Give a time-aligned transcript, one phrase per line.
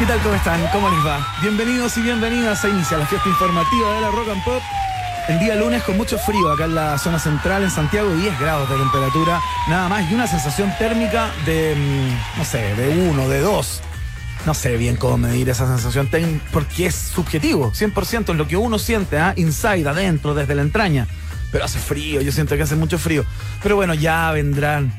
[0.00, 0.18] ¿Qué tal?
[0.20, 0.66] ¿Cómo están?
[0.72, 1.26] ¿Cómo les va?
[1.42, 4.62] Bienvenidos y bienvenidas a Inicia la fiesta informativa de la Rock and Pop.
[5.28, 8.70] El día lunes con mucho frío acá en la zona central, en Santiago, 10 grados
[8.70, 13.40] de temperatura, nada más, y una sensación térmica de, mm, no sé, de 1, de
[13.40, 13.82] 2.
[14.46, 16.08] No sé bien cómo medir esa sensación,
[16.50, 19.34] porque es subjetivo, 100% en lo que uno siente, ¿ah?
[19.36, 21.08] inside, adentro, desde la entraña.
[21.52, 23.26] Pero hace frío, yo siento que hace mucho frío.
[23.62, 24.94] Pero bueno, ya vendrán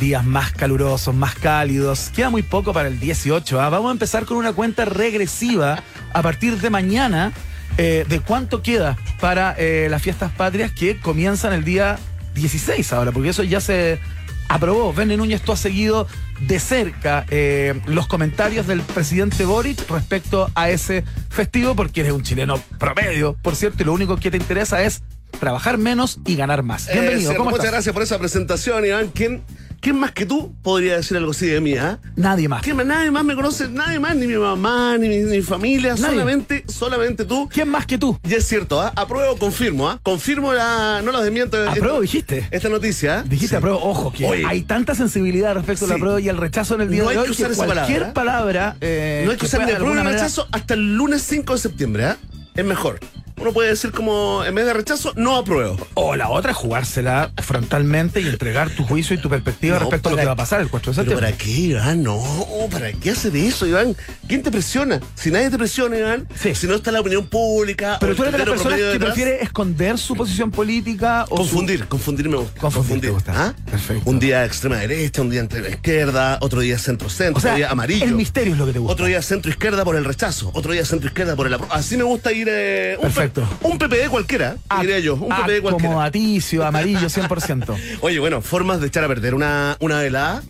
[0.00, 2.10] días más calurosos, más cálidos.
[2.16, 3.60] Queda muy poco para el 18.
[3.60, 3.68] ¿ah?
[3.68, 5.82] Vamos a empezar con una cuenta regresiva
[6.12, 7.32] a partir de mañana
[7.76, 11.98] eh, de cuánto queda para eh, las fiestas patrias que comienzan el día
[12.34, 14.00] 16 ahora, porque eso ya se
[14.48, 14.92] aprobó.
[14.92, 16.08] Vene Núñez, tú has seguido
[16.40, 22.22] de cerca eh, los comentarios del presidente Boric respecto a ese festivo, porque eres un
[22.22, 25.02] chileno promedio, por cierto, y lo único que te interesa es
[25.38, 26.88] trabajar menos y ganar más.
[26.90, 27.44] Bienvenido.
[27.44, 29.10] muchas gracias por esa presentación, Iván.
[29.14, 29.42] ¿Quién
[29.80, 31.74] ¿Quién más que tú podría decir algo así de mí?
[31.74, 31.98] ah?
[32.14, 32.62] Nadie más.
[32.62, 32.84] ¿Quién más?
[32.84, 37.48] Nadie más me conoce, nadie más, ni mi mamá, ni mi, familia, solamente, solamente tú.
[37.50, 38.18] ¿Quién más que tú?
[38.28, 38.92] Y es cierto, ¿ah?
[38.94, 39.98] apruebo, confirmo, ¿ah?
[40.02, 41.56] confirmo la, no lo desmiento.
[41.66, 42.46] Apruebo, dijiste.
[42.50, 43.22] Esta noticia.
[43.22, 46.90] Dijiste apruebo, ojo, que hay tanta sensibilidad respecto al apruebo y al rechazo en el
[46.90, 47.24] día no de hoy.
[47.24, 48.76] Que usar esa cualquier palabra.
[48.82, 52.04] Eh, no hay que, usar ni apruebo ni rechazo hasta el lunes 5 de septiembre,
[52.04, 52.18] ¿ah?
[52.54, 53.00] Es mejor
[53.40, 55.76] uno puede decir como, en vez de rechazo, no apruebo.
[55.94, 60.18] O la otra, jugársela frontalmente y entregar tu juicio y tu perspectiva respecto a lo
[60.18, 61.26] que va a pasar el 4 de septiembre.
[61.26, 62.02] ¿Para qué, Iván?
[62.02, 62.22] No,
[62.70, 63.96] ¿para qué hacer eso, Iván?
[64.28, 65.00] ¿Quién te presiona?
[65.14, 67.96] Si nadie te presiona, Iván, si no está la opinión pública.
[68.00, 71.36] Pero tú eres de las personas que prefiere esconder su posición política o.
[71.36, 72.60] Confundir, confundir me gusta.
[72.60, 73.12] Confundir.
[73.28, 73.54] ¿Ah?
[73.70, 74.08] Perfecto.
[74.08, 78.04] Un día extrema derecha, un día entre la izquierda, otro día centro-centro, otro día amarillo.
[78.04, 78.92] El misterio es lo que te gusta.
[78.92, 82.48] Otro día centro-izquierda por el rechazo, otro día centro-izquierda por el Así me gusta ir.
[82.50, 85.14] Eh, un PPD cualquiera, ah, diría yo.
[85.14, 85.70] Un PPD cualquiera.
[85.70, 87.76] Como aticio, amarillo, 100%.
[88.00, 90.42] Oye, bueno, formas de echar a perder una, una velada.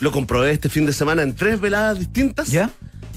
[0.00, 2.48] Lo comprobé este fin de semana en tres veladas distintas.
[2.48, 2.70] ¿Ya?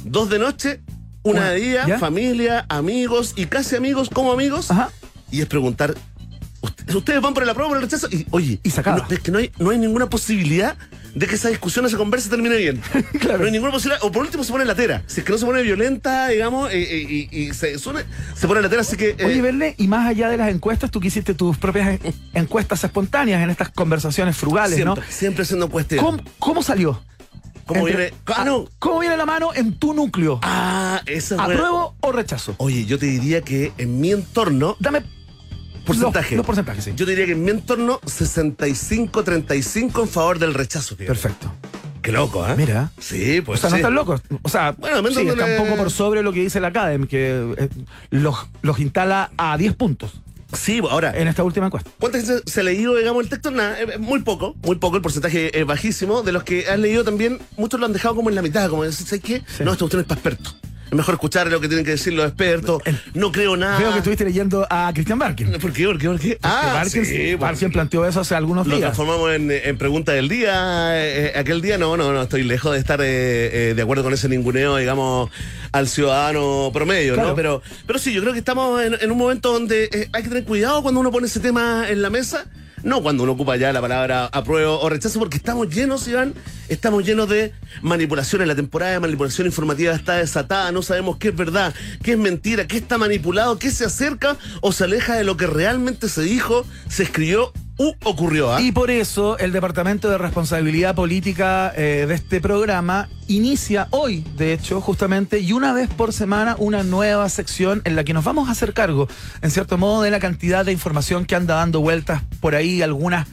[0.04, 0.82] Dos de noche,
[1.24, 4.72] una, de día, familia, amigos y casi amigos como amigos.
[4.72, 4.90] Ajá.
[5.32, 5.96] Y es preguntar,
[6.94, 8.08] ¿ustedes van por la prueba o por el rechazo?
[8.12, 9.06] Y, oye, y sacaba.
[9.10, 10.78] es que no hay, no hay ninguna posibilidad
[11.18, 12.82] de que esa discusión, esa conversa termine bien.
[13.20, 13.38] claro.
[13.38, 14.04] No hay ninguna posibilidad.
[14.04, 15.04] O por último se pone latera.
[15.08, 18.02] Si es que no se pone violenta, digamos, eh, eh, y, se, suene,
[18.36, 19.16] se pone latera, así que.
[19.18, 22.00] Eh, Oye, Verle, y más allá de las encuestas, tú que hiciste tus propias
[22.34, 25.12] encuestas espontáneas en estas conversaciones frugales, siempre, ¿no?
[25.12, 26.00] Siempre haciendo encuestas.
[26.40, 27.02] ¿Cómo, salió?
[27.66, 28.14] ¿Cómo viene?
[28.28, 28.66] Ah, no.
[28.80, 30.40] ¿Cómo viene la mano en tu núcleo?
[30.44, 32.56] Ah, eso ¿Apruebo o rechazo?
[32.58, 34.76] Oye, yo te diría que en mi entorno.
[34.80, 35.04] Dame
[35.88, 36.36] porcentaje.
[36.36, 36.94] Los, porcentajes, sí.
[36.96, 40.96] Yo diría que en mi entorno 65-35 en favor del rechazo.
[40.96, 41.52] Perfecto.
[42.02, 42.56] Qué loco, ¿eh?
[42.56, 42.92] Mira.
[43.00, 43.60] Sí, pues.
[43.60, 44.22] O sea, no están locos.
[44.42, 47.56] O sea, bueno, sí, está un poco por sobre lo que dice la Academy, que
[47.58, 47.70] eh,
[48.12, 50.22] los, los instala a 10 puntos.
[50.54, 51.14] Sí, ahora.
[51.18, 51.90] En esta última encuesta.
[52.00, 53.52] ¿Cuántas veces se ha leído, digamos, el texto?
[53.52, 56.24] Nada, muy poco, muy poco, el porcentaje es bajísimo.
[56.24, 58.84] De los que han leído también, muchos lo han dejado como en la mitad, como
[58.84, 59.44] decir, ¿sabes qué?
[59.64, 60.58] No, esta cuestión es para expertos.
[60.90, 62.82] Es mejor escuchar lo que tienen que decir los expertos.
[63.14, 63.78] No creo nada.
[63.80, 65.52] Veo que estuviste leyendo a Christian Barkin.
[65.60, 65.86] ¿Por qué?
[65.86, 66.08] ¿Por qué?
[66.08, 66.40] ¿Por qué?
[66.42, 68.78] Ah, Barkin, sí, Barkin planteó eso hace algunos días.
[68.78, 70.98] Lo transformamos en, en, pregunta del día.
[70.98, 74.14] Eh, eh, aquel día no, no, no, estoy lejos de estar eh, de acuerdo con
[74.14, 75.30] ese ninguneo, digamos,
[75.74, 77.36] al ciudadano promedio, ¿no?
[77.36, 80.46] Pero, pero sí, yo creo que estamos en, en un momento donde hay que tener
[80.46, 82.46] cuidado cuando uno pone ese tema en la mesa
[82.84, 86.34] no cuando uno ocupa ya la palabra apruebo o rechazo, porque estamos llenos, Iván,
[86.70, 88.48] estamos llenos de manipulaciones.
[88.48, 91.74] La temporada de manipulación informativa está desatada, no sabemos qué es verdad,
[92.04, 95.48] qué es mentira, qué está manipulado, qué se acerca o se aleja de lo que
[95.48, 98.54] realmente se dijo, se escribió u ocurrió.
[98.54, 98.62] ¿ah?
[98.62, 104.54] Y por eso el Departamento de Responsabilidad Política eh, de este programa inicia hoy, de
[104.54, 108.50] hecho, justamente, y una vez por semana, una nueva sección en la que nos vamos
[108.50, 109.08] a hacer cargo,
[109.42, 113.28] en cierto modo, de la cantidad de información que anda dando vueltas por ahí, algunas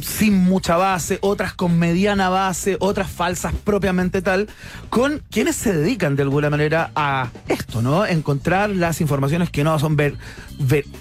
[0.00, 4.48] sin mucha base, otras con mediana base, otras falsas propiamente tal,
[4.88, 8.06] con quienes se dedican de alguna manera a esto, ¿no?
[8.06, 9.96] Encontrar las informaciones que no son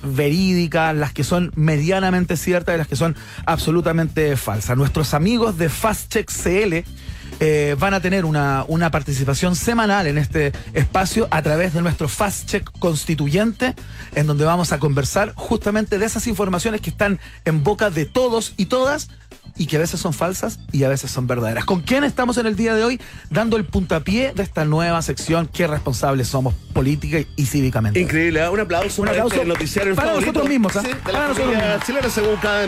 [0.04, 3.16] verídicas, las que son medianamente ciertas y las que son
[3.46, 4.78] absolutamente falsas.
[4.78, 6.84] Nuestros amigos de Fast Check CL
[7.44, 12.08] eh, van a tener una, una participación semanal en este espacio a través de nuestro
[12.08, 13.74] Fast Check constituyente,
[14.14, 18.54] en donde vamos a conversar justamente de esas informaciones que están en boca de todos
[18.58, 19.10] y todas
[19.62, 21.66] y que a veces son falsas y a veces son verdaderas.
[21.66, 23.00] ¿Con quién estamos en el día de hoy
[23.30, 25.48] dando el puntapié de esta nueva sección?
[25.54, 28.00] Qué responsables somos política y cívicamente.
[28.00, 28.50] Increíble, ¿eh?
[28.50, 30.76] un aplauso, un aplauso para, noticiario para nosotros mismos.
[30.78, 30.82] ¿eh?
[30.82, 32.66] de la para chilena, según cada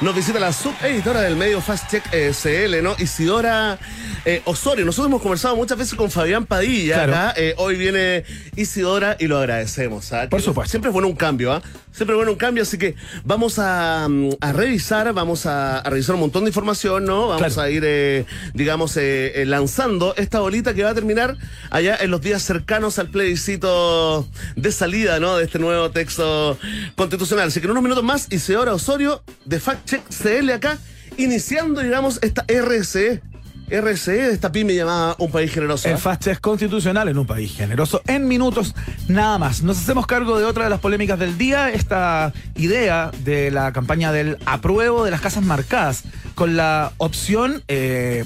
[0.00, 2.94] nos visita la subeditora del medio Fast Check eh, CL, ¿no?
[2.96, 3.78] Isidora
[4.24, 4.84] eh, Osorio.
[4.84, 8.22] Nosotros hemos conversado muchas veces con Fabián Padilla hoy viene
[8.54, 10.12] Isidora y lo agradecemos.
[10.30, 10.70] Por supuesto.
[10.70, 11.62] Siempre es bueno un cambio, ¿ah?
[11.96, 12.94] Siempre bueno un cambio, así que
[13.24, 17.28] vamos a, mm, revisar, vamos a, revisar un montón de información, ¿no?
[17.28, 21.38] Vamos a ir, eh, digamos, eh, eh, lanzando esta bolita que va a terminar
[21.70, 25.38] allá en los días cercanos al plebiscito de salida, ¿no?
[25.38, 26.58] De este nuevo texto
[26.96, 27.48] constitucional.
[27.48, 30.76] Así que en unos minutos más, Isidora Osorio de Fact Check CL acá,
[31.16, 33.22] iniciando, digamos, esta RCE
[33.68, 35.88] RCE, esta pyme llamada Un País Generoso.
[35.88, 38.00] El fast es constitucional en un país generoso.
[38.06, 38.74] En minutos,
[39.08, 39.62] nada más.
[39.62, 44.12] Nos hacemos cargo de otra de las polémicas del día, esta idea de la campaña
[44.12, 46.04] del apruebo de las casas marcadas.
[46.34, 48.24] Con la opción, eh,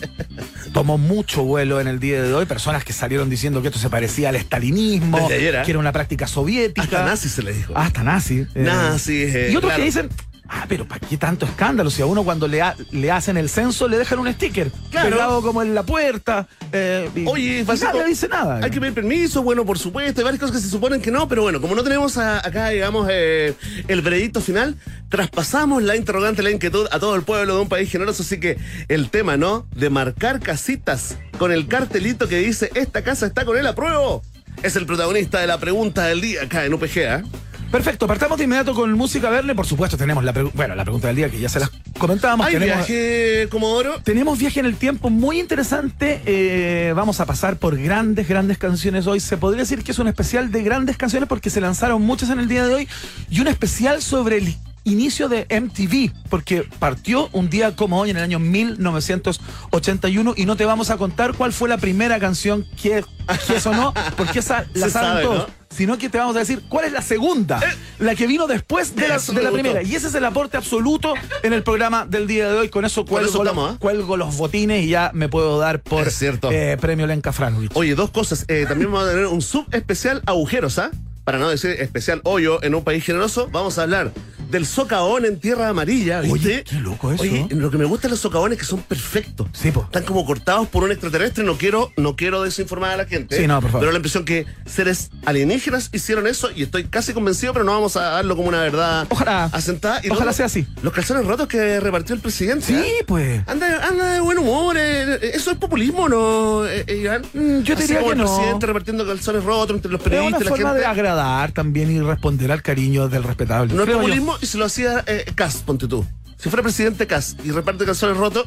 [0.72, 2.44] tomó mucho vuelo en el día de hoy.
[2.44, 6.82] Personas que salieron diciendo que esto se parecía al estalinismo, que era una práctica soviética.
[6.82, 7.72] Hasta nazi se le dijo.
[7.76, 8.46] Hasta nazi.
[8.54, 8.62] Eh.
[8.62, 9.26] nazi.
[9.50, 10.08] y otros que dicen,
[10.52, 11.90] Ah, pero ¿para qué tanto escándalo?
[11.90, 12.60] Si a uno cuando le,
[12.90, 15.10] le hacen el censo le dejan un sticker claro.
[15.10, 16.48] pegado como en la puerta.
[16.72, 18.58] Eh, Oye, nadie dice nada.
[18.60, 21.28] Hay que pedir permiso, bueno, por supuesto, hay varias cosas que se suponen que no,
[21.28, 23.54] pero bueno, como no tenemos acá, digamos, eh,
[23.86, 24.76] el veredicto final,
[25.08, 28.58] traspasamos la interrogante, la inquietud a todo el pueblo de un país generoso, así que
[28.88, 29.68] el tema, ¿no?
[29.76, 34.22] De marcar casitas con el cartelito que dice, esta casa está con el apruebo,
[34.64, 37.22] es el protagonista de la pregunta del día acá en UPG, ¿eh?
[37.70, 39.54] Perfecto, partamos de inmediato con música verde.
[39.54, 42.46] Por supuesto, tenemos la, bueno, la pregunta del día que ya se las comentábamos.
[42.46, 44.00] ¿Hay tenemos, viaje, Comodoro?
[44.02, 46.20] Tenemos viaje en el tiempo muy interesante.
[46.26, 49.20] Eh, vamos a pasar por grandes, grandes canciones hoy.
[49.20, 52.40] Se podría decir que es un especial de grandes canciones porque se lanzaron muchas en
[52.40, 52.88] el día de hoy
[53.30, 58.16] y un especial sobre el inicio de MTV, porque partió un día como hoy en
[58.16, 63.04] el año 1981 y no te vamos a contar cuál fue la primera canción que,
[63.46, 65.59] que sonó, porque esa la saben todos.
[65.74, 67.76] Sino que te vamos a decir cuál es la segunda, eh.
[68.00, 69.82] la que vino después de, la, de la, primera.
[69.82, 72.68] Y ese es el aporte absoluto en el programa del día de hoy.
[72.68, 73.76] Con eso cuelgo, ¿eh?
[73.78, 76.08] cuelgo los botines y ya me puedo dar por
[76.50, 77.70] eh, premio Lenka Franovich.
[77.74, 78.46] Oye, dos cosas.
[78.46, 80.90] también vamos a tener un sub especial agujeros, ¿ah?
[81.30, 84.10] Para no decir especial hoyo en un país generoso, vamos a hablar
[84.50, 86.38] del socavón en tierra amarilla, ¿viste?
[86.38, 87.22] Oye, qué loco eso.
[87.22, 89.46] Oye, lo que me gusta de los socavones es que son perfectos.
[89.52, 89.82] Sí, po.
[89.82, 91.44] Están como cortados por un extraterrestre.
[91.44, 93.36] No quiero, no quiero desinformar a la gente.
[93.36, 93.82] Sí, no, por favor.
[93.82, 97.96] Pero la impresión que seres alienígenas hicieron eso y estoy casi convencido, pero no vamos
[97.96, 100.00] a darlo como una verdad ojalá, asentada.
[100.02, 100.66] Y ojalá sea así.
[100.82, 102.66] Los calzones rotos que repartió el presidente.
[102.66, 103.04] Sí, ¿eh?
[103.06, 103.42] pues.
[103.46, 104.76] Anda, anda de buen humor.
[104.76, 107.22] Eh, ¿Eso es populismo no, eh, Iván?
[107.32, 110.40] Mm, yo te diría que el presidente repartiendo calzones rotos entre los periodistas.
[110.40, 111.19] Es una forma de agradar
[111.52, 113.74] también y responder al cariño del respetable.
[113.74, 116.04] No es populismo y se lo hacía Cas, ponte tú.
[116.36, 118.46] Si fuera presidente Cas y reparte calzones rotos,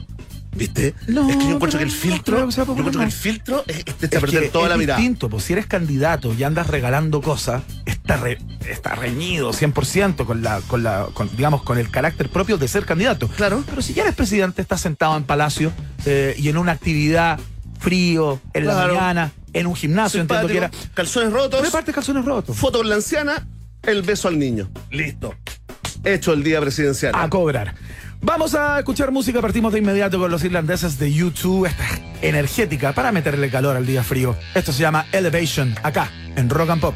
[0.55, 0.93] ¿Viste?
[1.07, 2.49] No, es que yo encuentro que el filtro.
[2.49, 4.99] yo encuentro que el filtro es, te perder toda la mirada.
[4.99, 8.21] distinto, pues si eres candidato y andas regalando cosas, está,
[8.69, 13.27] está reñido 100% con la, con la, digamos, con el carácter propio de ser candidato.
[13.29, 13.63] Claro.
[13.67, 15.71] Pero si ya eres presidente, estás sentado en palacio
[16.05, 17.39] eh, y en una actividad
[17.83, 20.71] frío, en la mañana, en un gimnasio, entiendo que era.
[20.93, 21.61] Calzones rotos.
[21.61, 22.55] Reparte calzones rotos.
[22.57, 23.47] Foto con la anciana,
[23.83, 24.69] el beso al niño.
[24.89, 25.35] Listo
[26.03, 27.13] hecho el día presidencial.
[27.15, 27.75] A cobrar.
[28.21, 31.85] Vamos a escuchar música, partimos de inmediato con los irlandeses de YouTube, esta
[32.21, 34.35] energética para meterle calor al día frío.
[34.55, 36.95] Esto se llama Elevation, acá, en Rock and Pop.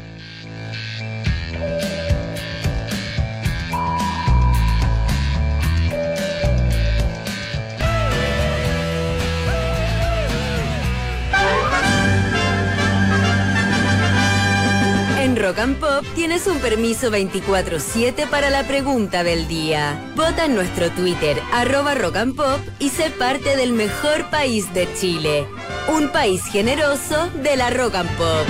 [15.58, 20.12] And Pop tienes un permiso 24-7 para la pregunta del día.
[20.14, 24.88] Vota en nuestro Twitter, arroba Rock and Pop, y sé parte del mejor país de
[24.94, 25.46] Chile.
[25.88, 28.46] Un país generoso de la Rock and Pop.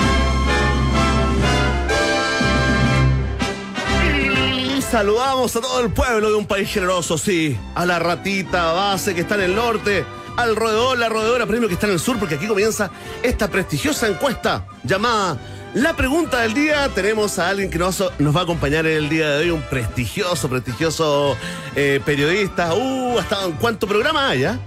[4.91, 7.58] saludamos a todo el pueblo de un país generoso, sí.
[7.74, 10.05] A la ratita base que está en el norte,
[10.36, 12.91] al roedor, la roedora premio que está en el sur, porque aquí comienza
[13.22, 15.38] esta prestigiosa encuesta llamada
[15.79, 19.08] la pregunta del día, tenemos a alguien que nos, nos va a acompañar en el
[19.08, 21.37] día de hoy, un prestigioso, prestigioso
[21.77, 22.75] eh, periodista.
[22.75, 24.58] Uh, ha estado en cuánto programa hay, ¿eh?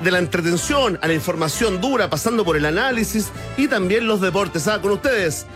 [0.00, 4.68] De la entretención a la información dura, pasando por el análisis y también los deportes.
[4.68, 4.80] ¿ah?
[4.80, 5.46] Con ustedes,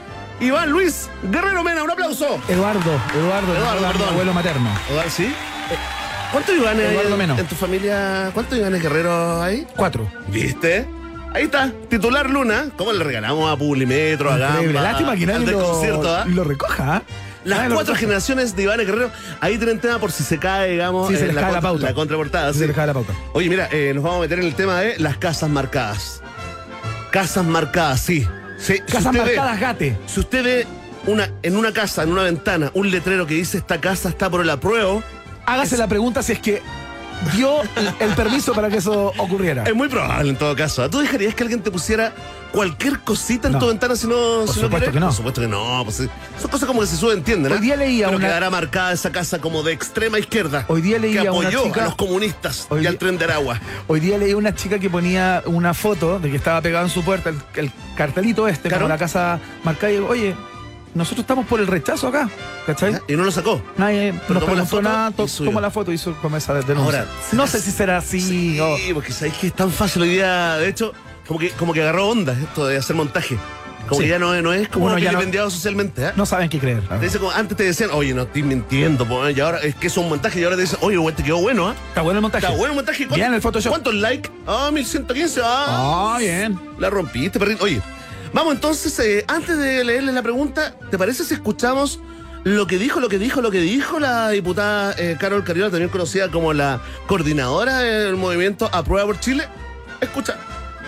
[0.41, 2.41] Iván Luis Guerrero Mena, un aplauso.
[2.49, 4.71] Eduardo, Eduardo, Eduardo, abuelo materno.
[4.91, 5.33] Eduardo, ¿sí?
[6.33, 8.31] ¿Cuántos Ivanes hay en, tu familia?
[8.35, 9.67] ¿Cuántos Ivanes Guerrero hay?
[9.77, 10.11] Cuatro.
[10.29, 10.98] ¿Viste?
[11.35, 12.71] Ahí está, titular Luna.
[12.77, 14.81] ¿Cómo le regalamos a Publimetro, a Gamba?
[14.81, 16.25] Lástima que nadie lo, concierto, ¿ah?
[16.27, 16.97] lo recoja.
[16.97, 17.03] ¿ah?
[17.45, 21.17] Las cuatro generaciones de Iván Guerrero, ahí tienen tema por si se cae, digamos, sí,
[21.17, 21.87] se la, cae la, pauta.
[21.87, 22.53] la contraportada.
[22.53, 23.13] Sí, se cae la pauta.
[23.33, 26.23] Oye, mira, eh, nos vamos a meter en el tema de las casas marcadas.
[27.11, 28.27] Casas marcadas, sí.
[28.59, 28.81] sí.
[28.81, 29.97] Casas marcadas, gate.
[30.07, 30.67] Si usted ve
[31.07, 34.41] una, en una casa, en una ventana, un letrero que dice esta casa está por
[34.41, 35.03] el apruebo.
[35.47, 36.63] Hágase la pregunta si es que
[37.35, 37.63] dio
[38.01, 39.65] el permiso para que eso ocurriera.
[39.65, 40.89] Es muy probable en todo caso.
[40.91, 42.13] ¿Tú dejarías que alguien te pusiera
[42.53, 43.59] cualquier cosita en No.
[43.59, 44.15] tu ventana si no,
[44.47, 45.07] Por si supuesto que no.
[45.07, 45.83] Por supuesto que no.
[45.85, 47.53] Pues, son cosas como que se subentienden.
[47.53, 47.55] ¿eh?
[47.57, 50.65] Hoy día leía Pero una- quedará marcada esa casa como de extrema izquierda.
[50.69, 53.25] Hoy día leía que una apoyó chica- a los comunistas Hoy y al tren de
[53.25, 53.61] Aragua.
[53.87, 57.03] Hoy día leí una chica que ponía una foto de que estaba pegado en su
[57.05, 58.85] puerta el, el cartelito este, Claro.
[58.85, 59.93] como la casa marcada.
[59.93, 60.35] Y digo, oye,
[60.99, 62.29] nosotros estamos por el rechazo acá,
[62.67, 62.99] ¿cachai?
[63.09, 63.63] Y no lo sacó.
[63.79, 65.51] Nadie Pero nos la preguntó foto nada, y to- subió.
[65.51, 66.85] tomó la foto y hizo como esa denuncia.
[66.85, 68.77] Ahora, no ¿será sé si será así Sí, o...
[68.95, 70.57] porque sabéis que es tan fácil hoy día.
[70.57, 70.93] De hecho,
[71.27, 73.39] como que, como que agarró onda esto de hacer montaje.
[73.89, 74.05] Como Sí.
[74.05, 76.05] que ya no, no es como que ya no- socialmente.
[76.09, 76.13] ¿eh?
[76.15, 76.83] No saben qué creer.
[76.87, 79.87] Te dice como, antes te decían, oye, no estoy mintiendo, po, y ahora es que
[79.87, 81.75] es un montaje, y ahora te dicen, oye, güey, te quedó bueno, ¿ah?
[81.89, 82.45] Está bueno el montaje.
[82.45, 82.99] Está bueno el montaje.
[83.07, 83.71] ¿Cuánto- Bien el Photoshop.
[83.71, 84.31] ¿Cuántos likes?
[84.47, 85.41] Ah, 1115.
[85.43, 86.61] Ah, Ah, bien.
[86.79, 87.65] la rompiste, perrito.
[87.65, 87.81] Oye,
[88.33, 92.01] vamos entonces, eh, antes de leerles la pregunta, ¿te parece si escuchamos
[92.45, 95.91] lo que dijo, lo que dijo, lo que dijo la diputada eh, Carol Carriola, también
[95.91, 99.45] conocida como la coordinadora del movimiento Aprueba por Chile?
[100.01, 100.37] Escucha.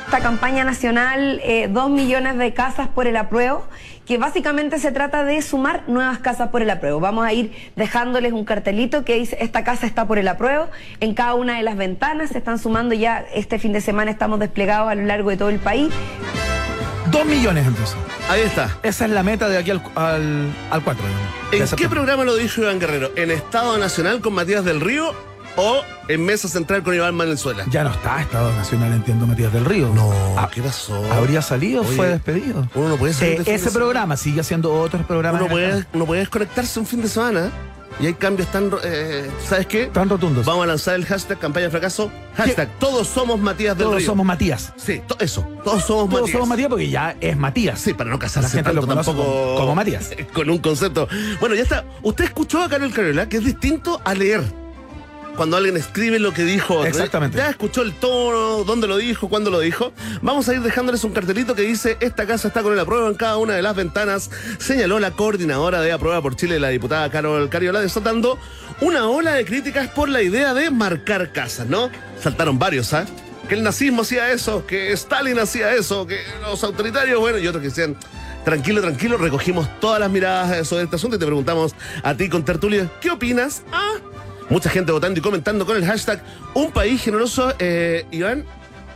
[0.04, 3.64] esta campaña nacional, eh, dos millones de casas por el apruebo,
[4.06, 7.00] que básicamente se trata de sumar nuevas casas por el apruebo.
[7.00, 10.68] Vamos a ir dejándoles un cartelito que dice, esta casa está por el apruebo,
[11.00, 14.38] en cada una de las ventanas se están sumando ya, este fin de semana estamos
[14.40, 15.92] desplegados a lo largo de todo el país.
[17.10, 17.96] Dos millones entonces.
[18.28, 18.76] Ahí está.
[18.82, 21.04] Esa es la meta de aquí al, al, al 4.
[21.04, 23.10] digamos, de ¿En qué programa lo dijo Iván Guerrero?
[23.16, 25.12] ¿En Estado Nacional con Matías del Río
[25.56, 27.64] o en Mesa Central con Iván Valenzuela?
[27.70, 29.88] Ya no está Estado Nacional, entiendo, Matías del Río.
[29.94, 31.02] No, Ah, ¿qué pasó?
[31.12, 31.82] ¿Habría salido?
[31.82, 32.68] Oye, ¿Fue despedido?
[32.74, 33.72] Uno no puede salir Eh, de ese semana.
[33.78, 35.40] programa sigue haciendo otros programas.
[35.40, 37.50] Uno puede, uno puede desconectarse un fin de semana
[38.00, 38.70] y hay cambios tan...
[38.82, 39.86] eh, ¿Sabes qué?
[39.86, 40.46] Tan rotundos.
[40.46, 42.10] Vamos a lanzar el hashtag campaña de fracaso.
[42.36, 44.06] Hashtag todos somos Matías del Todos Río.
[44.06, 44.72] somos Matías.
[44.76, 45.42] Sí, to- eso.
[45.64, 46.30] Todos somos Todos Matías.
[46.32, 47.78] somos Matías porque ya es Matías.
[47.80, 50.10] Sí, para no La casarse gente tanto conoce tampoco como- como Matías.
[50.32, 51.08] Con un concepto.
[51.40, 51.84] Bueno, ya está.
[52.02, 54.42] Usted escuchó a Carol Cariola, que es distinto a leer.
[55.40, 56.90] Cuando alguien escribe lo que dijo otro.
[56.90, 57.38] Exactamente.
[57.38, 59.94] Ya escuchó el tono, dónde lo dijo, cuándo lo dijo.
[60.20, 63.14] Vamos a ir dejándoles un cartelito que dice: Esta casa está con el apruebo en
[63.14, 64.30] cada una de las ventanas.
[64.58, 68.38] Señaló la coordinadora de Aprueba por Chile, la diputada Carol Cariola, desatando
[68.82, 71.88] una ola de críticas por la idea de marcar casas, ¿no?
[72.22, 73.06] Saltaron varios, ¿ah?
[73.48, 77.62] Que el nazismo hacía eso, que Stalin hacía eso, que los autoritarios, bueno, y otros
[77.62, 77.96] que decían.
[78.44, 82.42] Tranquilo, tranquilo, recogimos todas las miradas sobre este asunto y te preguntamos a ti con
[82.42, 83.62] tertulia, ¿qué opinas?
[83.70, 83.96] Ah,
[84.50, 86.22] mucha gente votando y comentando con el hashtag
[86.54, 87.54] Un País Generoso.
[87.58, 88.44] Eh, Iván,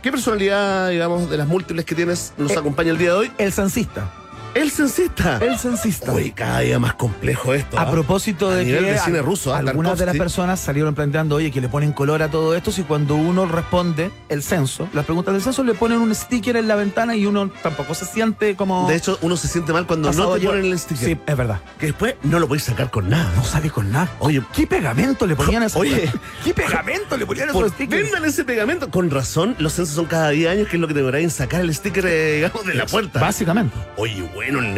[0.03, 3.31] ¿qué personalidad, digamos, de las múltiples que tienes nos Eh, acompaña el día de hoy?
[3.39, 4.11] El censista.
[4.55, 5.37] El censista.
[5.41, 6.13] El censista.
[6.13, 7.77] Uy, cada día más complejo esto.
[7.77, 7.91] A ¿ah?
[7.91, 9.57] propósito A de nivel que de cine ruso, ¿ah?
[9.57, 12.83] algunas de las personas salieron planteando, oye, que le ponen color a todo esto, si
[12.83, 16.75] cuando uno responde el censo, las preguntas del censo le ponen un sticker en la
[16.75, 18.87] ventana y uno tampoco se siente como...
[18.87, 21.05] De hecho, uno se siente mal cuando no te ponen el sticker.
[21.05, 21.59] Sí, es verdad.
[21.77, 23.29] Que después no lo podéis sacar con nada.
[23.35, 24.09] No sale con nada.
[24.19, 26.09] Oye, ¿Qué pegamento le ponían a esos Oye.
[26.45, 28.03] ¿Qué pegamento le ponían a esos stickers?
[28.03, 28.89] vendan ese pegamento.
[28.89, 31.75] Con razón, los censos son cada 10 años, que es lo que deberían sacar el
[31.75, 33.19] sticker, eh, digamos, de la puerta.
[33.19, 33.75] Básicamente.
[33.97, 34.73] Oye, bueno el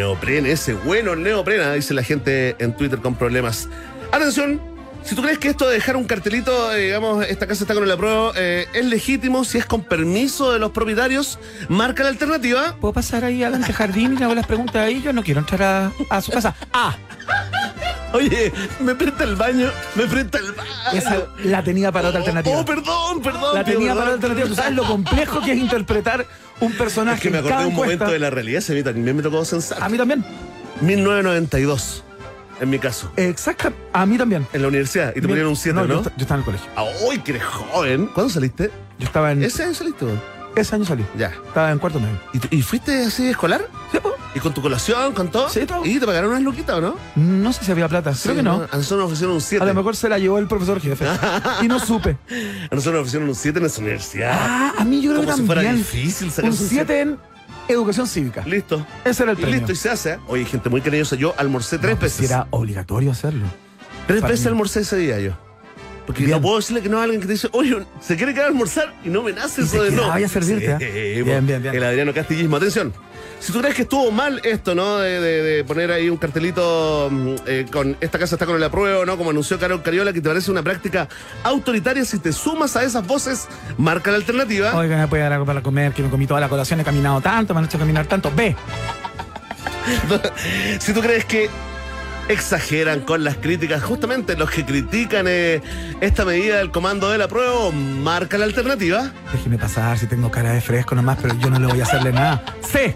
[0.45, 3.67] ese bueno el neoprene, dice la gente en Twitter con problemas.
[4.11, 4.61] Atención,
[5.07, 7.83] si tú crees que esto de dejar un cartelito, eh, digamos, esta casa está con
[7.83, 12.75] el apruebo, eh, es legítimo, si es con permiso de los propietarios, marca la alternativa.
[12.79, 15.01] ¿Puedo pasar ahí al antejardín y le hago las preguntas ahí?
[15.01, 16.55] Yo no quiero entrar a, a su casa.
[16.73, 16.95] Ah,
[18.13, 20.69] Oye, me presta el baño, me presta el baño.
[20.93, 22.57] esa la tenía para otra Oh, alternativa.
[22.57, 23.53] Oh, perdón, perdón.
[23.55, 24.47] La tenía para otra alternativa.
[24.47, 26.25] ¿Tú sabes lo complejo que es interpretar
[26.61, 28.73] un personaje Es que me en acordé cada de un momento de la realidad, se
[28.73, 29.83] me también me tocó censar.
[29.83, 30.23] A mí también.
[30.81, 32.03] 1992,
[32.59, 33.71] en mi caso, Exacto.
[33.93, 34.47] A mí también.
[34.53, 35.85] en la universidad, y te ponían un 7, ¿no?
[35.85, 36.67] Yo, esta- yo estaba en el colegio.
[36.75, 38.07] Ah, ¡Uy, que eres joven!
[38.13, 38.71] ¿Cuándo saliste?
[38.99, 39.43] Yo estaba en.
[39.43, 40.05] ¿Ese año saliste?
[40.55, 41.05] Ese año salí.
[41.15, 41.27] Ya.
[41.47, 42.17] Estaba en cuarto medio.
[42.51, 43.67] ¿Y, y fuiste así escolar?
[43.91, 44.11] ¿Sí, po?
[44.33, 45.49] ¿Y con tu colación, con todo?
[45.49, 45.85] Sí, todo.
[45.85, 46.95] ¿Y te pagaron unas luquitas o no?
[47.15, 48.11] No sé si había plata.
[48.23, 48.63] Creo que no.
[48.71, 49.63] A nosotros nos ofrecieron un 7.
[49.63, 51.05] A lo mejor se la llevó el profesor jefe.
[51.61, 52.17] y no supe.
[52.71, 54.31] A nosotros nos ofrecieron un 7 en nuestra universidad.
[54.33, 55.77] Ah, a mí yo creo que si fuera también.
[55.77, 57.17] difícil Un sacarse un 7 en
[57.69, 58.43] educación cívica.
[58.45, 58.85] Listo.
[59.05, 59.57] Ese era el Y premio.
[59.59, 60.13] listo, y se hace.
[60.13, 60.17] ¿eh?
[60.27, 61.15] Oye, gente muy cariñosa.
[61.15, 62.27] Yo almorcé tres No, pues, veces.
[62.27, 63.45] si era obligatorio hacerlo.
[64.07, 64.49] Tres para veces mí.
[64.51, 65.31] almorcé ese día yo.
[66.05, 66.37] Porque Bien.
[66.37, 68.49] no puedo decirle que no a alguien que te dice, oye, se quiere quedar a
[68.49, 70.03] almorzar y no me nace Y eso te de no.
[70.03, 71.21] quedaba a servirte, Sí, ¿eh?
[71.25, 71.75] Bien, bien, bien.
[71.75, 72.55] El Adriano Castillismo.
[72.55, 72.93] Atención.
[73.39, 74.97] Si tú crees que estuvo mal esto, ¿no?
[74.97, 78.63] De, de- de poner ahí un cartelito mm, eh, con esta casa está con el
[78.63, 79.15] apruebo, ¿no?
[79.17, 81.07] Como anunció Carol Cariola, que te parece una práctica
[81.43, 84.75] autoritaria, si te sumas a esas voces, marca la alternativa.
[84.75, 87.21] Oiga, me puede dar algo para comer, que me comí toda la colación, he caminado
[87.21, 88.31] tanto, me han hecho caminar tanto.
[88.35, 88.55] Ve.
[90.79, 91.49] si tú crees que
[92.27, 95.61] exageran con las críticas, justamente los que critican eh,
[96.01, 99.11] esta medida del comando del apruebo, marca la alternativa.
[99.31, 102.11] Déjeme pasar si tengo cara de fresco nomás, pero yo no le voy a hacerle
[102.11, 102.43] nada.
[102.61, 102.93] ¡Sí!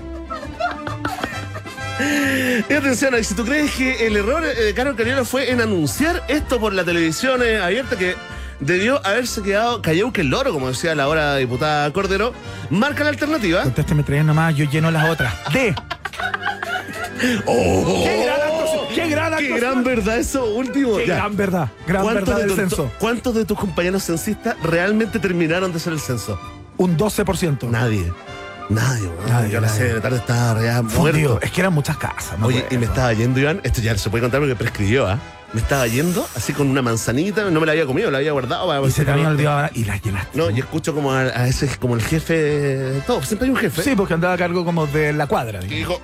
[2.69, 6.23] Y atención, si tú crees que el error eh, de Carol Cariola fue en anunciar
[6.27, 8.15] esto por la televisión eh, abierta, que
[8.59, 12.33] debió haberse quedado callado que el loro, como decía la hora diputada Cordero.
[12.69, 13.63] Marca la alternativa.
[13.63, 15.33] Contésteme tres nomás, yo lleno las otras.
[15.53, 15.75] D.
[17.45, 18.01] ¡Oh!
[18.03, 18.39] ¡Qué gran!
[18.95, 20.97] ¡Qué gran ¡Qué gran verdad eso último!
[20.97, 21.15] ¡Qué Ya.
[21.17, 21.69] gran verdad!
[21.87, 22.91] Gran ¿Cuántos verdad de, del censo.
[22.99, 26.39] ¿Cuántos de tus compañeros censistas realmente terminaron de hacer el censo?
[26.77, 27.69] Un 12%.
[27.69, 28.11] Nadie.
[28.73, 29.29] Nadie, weón.
[29.29, 29.85] Nadie, Yo a las nadie.
[29.87, 31.29] de la tarde estaba Fundido.
[31.29, 31.39] muerto.
[31.45, 32.37] Es que eran muchas casas.
[32.39, 33.59] me Oye, y me estaba yendo, Iván.
[33.63, 35.19] Esto ya se puede contar porque prescribió, ¿ah?
[35.53, 38.67] Me estaba yendo así con una manzanita, no me la había comido, la había guardado.
[38.67, 40.37] para- Y se te habían olvidado ahora y las llenaste.
[40.37, 43.21] No, y escucho como a, a ese, como el jefe de todo.
[43.21, 43.81] Siempre hay un jefe.
[43.83, 45.59] Sí, porque andaba a cargo como de la cuadra.
[45.61, 45.97] Y digamos.
[45.99, 46.01] dijo,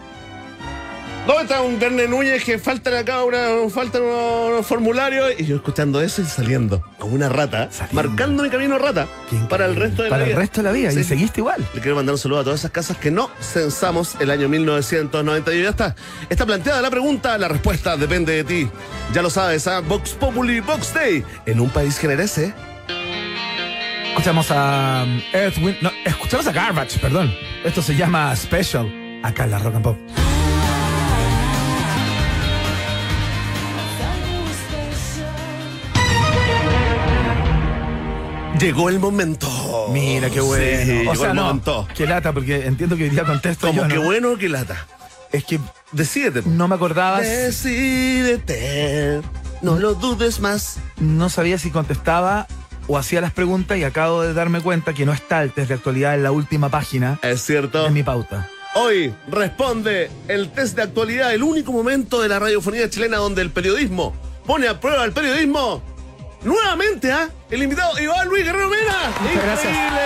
[1.28, 5.32] ¿dónde está un Verne Núñez que faltan acá una, faltan unos, formularios?
[5.38, 8.04] Y yo escuchando eso y saliendo, como una rata, Saliendo.
[8.10, 9.08] marcando mi camino rata
[9.50, 10.36] para el resto de Para la vida.
[10.36, 10.92] el resto de la vida.
[10.92, 11.00] Sí.
[11.02, 11.64] Y seguiste igual.
[11.74, 15.54] Le quiero mandar un saludo a todas esas casas que no censamos el año 1990.
[15.54, 15.96] Y ya está.
[16.30, 18.70] Está planteada la pregunta, la respuesta depende de ti.
[19.14, 19.82] Ya lo sabes, ¿ah?
[19.82, 21.24] Vox Populi, Vox Day.
[21.46, 22.54] En un país generese.
[24.10, 27.32] Escuchamos a um, Earth, Wind- no, escuchamos a Garbage, perdón.
[27.64, 29.22] Esto se llama Special.
[29.24, 29.98] Acá en la Rock and Pop.
[38.60, 39.48] Llegó el momento.
[39.92, 40.84] Mira qué bueno.
[40.86, 41.88] Sí, o llegó sea, el no, momento.
[41.96, 44.02] qué lata, porque entiendo que hoy día contesto Como yo, ¿no?
[44.04, 44.86] bueno que lata.
[45.32, 45.60] Es que
[45.92, 46.42] Decídete.
[46.46, 49.22] no me acordaba, Decídete.
[49.62, 50.78] No lo dudes más.
[51.00, 52.48] no sabía si contestaba
[52.88, 55.76] o hacía las preguntas y acabo de darme cuenta que no está el test de
[55.76, 57.84] actualidad en la última página Es cierto.
[57.84, 58.50] de mi pauta.
[58.76, 63.50] Hoy responde el test de actualidad, el único momento de la radiofonía chilena donde el
[63.52, 65.82] periodismo pone a prueba el periodismo.
[66.48, 67.28] Nuevamente, ¿ah?
[67.52, 69.12] El invitado Iván Luis Guerrero Mena.
[69.20, 69.74] Muchas gracias.
[69.74, 70.02] Increíble.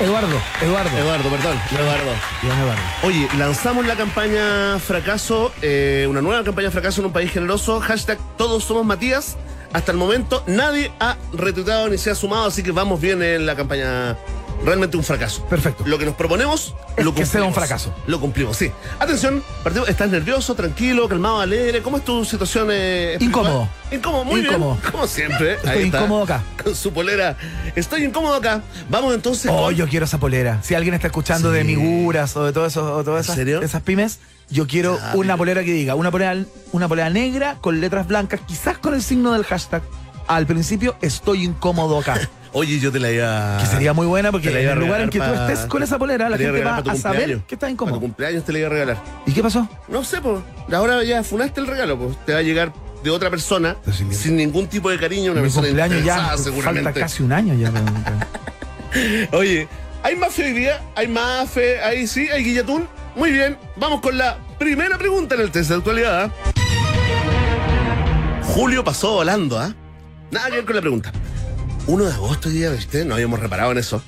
[0.00, 0.98] Eduardo, Eduardo.
[0.98, 1.58] Eduardo, perdón.
[1.70, 2.10] Eduardo.
[2.42, 2.82] Iván Eduardo.
[3.02, 7.80] Oye, lanzamos la campaña Fracaso, eh, una nueva campaña Fracaso en un país generoso.
[7.80, 9.36] Hashtag Todos somos Matías.
[9.74, 13.44] Hasta el momento nadie ha retuiteado ni se ha sumado, así que vamos bien en
[13.44, 14.16] la campaña.
[14.64, 15.44] Realmente un fracaso.
[15.46, 15.84] Perfecto.
[15.86, 17.54] Lo que nos proponemos, Es lo que sea un cumplimos.
[17.54, 17.94] fracaso.
[18.06, 18.70] Lo cumplimos, sí.
[18.98, 21.80] Atención, partido, ¿estás nervioso, tranquilo, calmado, alegre?
[21.82, 22.68] ¿Cómo es tu situación?
[22.70, 23.16] eh?
[23.20, 23.68] Incómodo.
[23.90, 24.76] Incómodo, muy Incómodo.
[24.80, 24.92] bien.
[24.92, 25.54] Como siempre.
[25.56, 25.98] Estoy Ahí está.
[25.98, 26.42] incómodo acá.
[26.62, 27.36] Con su polera.
[27.74, 28.62] Estoy incómodo acá.
[28.90, 30.60] Vamos entonces Oh, con- yo quiero esa polera.
[30.62, 31.56] Si alguien está escuchando Sí.
[31.58, 34.18] de Miguras o de todo eso, o todas ¿En esas, esas pymes,
[34.50, 36.36] yo quiero una polera que diga, una polera,
[36.72, 39.82] una polera negra con letras blancas, quizás con el signo del hashtag.
[40.26, 42.20] Al principio estoy incómodo acá.
[42.52, 45.18] Oye, yo te la iba Que sería muy buena porque en el lugar en que
[45.18, 48.00] tú estés con esa polera, la gente va a saber que estás Para tu incómodo.
[48.00, 49.02] cumpleaños te la iba a regalar.
[49.26, 49.68] ¿Y qué pasó?
[49.88, 50.40] No sé, pues.
[50.72, 52.16] Ahora ya funaste el regalo, pues.
[52.26, 53.76] Te va a llegar de otra persona
[54.10, 57.72] sin ningún tipo de cariño, una Mi persona cumpleaños ya falta casi un año ya.
[59.32, 59.68] Oye,
[60.02, 60.80] ¿hay más fe hoy día?
[60.96, 61.80] ¿Hay más fe?
[61.80, 62.88] Ahí sí, hay guillatún.
[63.16, 66.24] Muy bien, vamos con la primera pregunta en el test de actualidad.
[66.24, 66.52] ¿ah?
[68.42, 69.72] Julio pasó volando, ¿ah?
[70.30, 71.12] Nada que ver con la pregunta.
[71.90, 73.04] 1 de agosto día, ¿viste?
[73.04, 74.00] No habíamos reparado en eso.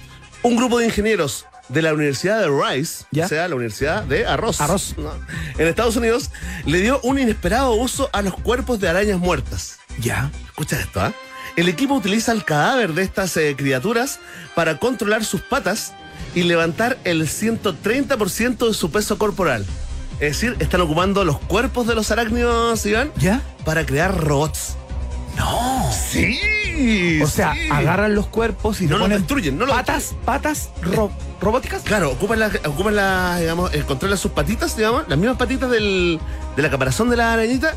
[0.42, 3.24] Un grupo de ingenieros de la Universidad de Rice, ¿Ya?
[3.24, 4.94] o sea, la Universidad de Arroz, Arroz.
[4.98, 5.10] ¿no?
[5.58, 6.30] en Estados Unidos,
[6.64, 9.78] le dio un inesperado uso a los cuerpos de arañas muertas.
[9.98, 10.30] ya.
[10.46, 11.12] Escucha esto, ¿ah?
[11.56, 14.20] El equipo utiliza el cadáver de estas eh, criaturas
[14.54, 15.92] para controlar sus patas
[16.36, 19.66] y levantar el 130% de su peso corporal.
[20.20, 23.42] Es decir, están ocupando los cuerpos de los arácnidos, Iván, ¿Ya?
[23.64, 24.76] para crear robots.
[25.36, 25.90] No.
[25.92, 27.20] Sí.
[27.22, 27.68] O sea, sí.
[27.70, 31.82] agarran los cuerpos y No los destruyen, no los patas, patas ro- robóticas.
[31.82, 36.18] Claro, ocupan las, ocupan la, digamos, eh, controlan sus patitas, digamos, las mismas patitas del,
[36.56, 37.74] de la caparazón de la arañita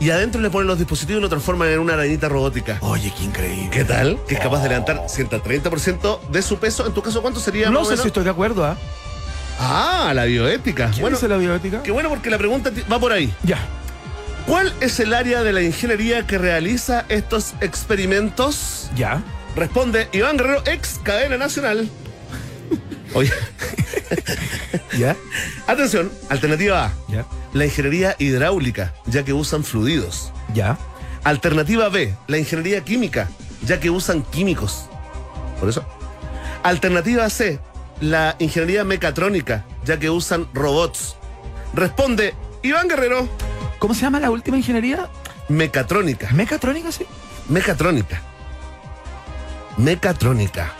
[0.00, 2.78] y adentro le ponen los dispositivos y lo transforman en una arañita robótica.
[2.80, 3.70] Oye, qué increíble.
[3.70, 4.18] ¿Qué tal?
[4.26, 6.86] Que es capaz de levantar 130% de su peso.
[6.86, 7.70] En tu caso, ¿cuánto sería?
[7.70, 8.02] No sé menos?
[8.02, 8.76] si estoy de acuerdo, ¿ah?
[9.60, 10.90] Ah, la bioética.
[10.92, 11.82] ¿Qué Bueno, dice la bioética?
[11.82, 13.32] qué bueno porque la pregunta va por ahí.
[13.42, 13.58] Ya.
[14.48, 18.90] ¿Cuál es el área de la ingeniería que realiza estos experimentos?
[18.96, 19.22] Ya.
[19.54, 21.88] Responde Iván Guerrero, ex cadena nacional.
[23.14, 23.30] Oye,
[24.98, 25.16] Ya.
[25.66, 26.92] atención, alternativa A.
[27.08, 27.26] Ya.
[27.52, 30.32] La ingeniería hidráulica, ya que usan fluidos.
[30.54, 30.78] Ya.
[31.24, 33.28] Alternativa B, la ingeniería química,
[33.66, 34.86] ya que usan químicos.
[35.60, 35.84] Por eso.
[36.62, 37.58] Alternativa C,
[38.00, 41.16] la ingeniería mecatrónica, ya que usan robots.
[41.74, 43.28] Responde Iván Guerrero,
[43.78, 45.08] ¿Cómo se llama la última ingeniería?
[45.48, 46.28] mecatrónica.
[46.32, 47.06] Mecatrónica, sí.
[47.48, 48.20] Mecatrónica.
[49.76, 50.72] Mecatrónica.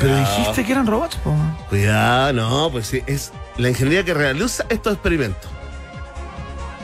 [0.00, 1.34] Pero dijiste que eran robots, po.
[1.68, 5.50] Cuidado, no, pues sí, es la ingeniería que realiza estos experimentos.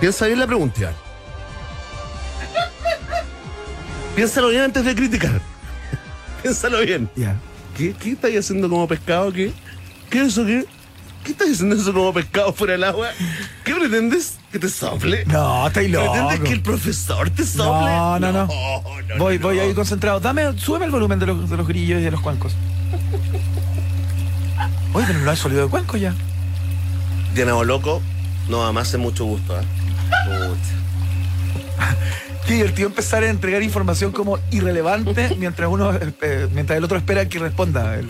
[0.00, 0.94] Piensa bien la pregunta, Iván.
[4.16, 5.40] Piénsalo bien antes de criticar.
[6.42, 7.08] Piénsalo bien.
[7.14, 7.36] Ya.
[7.76, 9.32] ¿Qué, qué estáis haciendo como pescado?
[9.32, 9.52] ¿Qué?
[10.10, 10.44] ¿Qué es eso?
[10.44, 10.66] ¿Qué?
[11.24, 13.08] ¿Qué estás diciendo eso como pescado fuera del agua?
[13.64, 14.38] ¿Qué pretendes?
[14.50, 15.24] ¿Que te sople?
[15.26, 16.12] No, estáis loco.
[16.12, 17.90] ¿Pretendes que el profesor te sople?
[17.90, 18.46] No, no, no.
[18.46, 20.20] no, voy, no, voy ahí concentrado.
[20.20, 22.54] Dame, súbeme el volumen de los, de los grillos y de los cuencos.
[24.94, 26.14] Oye, pero no has salido de cuenco ya.
[27.34, 28.00] Diana Boloco,
[28.48, 29.58] no, me hace mucho gusto.
[29.60, 29.64] ¿eh?
[32.46, 36.96] Qué divertido empezar a entregar información como irrelevante mientras uno, eh, eh, mientras el otro
[36.96, 38.08] espera que responda el,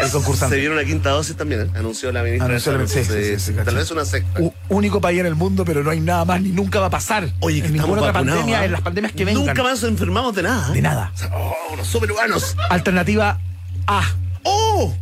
[0.00, 0.54] el concursante.
[0.56, 1.70] Se viene una quinta dosis también, ¿eh?
[1.74, 2.46] anunció la ministra.
[2.46, 3.04] Anunció de Salud.
[3.06, 4.40] sí, sí, sí, sí, Tal vez una secta.
[4.40, 6.90] U- único país en el mundo, pero no hay nada más ni nunca va a
[6.90, 7.28] pasar.
[7.40, 8.64] Oye, que en estamos ninguna otra pandemia, ¿ah?
[8.64, 9.46] en las pandemias que vengan.
[9.46, 10.70] Nunca más nos enfermamos de nada.
[10.72, 11.12] De nada.
[11.32, 12.56] Oh, los sobrehumanos.
[12.70, 13.38] Alternativa
[13.86, 14.02] A.
[14.44, 14.94] ¡Oh!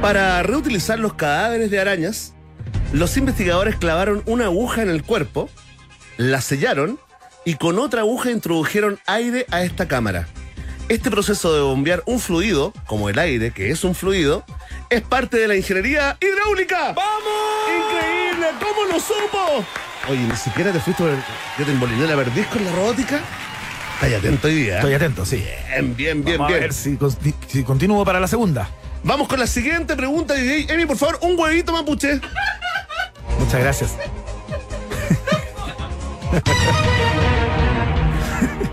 [0.00, 2.34] Para reutilizar los cadáveres de arañas,
[2.92, 5.48] los investigadores clavaron una aguja en el cuerpo,
[6.16, 6.98] la sellaron
[7.44, 10.26] y con otra aguja introdujeron aire a esta cámara.
[10.88, 14.44] Este proceso de bombear un fluido, como el aire, que es un fluido,
[14.90, 16.92] es parte de la ingeniería hidráulica.
[16.92, 17.32] ¡Vamos!
[17.68, 18.48] ¡Increíble!
[18.60, 19.64] ¿Cómo lo supo?
[20.08, 21.18] Oye, ni siquiera te fuiste por el...
[21.58, 23.20] Yo te emboliné la perdiz con la robótica.
[23.94, 24.74] Estás atento hoy día.
[24.74, 24.76] ¿eh?
[24.78, 25.44] Estoy atento, sí.
[25.70, 26.60] Bien, bien, bien, Vamos a bien.
[26.60, 26.72] ver
[27.48, 28.68] si continúo para la segunda.
[29.04, 30.72] Vamos con la siguiente pregunta, DJ.
[30.72, 32.20] Emi, por favor, un huevito mapuche.
[33.38, 33.96] Muchas gracias.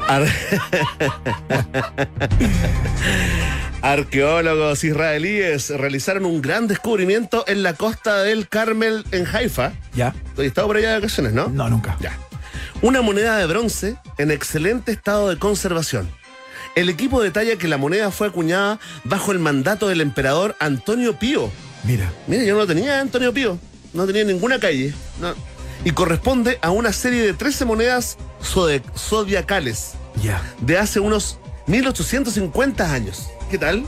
[0.10, 0.28] Ar-
[3.82, 9.72] Arqueólogos israelíes realizaron un gran descubrimiento en la costa del Carmel en Haifa.
[9.96, 10.14] ¿Ya?
[10.34, 11.48] ¿Has estado por allá de vacaciones, no?
[11.48, 11.98] No, nunca.
[12.02, 12.18] Ya.
[12.82, 16.10] Una moneda de bronce en excelente estado de conservación.
[16.76, 21.50] El equipo detalla que la moneda fue acuñada bajo el mandato del emperador Antonio Pío.
[21.84, 22.12] Mira.
[22.28, 23.58] Mira, yo no lo tenía Antonio Pío.
[23.94, 24.94] No tenía ninguna calle.
[25.22, 25.34] No.
[25.86, 28.18] Y corresponde a una serie de 13 monedas
[28.98, 29.94] zodiacales
[30.62, 33.30] De hace unos 1850 años.
[33.50, 33.86] ¿Qué tal?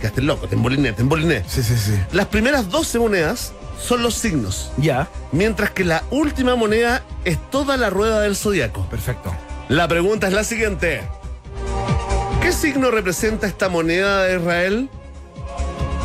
[0.00, 1.44] Quedaste loco, te emboliné, te emboliné.
[1.46, 1.94] Sí, sí, sí.
[2.12, 5.08] Las primeras 12 monedas son los signos, Ya.
[5.32, 8.86] mientras que la última moneda es toda la rueda del zodiaco.
[8.88, 9.34] Perfecto.
[9.68, 11.02] La pregunta es la siguiente.
[12.42, 14.90] ¿Qué signo representa esta moneda de Israel?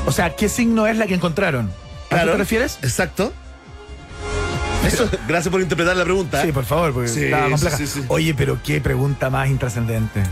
[0.05, 1.71] O sea, ¿qué signo es la que encontraron?
[2.09, 2.79] ¿A qué te refieres?
[2.81, 3.33] Exacto.
[4.85, 6.41] Eso, gracias por interpretar la pregunta.
[6.43, 7.77] Sí, por favor, porque Sí, estaba compleja.
[7.77, 8.05] sí, sí, sí.
[8.07, 10.23] Oye, pero qué pregunta más intrascendente.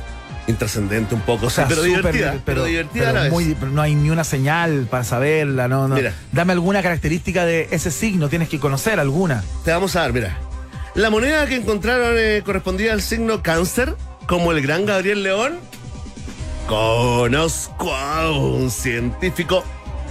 [0.47, 2.35] Intrascendente un poco, O sea, pero súper- divertida.
[2.45, 3.31] Pero, divertida a la vez.
[3.31, 5.95] muy- pero no hay ni una señal para saberla, no, no.
[5.95, 6.13] Mira.
[6.31, 9.43] Dame alguna característica de ese signo, tienes que conocer alguna.
[9.65, 10.37] Te vamos a dar, mira.
[10.95, 13.93] La moneda que encontraron eh, correspondía al signo cáncer,
[14.25, 15.57] como el gran Gabriel León.
[16.67, 19.63] Conozco a un científico.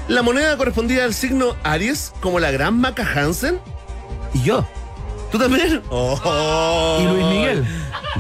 [0.09, 3.59] La moneda correspondía al signo Aries, como la gran Maca Hansen.
[4.37, 4.63] Y yo.
[5.33, 5.83] ¿Tú también?
[5.89, 6.99] Oh.
[7.01, 7.67] Y Luis Miguel.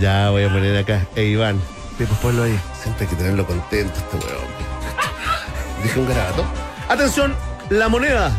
[0.00, 1.06] Ya voy a poner acá.
[1.14, 1.60] E Iván.
[1.98, 2.58] Sí, pues ponlo ahí.
[2.82, 4.46] Siempre hay que tenerlo contento este weón.
[5.82, 6.44] Dije un garabato.
[6.88, 7.34] Atención,
[7.68, 8.32] la moneda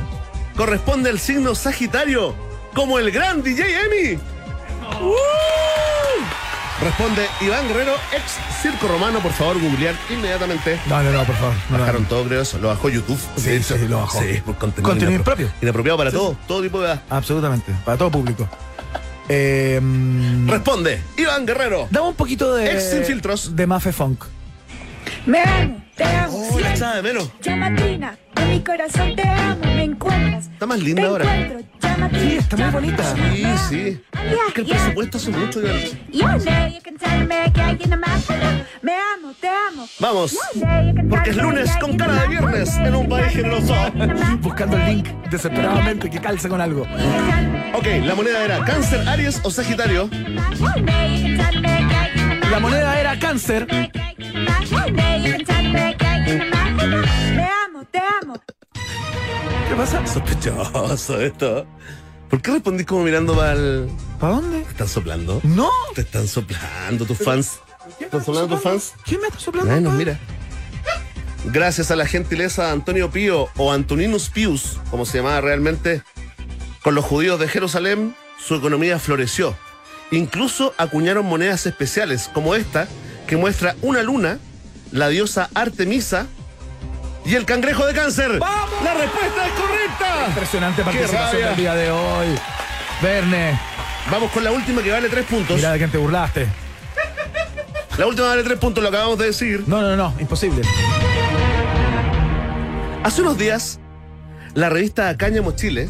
[0.56, 2.34] corresponde al signo Sagitario,
[2.74, 4.20] como el gran DJ Emi.
[5.02, 6.47] ¡Uh!
[6.82, 9.20] Responde Iván Guerrero, ex circo romano.
[9.20, 10.80] Por favor, googlear inmediatamente.
[10.88, 11.54] No, no, no, por favor.
[11.70, 11.80] No, no.
[11.80, 12.60] Bajaron todo, creo eso.
[12.60, 13.20] Lo bajó YouTube.
[13.36, 14.20] Sí, De sí, lo bajó.
[14.22, 15.50] Sí, por contenido, Contenido inapro- propio.
[15.62, 17.02] Inapropiado para todo, todo tipo de edad.
[17.10, 17.74] Absolutamente.
[17.84, 18.48] Para todo público.
[19.30, 21.88] Eh, mm, Responde Iván Guerrero.
[21.90, 22.72] dame un poquito de.
[22.72, 23.56] Ex sin filtros.
[23.56, 24.24] De Mafe Funk.
[25.26, 25.44] Me
[25.98, 27.32] te amo, Oh, la de menos.
[27.42, 30.46] Llamatina, de mi corazón te amo, me encuentras.
[30.48, 31.26] Está más linda te ahora.
[32.12, 33.04] Sí, está muy bonita.
[33.16, 34.02] Sí, sí.
[34.14, 35.60] Es que el presupuesto hace mucho,
[36.98, 37.46] tell me
[37.84, 37.90] en
[38.94, 39.88] amo, te amo.
[40.00, 40.38] Vamos.
[41.10, 43.76] Porque es lunes con cara de viernes en un país generoso.
[44.40, 46.84] Buscando el link desesperadamente que calce con algo.
[47.74, 50.10] Ok, la moneda era cáncer, Aries o Sagitario.
[52.52, 53.68] La moneda era cáncer.
[53.68, 53.90] Me
[57.66, 58.42] amo, te amo.
[59.70, 60.06] ¿Qué pasa?
[60.08, 61.68] Sospechoso esto.
[62.30, 63.90] ¿Por qué respondís como mirando para el...
[64.20, 64.62] ¿Para dónde?
[64.62, 65.40] ¿Te están soplando?
[65.44, 65.70] No.
[65.96, 67.60] ¿Te están soplando tus fans?
[67.98, 68.94] ¿Qué ¿Están soplando tus fans?
[69.06, 69.80] ¿Quién me está soplando?
[69.80, 69.98] Nos pa?
[69.98, 70.20] mira.
[71.46, 76.02] Gracias a la gentileza de Antonio Pío o Antoninus Pius, como se llamaba realmente,
[76.82, 79.56] con los judíos de Jerusalén, su economía floreció.
[80.12, 82.88] Incluso acuñaron monedas especiales, como esta,
[83.28, 84.40] que muestra una luna,
[84.92, 86.28] la diosa Artemisa
[87.26, 88.40] y el cangrejo de cáncer.
[88.40, 88.84] ¡Vamos!
[88.84, 90.26] ¡La respuesta es correcta!
[90.30, 92.28] Impresionante ¡Qué participación del día de hoy.
[93.02, 93.60] Verne,
[94.10, 95.58] Vamos con la última que vale tres puntos.
[95.58, 96.48] mira de quién te burlaste.
[97.98, 99.64] La última vale tres puntos, lo acabamos de decir.
[99.68, 100.62] No, no, no, imposible.
[103.04, 103.80] Hace unos días,
[104.54, 105.90] la revista Cáñamo Chile,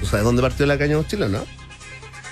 [0.00, 1.44] ¿tú sabes dónde partió la Cáñamo Chile, no?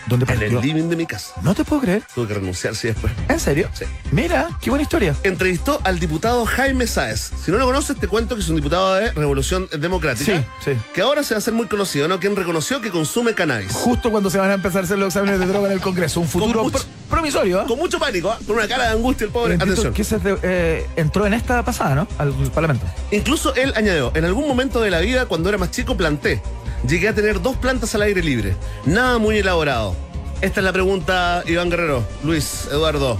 [0.09, 1.33] ¿Dónde En el living de mi casa.
[1.43, 2.03] No te puedo creer.
[2.15, 3.13] Tuve que renunciar, sí, después.
[3.29, 3.69] ¿En serio?
[3.75, 3.85] Sí.
[4.11, 5.15] Mira, qué buena historia.
[5.23, 7.31] Entrevistó al diputado Jaime Sáez.
[7.45, 10.39] Si no lo conoces, te cuento que es un diputado de Revolución Democrática.
[10.65, 10.79] Sí, sí.
[10.95, 12.19] Que ahora se va a hacer muy conocido, ¿no?
[12.21, 13.73] Quien reconoció que consume cannabis.
[13.73, 16.21] Justo cuando se van a empezar a hacer los exámenes de droga en el Congreso.
[16.21, 17.65] Un futuro mucho- pr- promisorio, ¿eh?
[17.67, 18.39] Con mucho pánico, ¿ah?
[18.47, 19.55] con una cara de angustia el pobre.
[19.55, 19.93] Atención.
[19.93, 22.09] que de- eh, entró en esta pasada, ¿no?
[22.19, 22.87] Al Parlamento.
[23.11, 26.43] Incluso él añadió, en algún momento de la vida, cuando era más chico, planté.
[26.87, 28.57] Llegué a tener dos plantas al aire libre.
[28.85, 29.97] Nada muy elaborado.
[30.41, 33.19] Esta es la pregunta, Iván Guerrero, Luis, Eduardo.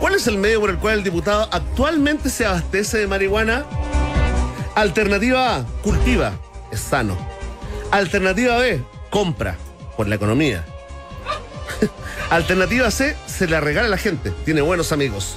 [0.00, 3.64] ¿Cuál es el medio por el cual el diputado actualmente se abastece de marihuana?
[4.74, 6.32] Alternativa A, cultiva,
[6.70, 7.16] es sano.
[7.90, 9.56] Alternativa B, compra,
[9.96, 10.64] por la economía.
[12.30, 15.36] Alternativa C, se la regala a la gente, tiene buenos amigos.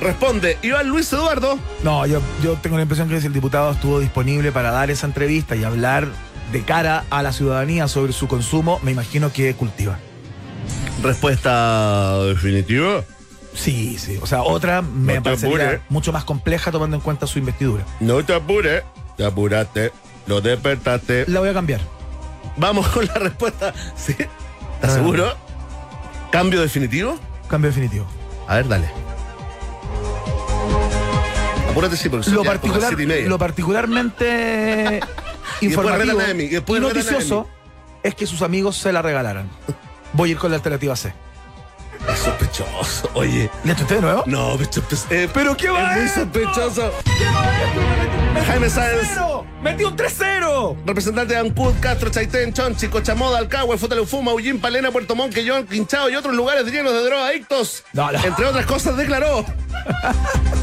[0.00, 1.58] Responde Iván Luis Eduardo.
[1.84, 5.56] No, yo, yo tengo la impresión que el diputado estuvo disponible para dar esa entrevista
[5.56, 6.08] y hablar
[6.52, 9.98] de cara a la ciudadanía sobre su consumo, me imagino que cultiva.
[11.02, 13.04] Respuesta definitiva.
[13.54, 14.18] Sí, sí.
[14.22, 17.84] O sea, otra me No parecería mucho más compleja tomando en cuenta su investidura.
[18.00, 18.82] No te apures.
[19.16, 19.92] Te apuraste.
[20.26, 21.24] Lo despertaste.
[21.28, 21.80] La voy a cambiar.
[22.56, 23.72] Vamos con la respuesta.
[23.96, 24.12] ¿Sí?
[24.12, 24.28] ¿Estás
[24.82, 24.94] Ah.
[24.94, 25.34] seguro?
[26.30, 27.18] ¿Cambio definitivo?
[27.48, 28.06] Cambio definitivo.
[28.46, 28.88] A ver, dale.
[31.70, 32.92] Apúrate, sí, porque Lo, particular,
[33.26, 35.00] lo particularmente
[35.60, 37.48] informativo y y, noticioso
[38.02, 39.48] es que sus amigos se la regalaran.
[40.12, 41.12] Voy a ir con la alternativa C.
[42.08, 43.10] Es sospechoso.
[43.14, 43.50] Oye.
[43.64, 44.22] ¿Le asusté de nuevo?
[44.26, 44.58] No.
[45.10, 46.92] Eh, ¿Pero qué va Es muy sospechoso.
[47.04, 48.44] ¿Qué va?
[48.46, 49.08] Jaime Sáenz.
[49.62, 50.76] ¡Metí un 3-0!
[50.86, 56.08] Representante de Ancud, Castro, Chaitén, Chonchi, Cochamoda, Alcagüe, Fotalufuma, Ullín, Palena, Puerto Montt, Quillón, Quinchao
[56.08, 57.84] y otros lugares llenos de drogadictos.
[57.92, 58.24] No, no.
[58.24, 59.44] Entre otras cosas, declaró.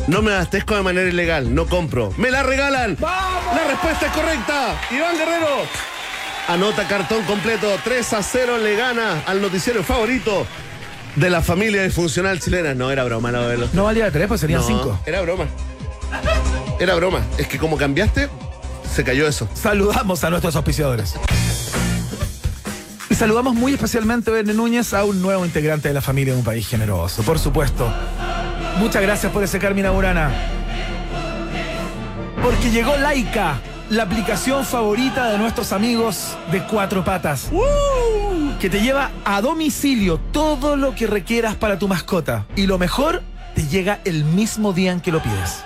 [0.07, 2.13] No me abastezco de manera ilegal, no compro.
[2.15, 2.95] ¡Me la regalan!
[2.97, 3.55] ¡Vamos!
[3.57, 4.79] La respuesta es correcta.
[4.89, 5.63] Iván Guerrero.
[6.47, 7.67] Anota cartón completo.
[7.83, 10.47] 3 a 0 le gana al noticiero favorito
[11.17, 12.73] de la familia disfuncional chilena.
[12.75, 13.67] No, era broma, no, verlo.
[13.73, 14.99] No valía 3, pues serían No, 5.
[15.05, 15.45] Era broma.
[16.79, 17.21] Era broma.
[17.37, 18.29] Es que como cambiaste,
[18.93, 19.49] se cayó eso.
[19.53, 21.15] Saludamos a nuestros auspiciadores.
[23.09, 26.45] Y saludamos muy especialmente, Verne Núñez, a un nuevo integrante de la familia de un
[26.45, 27.23] país generoso.
[27.23, 27.91] Por supuesto.
[28.77, 30.31] Muchas gracias por ese Carmina Burana.
[32.43, 37.49] Porque llegó Laika, la aplicación favorita de nuestros amigos de cuatro patas.
[38.59, 42.47] Que te lleva a domicilio todo lo que requieras para tu mascota.
[42.55, 43.21] Y lo mejor,
[43.53, 45.63] te llega el mismo día en que lo pides.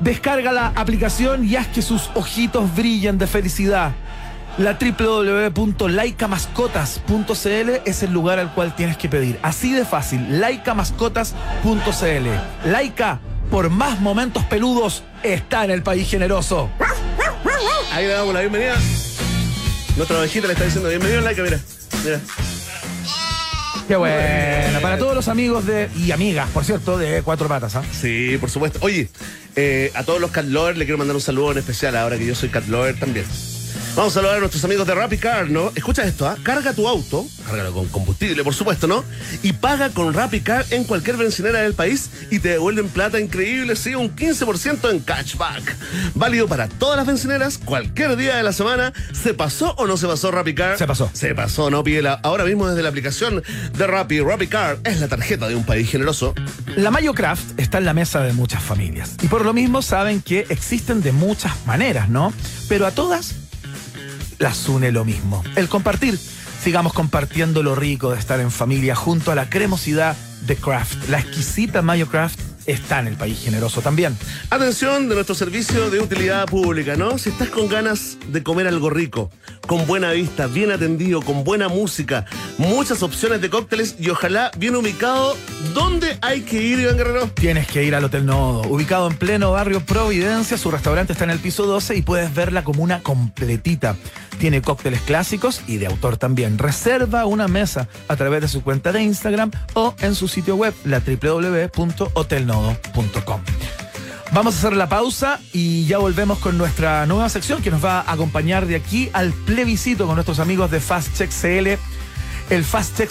[0.00, 3.90] Descarga la aplicación y haz que sus ojitos brillen de felicidad.
[4.56, 9.40] La www.laicamascotas.cl es el lugar al cual tienes que pedir.
[9.42, 12.68] Así de fácil, laicamascotas.cl.
[12.68, 13.18] Laika,
[13.50, 16.70] por más momentos peludos, está en el país generoso.
[17.92, 18.76] Ahí le damos la bienvenida.
[19.98, 21.58] Nuestra ovejita le está diciendo bienvenido, like, mira.
[22.04, 22.20] Mira.
[23.88, 24.80] Qué bueno.
[24.80, 27.74] Para todos los amigos de y amigas, por cierto, de Cuatro Patas.
[27.74, 27.82] ¿ah?
[28.00, 28.78] Sí, por supuesto.
[28.82, 29.08] Oye,
[29.56, 32.24] eh, a todos los cat lovers le quiero mandar un saludo en especial ahora que
[32.24, 33.26] yo soy cat lover también.
[33.98, 35.72] Vamos a saludar a nuestros amigos de Rappi Car, ¿no?
[35.74, 36.36] Escucha esto, ¿ah?
[36.44, 39.02] Carga tu auto, cárgalo con combustible, por supuesto, ¿no?
[39.42, 43.74] Y paga con Rappi Car en cualquier bencinera del país y te devuelven plata increíble,
[43.74, 45.76] sí, un 15% en cashback.
[46.14, 48.92] Válido para todas las bencineras, cualquier día de la semana.
[49.12, 50.78] ¿Se pasó o no se pasó Rappi Car?
[50.78, 51.10] Se pasó.
[51.12, 51.82] Se pasó, ¿no?
[51.82, 53.42] Pídela ahora mismo desde la aplicación
[53.76, 54.20] de Rappi.
[54.20, 56.34] Rappi Car es la tarjeta de un país generoso.
[56.76, 59.16] La Mayo Craft está en la mesa de muchas familias.
[59.22, 62.32] Y por lo mismo saben que existen de muchas maneras, ¿no?
[62.68, 63.34] Pero a todas
[64.38, 65.42] las une lo mismo.
[65.56, 66.18] El compartir.
[66.62, 71.08] Sigamos compartiendo lo rico de estar en familia junto a la cremosidad de Craft.
[71.08, 74.16] La exquisita Mayo Craft está en el país generoso también.
[74.50, 77.16] Atención de nuestro servicio de utilidad pública, ¿no?
[77.16, 79.30] Si estás con ganas de comer algo rico,
[79.68, 82.24] con buena vista, bien atendido, con buena música,
[82.56, 85.36] muchas opciones de cócteles y ojalá bien ubicado,
[85.74, 87.28] ¿dónde hay que ir, Iván Guerrero?
[87.34, 90.56] Tienes que ir al Hotel Nodo, ubicado en pleno barrio Providencia.
[90.56, 93.94] Su restaurante está en el piso 12 y puedes ver la comuna completita.
[94.38, 96.56] Tiene cócteles clásicos y de autor también.
[96.56, 100.72] Reserva una mesa a través de su cuenta de Instagram o en su sitio web,
[100.84, 103.40] la www.hotelnodo.com.
[104.32, 108.00] Vamos a hacer la pausa y ya volvemos con nuestra nueva sección que nos va
[108.00, 111.78] a acompañar de aquí al plebiscito con nuestros amigos de Fast Check CL.
[112.50, 113.10] El Fast Check,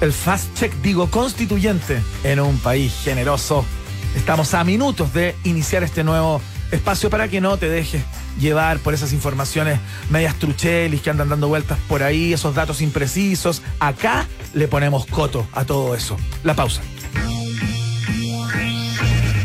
[0.00, 3.64] el Fast Check digo, constituyente en un país generoso.
[4.14, 8.02] Estamos a minutos de iniciar este nuevo espacio para que no te dejes
[8.38, 13.62] llevar por esas informaciones medias truchelis que andan dando vueltas por ahí, esos datos imprecisos.
[13.80, 16.16] Acá le ponemos coto a todo eso.
[16.44, 16.82] La pausa.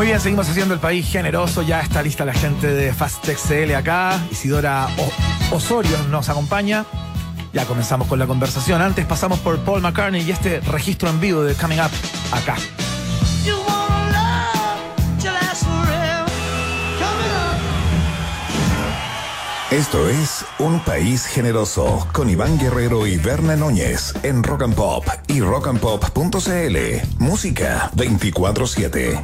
[0.00, 1.60] Muy bien, seguimos haciendo el país generoso.
[1.60, 4.18] Ya está lista la gente de Fast Tech CL acá.
[4.32, 6.86] Isidora O- Osorio nos acompaña.
[7.52, 8.80] Ya comenzamos con la conversación.
[8.80, 11.90] Antes pasamos por Paul McCartney y este registro en vivo de Coming Up
[12.32, 12.56] acá.
[19.70, 25.04] Esto es Un País Generoso con Iván Guerrero y Verne Núñez en Rock and Pop
[25.26, 26.78] y rockandpop.cl.
[27.18, 29.20] Música 24-7.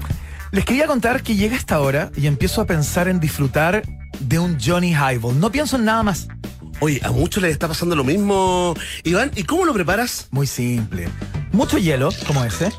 [0.57, 3.83] Les quería contar que llega esta hora y empiezo a pensar en disfrutar
[4.21, 5.39] de un Johnny Highball.
[5.39, 6.29] No pienso en nada más.
[6.81, 8.73] Oye, a muchos les está pasando lo mismo.
[9.05, 10.29] Iván, ¿y cómo lo preparas?
[10.31, 11.11] Muy simple.
[11.53, 12.73] Mucho hielo, como ese.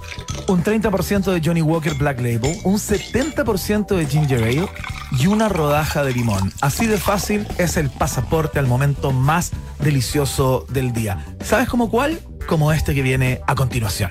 [0.48, 2.58] Un 30% de Johnny Walker Black Label.
[2.64, 4.68] Un 70% de Ginger Ale.
[5.12, 6.52] Y una rodaja de limón.
[6.62, 11.24] Así de fácil es el pasaporte al momento más delicioso del día.
[11.44, 12.22] ¿Sabes cómo cuál?
[12.48, 14.10] Como este que viene a continuación.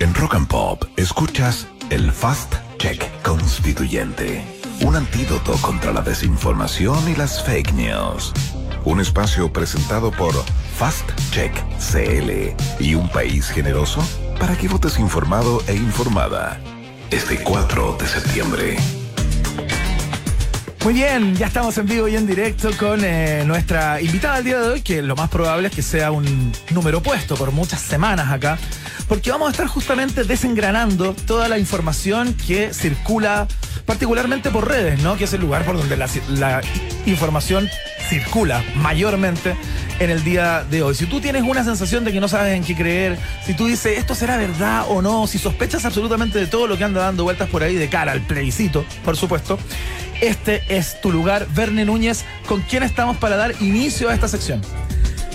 [0.00, 4.42] En Rock and Pop escuchas el Fast Check Constituyente.
[4.84, 8.32] Un antídoto contra la desinformación y las fake news.
[8.84, 10.34] Un espacio presentado por
[10.76, 14.04] Fast Check CL y un país generoso
[14.40, 16.60] para que votes informado e informada.
[17.12, 18.76] Este 4 de septiembre.
[20.82, 24.58] Muy bien, ya estamos en vivo y en directo con eh, nuestra invitada al día
[24.58, 28.32] de hoy, que lo más probable es que sea un número puesto por muchas semanas
[28.32, 28.58] acá,
[29.12, 33.46] porque vamos a estar justamente desengranando toda la información que circula,
[33.84, 35.18] particularmente por redes, ¿no?
[35.18, 36.62] Que es el lugar por donde la, la
[37.04, 37.68] información
[38.08, 39.54] circula mayormente
[39.98, 40.94] en el día de hoy.
[40.94, 43.98] Si tú tienes una sensación de que no sabes en qué creer, si tú dices
[43.98, 47.50] esto será verdad o no, si sospechas absolutamente de todo lo que anda dando vueltas
[47.50, 49.58] por ahí de cara al plebiscito, por supuesto,
[50.22, 54.62] este es tu lugar, Verne Núñez, con quien estamos para dar inicio a esta sección.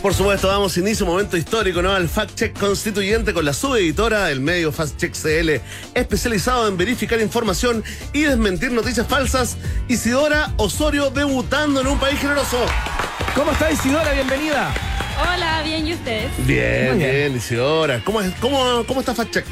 [0.01, 1.91] Por supuesto, damos inicio a un momento histórico, ¿no?
[1.91, 5.59] Al Fact Check Constituyente con la subeditora, el medio Fact Check CL,
[5.95, 7.83] especializado en verificar información
[8.13, 9.57] y desmentir noticias falsas.
[9.89, 12.57] Isidora Osorio debutando en un país generoso.
[13.35, 14.13] ¿Cómo está Isidora?
[14.13, 14.73] Bienvenida.
[15.19, 16.29] Hola, bien, ¿y ustedes?
[16.45, 16.99] Bien, bien.
[16.99, 18.01] bien, Isidora.
[18.05, 19.45] ¿Cómo, es, cómo, ¿Cómo está Fact Check?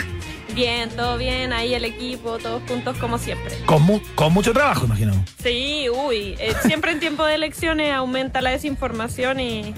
[0.53, 3.57] Bien, todo bien, ahí el equipo, todos juntos como siempre.
[3.65, 5.25] Con, mu- con mucho trabajo, imagino.
[5.43, 9.73] Sí, uy, eh, siempre en tiempo de elecciones aumenta la desinformación y...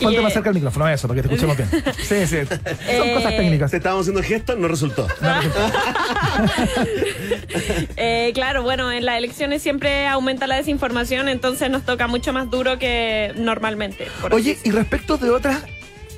[0.00, 1.68] Ponte eh, más cerca el micrófono, eso, para que te escuchemos bien.
[1.98, 2.36] Sí, sí.
[2.46, 3.70] Son Eh, cosas técnicas.
[3.70, 5.06] Te estábamos haciendo gestos, no resultó.
[7.96, 12.50] eh, claro, bueno, en las elecciones siempre aumenta la desinformación, entonces nos toca mucho más
[12.50, 14.08] duro que normalmente.
[14.20, 15.62] por Oye, así y respecto de otras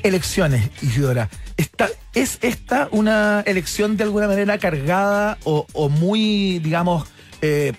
[0.02, 7.06] elecciones, Isidora, esta, ¿es esta una elección de alguna manera cargada o, o muy, digamos,
[7.40, 7.72] eh,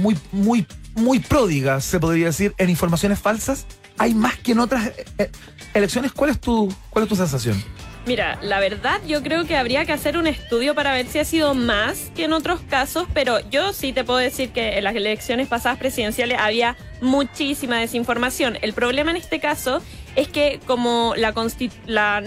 [0.00, 3.66] muy, muy, muy pródiga, se podría decir, en informaciones falsas?
[3.98, 5.30] ¿Hay más que en otras eh, eh,
[5.74, 6.12] elecciones?
[6.12, 7.62] ¿Cuál es tu, cuál es tu sensación?
[8.06, 11.24] Mira, la verdad yo creo que habría que hacer un estudio para ver si ha
[11.24, 14.94] sido más que en otros casos, pero yo sí te puedo decir que en las
[14.94, 18.58] elecciones pasadas presidenciales había muchísima desinformación.
[18.62, 19.82] El problema en este caso
[20.14, 21.34] es que como la,
[21.86, 22.22] la,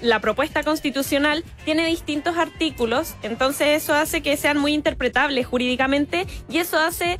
[0.00, 6.58] la propuesta constitucional tiene distintos artículos, entonces eso hace que sean muy interpretables jurídicamente y
[6.58, 7.18] eso hace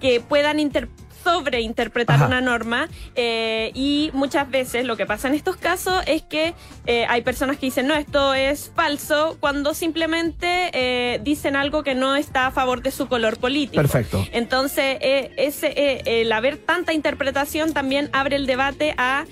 [0.00, 0.88] que puedan inter-
[1.22, 2.26] sobreinterpretar Ajá.
[2.26, 6.54] una norma eh, y muchas veces lo que pasa en estos casos es que
[6.86, 11.94] eh, hay personas que dicen no, esto es falso cuando simplemente eh, dicen algo que
[11.94, 13.76] no está a favor de su color político.
[13.82, 14.26] Perfecto.
[14.32, 19.24] Entonces, ese, el haber tanta interpretación también abre el debate a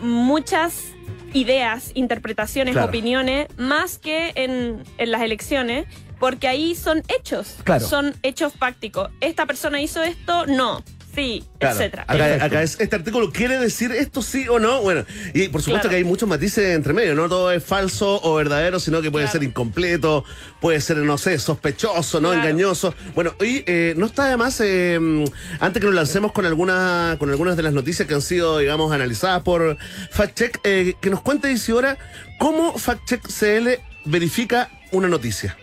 [0.00, 0.84] muchas
[1.32, 2.88] ideas, interpretaciones, Claro.
[2.88, 5.86] opiniones, más que en, en las elecciones,
[6.18, 7.86] porque ahí son hechos, Claro.
[7.86, 9.10] son hechos fácticos.
[9.20, 10.82] Esta persona hizo esto, no,
[11.14, 11.76] sí, Claro.
[11.76, 12.04] etcétera.
[12.06, 14.80] Acá, acá es, este artículo quiere decir esto sí o no.
[14.82, 15.90] Bueno, y por supuesto Claro.
[15.90, 17.14] que hay muchos matices entre medio.
[17.14, 19.32] No todo es falso o verdadero, sino que puede Claro.
[19.40, 20.24] ser incompleto,
[20.60, 22.30] puede ser, no sé, sospechoso, ¿no?
[22.30, 22.48] Claro.
[22.48, 22.94] Engañoso.
[23.14, 24.98] Bueno, y eh, no está además, eh,
[25.60, 28.92] antes que nos lancemos con, alguna, con algunas de las noticias que han sido, digamos,
[28.92, 29.76] analizadas por
[30.10, 31.98] FactCheck, eh, que nos cuente Isidora
[32.38, 35.56] cómo FactCheck CL verifica una noticia.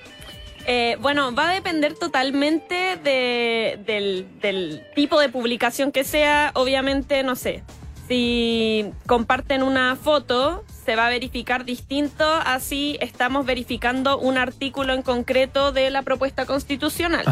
[0.70, 6.52] Eh, bueno, va a depender totalmente de- del, del tipo de publicación que sea.
[6.56, 7.64] Obviamente, no sé,
[8.10, 15.02] si comparten una foto, se va a verificar distinto, así estamos verificando un artículo en
[15.04, 17.24] concreto de la propuesta constitucional.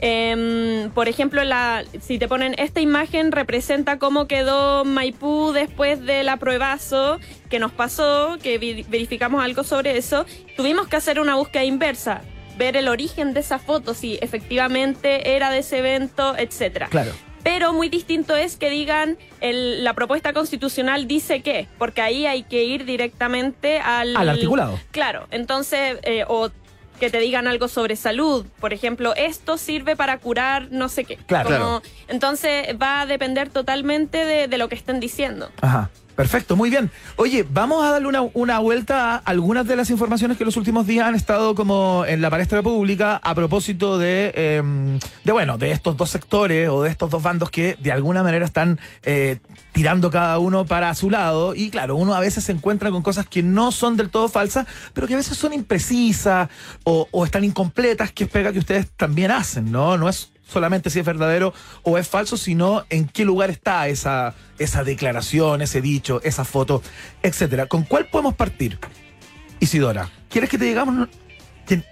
[0.00, 6.28] Em, por ejemplo, la, si te ponen esta imagen representa cómo quedó Maipú después del
[6.28, 7.18] apruebazo
[7.48, 8.58] que nos pasó, que
[8.88, 10.26] verificamos algo sobre eso,
[10.56, 12.22] tuvimos que hacer una búsqueda inversa,
[12.56, 16.88] ver el origen de esa foto, si efectivamente era de ese evento, etcétera.
[16.88, 17.12] Claro.
[17.42, 22.42] Pero muy distinto es que digan el- la propuesta constitucional dice qué, porque ahí hay
[22.44, 24.80] que ir directamente al, Al articulado.
[24.92, 26.50] Claro, entonces, eh, o
[27.00, 31.16] que te digan algo sobre salud, por ejemplo, esto sirve para curar no sé qué.
[31.16, 31.50] Claro.
[31.50, 35.50] Como- Entonces va a depender totalmente de, de lo que estén diciendo.
[35.60, 35.90] Ajá.
[36.16, 36.92] Perfecto, muy bien.
[37.16, 40.86] Oye, vamos a darle una, una vuelta a algunas de las informaciones que los últimos
[40.86, 44.62] días han estado como en la palestra pública a propósito de, eh,
[45.24, 48.44] de bueno, de estos dos sectores o de estos dos bandos que de alguna manera
[48.44, 49.38] están eh,
[49.72, 51.54] tirando cada uno para su lado.
[51.54, 54.68] Y claro, uno a veces se encuentra con cosas que no son del todo falsas,
[54.92, 56.48] pero que a veces son imprecisas
[56.84, 59.98] o, o están incompletas, que es pega que ustedes también hacen, ¿no?
[59.98, 61.52] No es solamente si es verdadero
[61.82, 66.82] o es falso, sino en qué lugar está esa, esa declaración, ese dicho, esa foto,
[67.22, 67.66] etcétera.
[67.66, 68.78] ¿Con cuál podemos partir?
[69.60, 71.08] Isidora, ¿quieres que te digamos?
[71.66, 71.84] ¿Quién?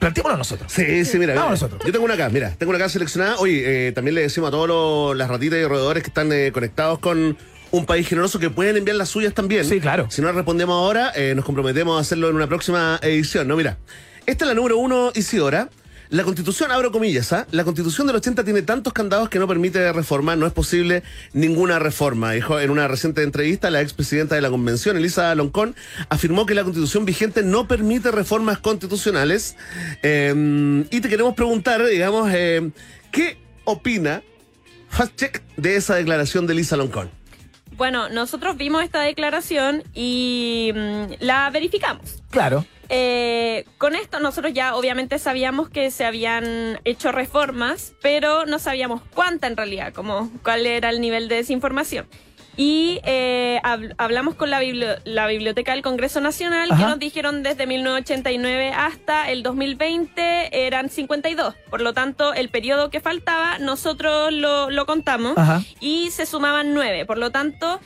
[0.00, 0.72] Planteémoslo nosotros.
[0.72, 1.34] Sí, sí, mira.
[1.34, 1.50] Vamos mira.
[1.50, 1.82] nosotros.
[1.84, 3.36] Yo tengo una acá, mira, tengo una acá seleccionada.
[3.38, 6.50] Oye, eh, también le decimos a todos los- las ratitas y roedores que están eh,
[6.52, 7.36] conectados con
[7.70, 9.64] un país generoso que pueden enviar las suyas también.
[9.64, 10.06] Sí, claro.
[10.10, 13.56] Si no respondemos ahora, eh, nos comprometemos a hacerlo en una próxima edición, ¿no?
[13.56, 13.76] Mira,
[14.24, 15.68] esta es la número uno, Isidora.
[16.10, 17.46] La constitución, abro comillas, ¿ah?
[17.50, 21.02] la constitución del 80 tiene tantos candados que no permite reformar, no es posible
[21.34, 22.32] ninguna reforma.
[22.32, 25.76] Dijo en una reciente entrevista la expresidenta de la convención, Elisa Loncón,
[26.08, 29.56] afirmó que la constitución vigente no permite reformas constitucionales.
[30.02, 32.70] Eh, y te queremos preguntar, digamos, eh,
[33.12, 34.22] ¿qué opina
[34.88, 37.10] Fast Check de esa declaración de Elisa Loncón?
[37.76, 42.22] Bueno, nosotros vimos esta declaración y mm, la verificamos.
[42.30, 42.64] Claro.
[42.88, 49.02] Eh, con esto nosotros ya obviamente sabíamos que se habían hecho reformas, pero no sabíamos
[49.14, 52.06] cuánta en realidad, como cuál era el nivel de desinformación.
[52.60, 57.44] Y eh, hab- hablamos con la, bibli- la Biblioteca del Congreso Nacional, que nos dijeron
[57.44, 61.54] desde 1989 hasta el 2020 eran 52.
[61.70, 65.62] Por lo tanto, el periodo que faltaba, nosotros lo, lo contamos Ajá.
[65.78, 67.06] y se sumaban nueve.
[67.06, 67.78] Por lo tanto,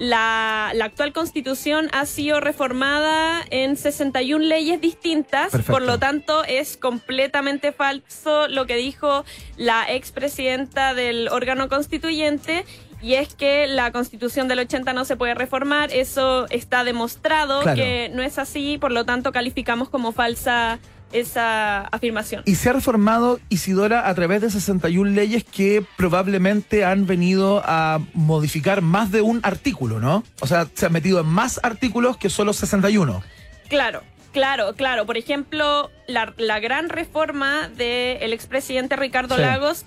[0.00, 5.72] la, la actual constitución ha sido reformada en 61 leyes distintas, Perfecto.
[5.72, 9.26] por lo tanto es completamente falso lo que dijo
[9.58, 12.64] la expresidenta del órgano constituyente.
[13.02, 17.76] Y es que la constitución del 80 no se puede reformar, eso está demostrado Claro.
[17.76, 20.78] que no es así, por lo tanto calificamos como falsa
[21.12, 22.42] esa afirmación.
[22.46, 28.00] Y se ha reformado Isidora a través de 61 leyes que probablemente han venido a
[28.14, 30.24] modificar más de un artículo, ¿no?
[30.40, 33.22] O sea, se han metido en más artículos que solo 61.
[33.68, 34.02] Claro,
[34.32, 35.06] claro, claro.
[35.06, 39.42] Por ejemplo, la, la gran reforma del expresidente Ricardo Sí.
[39.42, 39.84] Lagos,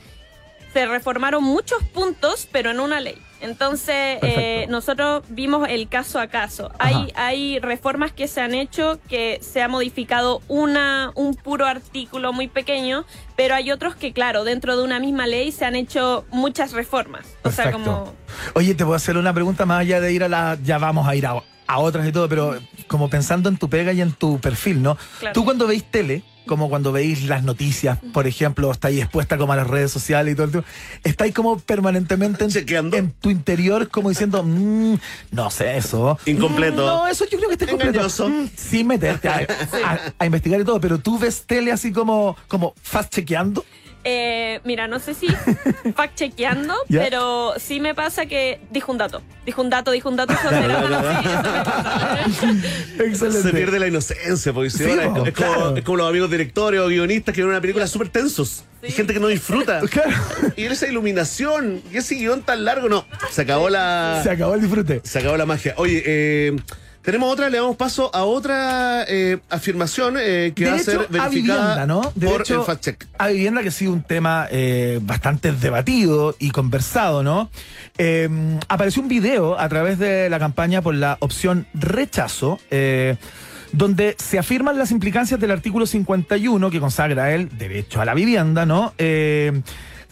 [0.73, 3.17] se reformaron muchos puntos, pero en una ley.
[3.43, 6.71] Entonces, eh, nosotros vimos el caso a caso.
[6.79, 6.87] Ajá.
[6.87, 12.31] Hay, hay reformas que se han hecho que se ha modificado una, un puro artículo
[12.31, 16.25] muy pequeño, pero hay otros que, claro, dentro de una misma ley se han hecho
[16.31, 17.25] muchas reformas.
[17.43, 18.13] O sea, como...
[18.53, 20.57] Oye, te puedo hacer una pregunta más allá de ir a la.
[20.63, 23.91] Ya vamos a ir a, a otras y todo, pero como pensando en tu pega
[23.91, 24.97] y en tu perfil, ¿no?
[25.19, 25.33] Claro.
[25.33, 29.55] Tú cuando veis tele, como cuando veis las noticias, por ejemplo, estáis expuesta como a
[29.55, 30.67] las redes sociales y todo el tiempo,
[31.03, 32.97] estáis como permanentemente en, Chequeando.
[32.97, 34.95] en tu interior, como diciendo, "Mm,
[35.31, 36.17] no sé, eso.
[36.25, 36.83] Incompleto.
[36.83, 38.07] Mm, no, eso yo creo que está incompleto.
[38.29, 39.35] Mm, sin meterte a,
[39.85, 43.65] a- a investigar y todo, pero tú ves tele así como, como fast chequeando.
[44.05, 45.27] Eh, mira, no sé si
[45.95, 47.01] fact chequeando, Ya.
[47.03, 49.21] pero sí me pasa que dijo un dato.
[49.45, 50.33] Dijo un dato, dijo un dato.
[50.33, 50.55] Eso sí.
[52.99, 53.41] Excelente.
[53.43, 55.77] Se pierde la inocencia, porque Sí, po, es, es como, claro.
[55.77, 58.63] es como los amigos directores o guionistas que ven una película súper tensos.
[58.81, 59.81] Y gente que no disfruta.
[59.89, 60.11] Claro.
[60.57, 63.05] Y esa iluminación y ese guion tan largo, no.
[63.31, 64.19] Se acabó la.
[64.23, 65.01] Se acabó el disfrute.
[65.03, 65.73] Se acabó la magia.
[65.77, 66.55] Oye, eh,
[67.03, 71.07] tenemos otra, le damos paso a otra eh, afirmación eh, que va a ser a
[71.07, 72.01] verificada vivienda, ¿no?
[72.01, 73.05] por Derecho el fact check.
[73.17, 77.49] A vivienda que ha sido un tema eh, bastante debatido y conversado, ¿no?
[78.69, 82.59] Apareció un video a través de la campaña por la opción rechazo,
[83.73, 88.65] donde se afirman las implicancias del artículo 51 que consagra el derecho a la vivienda,
[88.65, 88.93] ¿no?
[88.97, 89.61] Eh,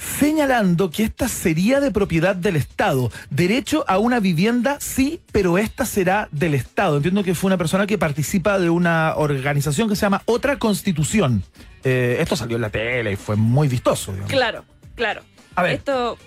[0.02, 3.12] señalando que esta sería de propiedad del Estado.
[3.30, 6.98] Derecho a una vivienda, sí, pero esta será del Estado.
[6.98, 11.44] Entiendo que fue una persona que participa de una organización que se llama Otra Constitución.
[11.84, 14.12] Eh, esto salió en la tele y fue muy vistoso.
[14.12, 14.32] digamos.
[14.32, 15.22] Claro, claro.
[15.56, 15.74] A ver.
[15.74, 16.18] Esto.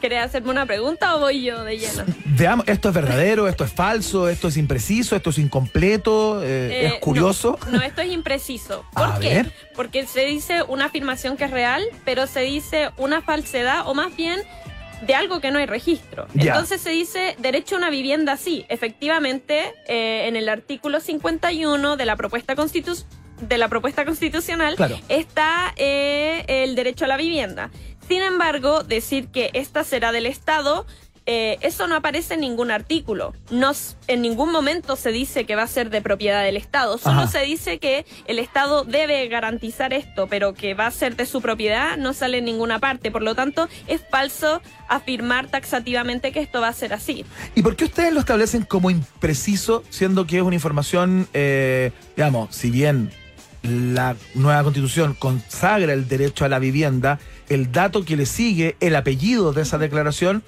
[0.00, 2.04] ¿Querés hacerme una pregunta o voy yo de lleno?
[2.24, 3.48] Veamos, ¿esto es verdadero?
[3.48, 4.28] ¿Esto es falso?
[4.28, 5.16] ¿Esto es impreciso?
[5.16, 6.42] ¿Esto es incompleto?
[6.42, 7.58] eh, Eh, ¿Es curioso?
[7.66, 8.84] No, no, esto es impreciso.
[8.94, 9.28] ¿Por A qué?
[9.34, 9.52] ver.
[9.74, 14.14] Porque se dice una afirmación que es real, pero se dice una falsedad o más
[14.16, 14.40] bien
[15.06, 16.26] de algo que no hay registro.
[16.34, 16.52] Ya.
[16.52, 18.64] Entonces se dice derecho a una vivienda sí.
[18.68, 23.04] Efectivamente, eh, en el artículo 51 de la propuesta constitu-
[23.40, 24.98] de la propuesta constitucional Claro.
[25.08, 27.70] está eh, el derecho a la vivienda.
[28.08, 30.86] Sin embargo, decir que esta será del Estado,
[31.30, 33.34] eh, eso no aparece en ningún artículo.
[33.50, 33.72] No,
[34.06, 36.96] en ningún momento se dice que va a ser de propiedad del Estado.
[36.96, 37.30] Solo Ajá.
[37.30, 41.42] se dice que el Estado debe garantizar esto, pero que va a ser de su
[41.42, 43.10] propiedad no sale en ninguna parte.
[43.10, 47.26] Por lo tanto, es falso afirmar taxativamente que esto va a ser así.
[47.54, 52.56] ¿Y por qué ustedes lo establecen como impreciso, siendo que es una información, eh, digamos,
[52.56, 53.10] si bien
[53.62, 58.94] la nueva constitución consagra el derecho a la vivienda, el dato que le sigue, el
[58.96, 60.42] apellido de esa declaración,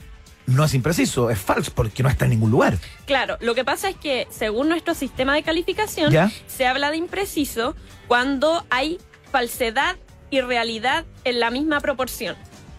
[0.46, 2.78] no es impreciso, es falso, porque no está en ningún lugar.
[3.06, 6.30] Claro, lo que pasa es que según nuestro sistema de calificación, ¿Ya?
[6.48, 7.76] se habla de impreciso
[8.08, 8.98] cuando hay
[9.30, 9.96] falsedad
[10.30, 12.36] y realidad en la misma proporción.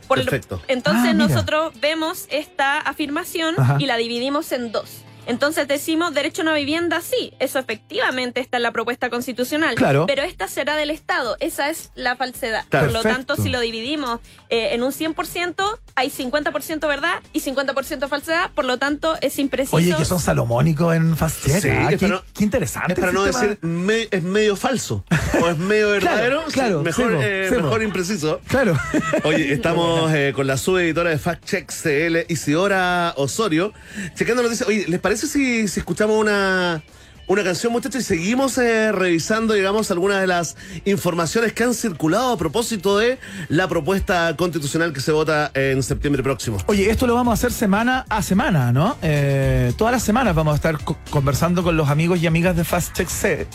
[0.08, 0.62] Por lo- Perfecto.
[0.68, 3.78] entonces Ah, nosotros vemos esta afirmación Ajá.
[3.80, 5.04] y la dividimos en dos.
[5.32, 9.76] Entonces decimos derecho a una vivienda, sí, eso efectivamente está en la propuesta constitucional.
[9.76, 10.06] Claro.
[10.06, 12.66] Pero esta será del Estado, esa es la falsedad.
[12.70, 12.88] Claro.
[12.88, 14.20] Por lo tanto, si lo dividimos
[14.50, 19.78] eh, en un 100%, hay 50% verdad y 50% falsedad, por lo tanto es impreciso.
[19.78, 22.94] Oye, que son salomónicos en Fast Check, Sí, ah, es qué, no- qué interesante.
[22.94, 23.48] Es para no sistema.
[23.48, 25.06] decir me- es medio falso
[25.42, 28.42] o es medio verdadero, sí, claro, mejor, eh, mejor impreciso.
[28.48, 28.78] Claro.
[29.24, 33.72] Oye, estamos eh, con la subeditora de Fact Check CL, Isidora Osorio,
[34.16, 34.68] checando noticias.
[34.68, 36.82] Oye, ¿les parece si, si escuchamos una,
[37.28, 40.56] una canción, muchachos, y seguimos eh, revisando, digamos, algunas de las
[40.86, 43.20] informaciones que han circulado a propósito de
[43.50, 46.58] la propuesta constitucional que se vota en septiembre próximo?
[46.68, 48.98] Oye, esto lo vamos a hacer semana a semana, ¿no?
[49.02, 52.64] Eh, todas las semanas vamos a estar co- conversando con los amigos y amigas de
[52.64, 53.48] Fast Check C-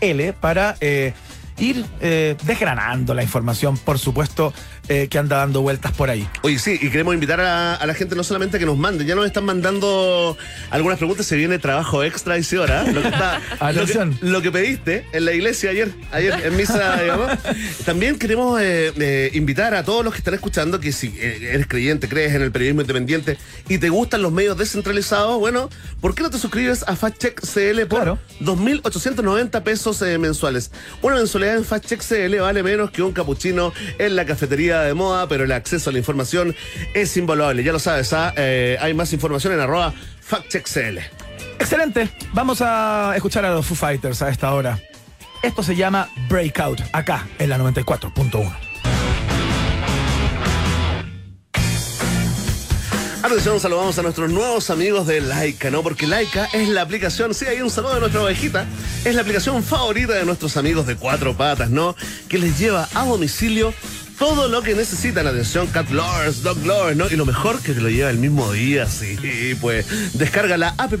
[0.00, 1.12] CL para eh,
[1.58, 1.84] ir
[2.44, 4.52] desgranando la información, por supuesto,
[4.88, 6.28] eh, que anda dando vueltas por ahí.
[6.42, 9.04] Oye, sí, y queremos invitar a, a la gente no solamente a que nos mande,
[9.04, 10.36] ya nos están mandando
[10.70, 13.40] algunas preguntas, se viene trabajo extra y hora, lo que está,
[13.72, 17.30] lo que, lo que pediste en la iglesia ayer, ayer en misa, digamos.
[17.84, 21.66] También queremos eh, eh, invitar a todos los que están escuchando que si eh, eres
[21.66, 25.68] creyente, crees en el periodismo independiente y te gustan los medios descentralizados, bueno,
[26.00, 28.18] ¿por qué no te suscribes a Fact Check CL por Claro.
[28.40, 30.70] 2.890 pesos eh, mensuales?
[31.02, 34.94] Una mensualidad en Fact Check CL vale menos que un capuchino en la cafetería de
[34.94, 36.54] moda, pero el acceso a la información
[36.94, 37.62] es invaluable.
[37.62, 38.32] Ya lo sabes, ¿ah?
[38.36, 40.98] Eh, hay más información en arroba Fact Check CL.
[41.58, 42.08] Excelente.
[42.32, 44.78] Vamos a escuchar a los Foo Fighters a esta hora.
[45.42, 48.68] Esto se llama Breakout, acá en la 94.1.
[53.20, 55.82] Atención, saludamos a nuestros nuevos amigos de Laika, ¿no?
[55.82, 58.64] Porque Laika es la aplicación, sí, hay un saludo de nuestra ovejita,
[59.04, 61.96] es la aplicación favorita de nuestros amigos de cuatro patas, ¿no?
[62.28, 63.74] Que les lleva a domicilio
[64.18, 65.26] todo lo que necesitan.
[65.26, 67.06] Atención, cat lovers, dog lovers, ¿no?
[67.10, 69.16] Y lo mejor que te lo lleva el mismo día, sí,
[69.60, 70.18] pues.
[70.18, 70.92] Descarga la app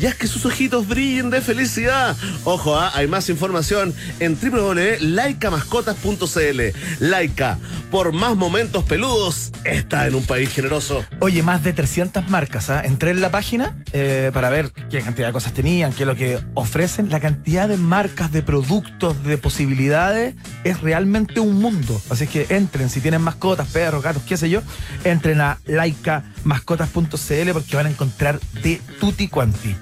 [0.00, 2.16] y haz que sus ojitos brillen de felicidad.
[2.44, 2.92] Ojo, ¿ah?
[2.94, 6.60] hay más información en www.laicamascotas.cl.
[7.00, 7.58] Laika,
[7.90, 11.04] por más momentos peludos, está en un país generoso.
[11.20, 12.68] Oye, más de 300 marcas.
[12.70, 12.82] ¿ah?
[12.84, 16.14] Entré en la página eh, para ver qué cantidad de cosas tenían, qué es lo
[16.14, 17.10] que ofrecen.
[17.10, 20.34] La cantidad de marcas, de productos, de posibilidades
[20.64, 22.00] es realmente un mundo.
[22.10, 24.62] Así que entren, si tienen mascotas, perros, gatos, qué sé yo,
[25.04, 29.74] entren a laicamascotas.cl porque van a encontrar de tutti quanti.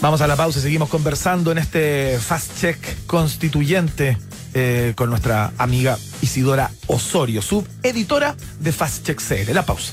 [0.00, 4.18] Vamos a la pausa y seguimos conversando en este Fast Check constituyente
[4.54, 9.52] eh, con nuestra amiga Isidora Osorio, subeditora de Fast Check CL.
[9.52, 9.92] La pausa.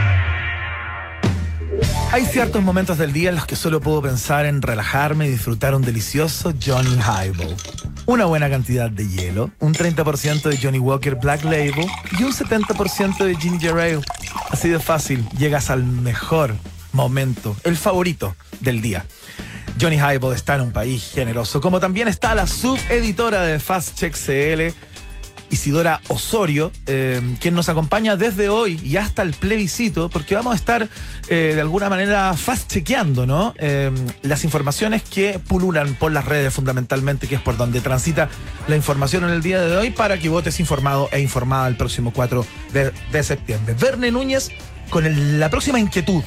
[2.11, 5.73] Hay ciertos momentos del día en los que solo puedo pensar en relajarme y disfrutar
[5.75, 7.55] un delicioso Johnny Highball.
[8.05, 11.85] Una buena cantidad de hielo, un 30% de Johnny Walker Black Label
[12.19, 14.01] y un 70% de Ginger Ale.
[14.49, 16.55] Así de fácil, llegas al mejor
[16.91, 19.05] momento, el favorito del día.
[19.79, 24.13] Johnny Highball está en un país generoso, como también está la subeditora de Fast Check
[24.13, 24.75] CL,
[25.51, 30.55] Isidora Osorio, eh, quien nos acompaña desde hoy y hasta el plebiscito, porque vamos a
[30.55, 30.87] estar
[31.27, 33.53] eh, de alguna manera fast chequeando, ¿no?
[33.59, 33.91] Eh,
[34.23, 38.29] las informaciones que pululan por las redes fundamentalmente, que es por donde transita
[38.67, 42.11] la información en el día de hoy, para que votes informado e informada el próximo
[42.13, 43.75] 4 de, septiembre.
[43.79, 44.49] Verne Núñez
[44.89, 46.23] con el- la próxima inquietud.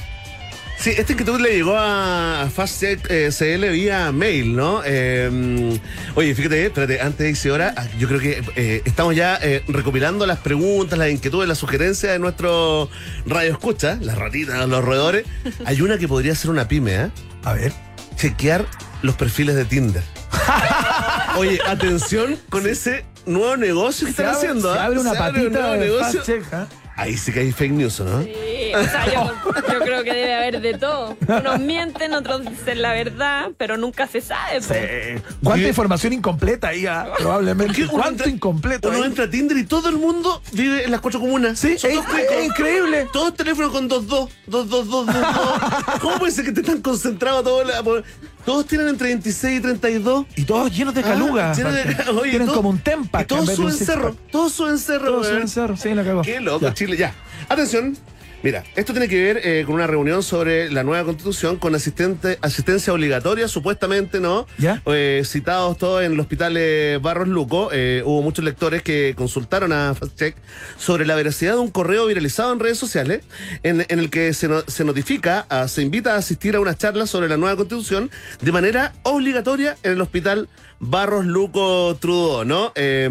[0.77, 4.81] Sí, esta inquietud le llegó a FastCheck eh, CL vía mail, ¿no?
[4.85, 5.79] Eh,
[6.13, 10.27] oye, fíjate, espérate, antes de Isidora, ah, yo creo que eh, estamos ya eh, recopilando
[10.27, 12.89] las preguntas, las inquietudes, las sugerencias de nuestro
[13.25, 15.25] radio escucha, las ratitas, los roedores.
[15.65, 17.09] Hay una que podría ser una pyme, ¿eh?
[17.43, 17.71] A ver.
[18.17, 18.65] Chequear
[19.01, 20.03] los perfiles de Tinder.
[21.37, 24.73] Oye, atención con ese nuevo negocio que Se están abre- haciendo.
[24.73, 24.85] se ¿ah?
[24.85, 26.19] abre una Se abre un patita nuevo de negocio.
[26.19, 26.67] Fast Check, ¿ah?
[26.97, 28.23] Ahí sí que hay fake news, ¿no?
[28.23, 28.31] Sí,
[28.73, 29.33] o sea, yo,
[29.73, 31.17] yo creo que debe haber de todo.
[31.27, 34.59] Unos mienten, otros dicen la verdad, pero nunca se sabe.
[34.59, 34.71] pues.
[34.71, 35.67] Eh, ¿Cuánta ¿Qué?
[35.69, 36.85] información incompleta ahí?
[36.87, 37.07] ah?
[37.17, 37.85] Probablemente.
[37.87, 38.87] ¿Cuánto entra- incompleto?
[38.89, 39.03] Uno ahí?
[39.05, 41.59] entra a Tinder y todo el mundo vive en las cuatro comunas.
[41.59, 42.31] Sí, Son es, todos cuicos.
[42.37, 43.07] es increíble.
[43.11, 45.99] Todos teléfonos con 2-2, 2-2-2-2.
[45.99, 47.63] ¿Cómo puede ser que esté tan concentrado todo?
[47.65, 48.03] la- por-
[48.45, 50.25] Todos tienen entre 26 y 32.
[50.35, 51.51] Y todos llenos de caluga.
[51.51, 52.11] Ah, lleno de- aparte.
[52.11, 53.25] oye, Tienen todo- como un tempa.
[53.25, 54.15] Todos suben cerro.
[54.31, 55.05] Todos suben cerro.
[55.11, 55.77] Todos suben cerro.
[55.77, 56.21] Sí, la cagó.
[56.21, 56.73] Qué loco, Ya.
[56.73, 56.95] Chile.
[56.97, 57.13] Ya.
[57.49, 57.97] Atención.
[58.45, 62.37] Mira, esto tiene que ver eh, con una reunión sobre la nueva constitución con asistente,
[62.43, 64.45] asistencia obligatoria, supuestamente, ¿no?
[64.59, 64.83] ¿Ya?
[64.85, 67.69] Eh, citados todos en el hospital eh, Barros Luco.
[68.05, 70.35] Hubo muchos lectores que consultaron a FastCheck
[70.77, 73.23] sobre la veracidad de un correo viralizado en redes sociales
[73.63, 76.77] en, en el que se, no- se notifica, a- se invita a asistir a una
[76.77, 82.71] charla sobre la nueva constitución de manera obligatoria en el hospital Barros Luco Trudeau, ¿no?
[82.75, 83.09] Eh,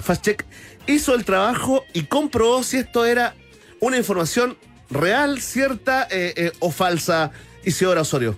[0.00, 0.44] FastCheck
[0.86, 3.34] hizo el trabajo y comprobó si esto era
[3.80, 4.56] una información
[4.90, 7.32] real, cierta eh, eh, o falsa,
[7.64, 8.36] Isidora Osorio.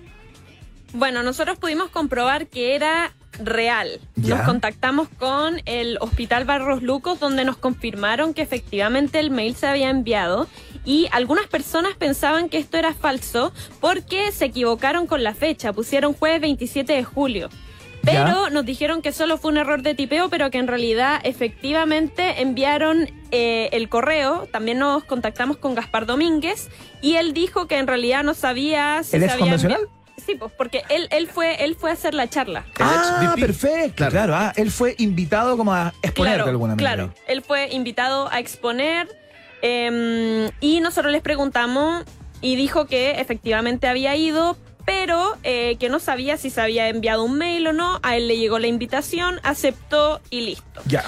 [0.93, 3.99] Bueno, nosotros pudimos comprobar que era real.
[4.15, 4.37] Ya.
[4.37, 9.67] Nos contactamos con el Hospital Barros Lucos donde nos confirmaron que efectivamente el mail se
[9.67, 10.47] había enviado
[10.85, 16.13] y algunas personas pensaban que esto era falso porque se equivocaron con la fecha, pusieron
[16.13, 17.49] jueves 27 de julio.
[18.03, 18.49] Pero Ya.
[18.49, 23.09] nos dijeron que solo fue un error de tipeo, pero que en realidad efectivamente enviaron
[23.31, 24.47] eh, el correo.
[24.51, 26.69] También nos contactamos con Gaspar Domínguez
[27.01, 29.81] y él dijo que en realidad no sabía si ¿El se ex había convencional?
[30.25, 32.65] Sí, pues porque él, él fue él fue a hacer la charla.
[32.79, 33.95] Ah, perfecto.
[33.95, 34.11] Claro.
[34.11, 34.35] Claro.
[34.35, 36.93] ah, él fue invitado como a exponer claro, de alguna manera.
[36.95, 37.13] claro.
[37.27, 39.07] Él fue invitado a exponer
[39.61, 42.03] eh, y nosotros les preguntamos
[42.41, 44.57] y dijo que efectivamente había ido,
[44.89, 47.99] pero eh, que no sabía si se había enviado un mail o no.
[48.01, 50.81] A él le llegó la invitación, aceptó y listo.
[50.87, 51.03] Ya.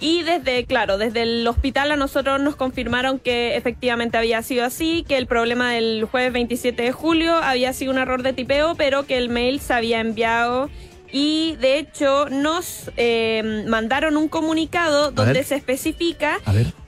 [0.00, 5.04] Y desde, claro, desde el hospital a nosotros nos confirmaron que efectivamente había sido así,
[5.06, 9.04] que el problema del jueves 27 de julio había sido un error de tipeo, pero
[9.04, 10.70] que el mail se había enviado.
[11.12, 16.38] Y de hecho nos eh, mandaron un comunicado donde se especifica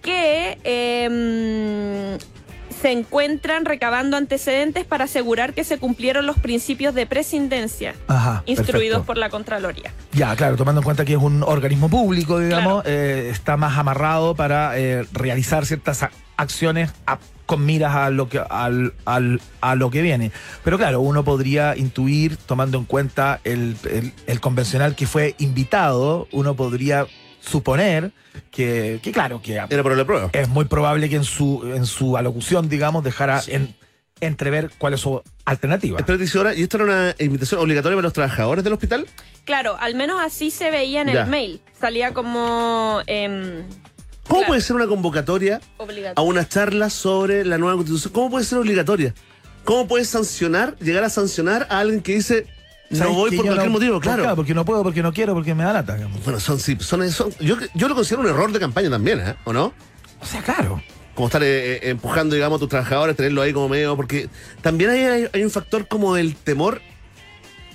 [0.01, 2.19] que eh,
[2.81, 8.43] se encuentran recabando antecedentes para asegurar que se cumplieron los principios de prescindencia Ajá.
[8.47, 9.07] instruidos perfecto.
[9.07, 9.93] por la Contraloría.
[10.13, 12.97] Ya, claro, tomando en cuenta que es un organismo público, digamos, Claro.
[12.97, 16.07] eh, está más amarrado para eh, realizar ciertas
[16.37, 20.31] acciones a- con miras a lo que al, al- a lo que viene.
[20.65, 26.29] Pero claro, uno podría intuir, tomando en cuenta el, el- el convencional que fue invitado,
[26.33, 27.07] uno podría
[27.41, 28.13] suponer
[28.51, 30.31] que, que claro, que Era por la prueba.
[30.33, 33.75] es muy probable que en su, en su alocución, digamos, dejara en-
[34.21, 35.99] entrever cuál es su alternativa.
[35.99, 39.07] Espérate, Isidora, ¿y esto era una invitación obligatoria para los trabajadores del hospital?
[39.45, 41.23] Claro, al menos así se veía en Ya.
[41.23, 41.61] el mail.
[41.81, 43.63] Salía como em,
[44.29, 44.47] ¿Cómo Claro.
[44.49, 46.31] puede ser una convocatoria a obligatorio.
[46.31, 48.13] una charla sobre la nueva constitución?
[48.13, 49.15] ¿Cómo puede ser obligatoria?
[49.65, 52.47] ¿cómo puedes sancionar, llegar a sancionar a alguien que dice
[52.91, 54.01] no ¿Sabes voy por cualquier no- motivo?
[54.01, 54.37] Claro.
[54.37, 55.97] Porque no puedo, porque no quiero, porque me da lata.
[56.25, 59.35] Bueno, son, sí, son, son- yo, yo lo considero un error de campaña también, ¿eh?
[59.45, 59.73] ¿O no?
[60.21, 60.83] O sea, claro.
[61.15, 64.29] Como estar eh, eh, empujando, digamos, a tus trabajadores, tenerlo ahí como medio, porque
[64.63, 66.81] también hay, hay, hay un factor como el temor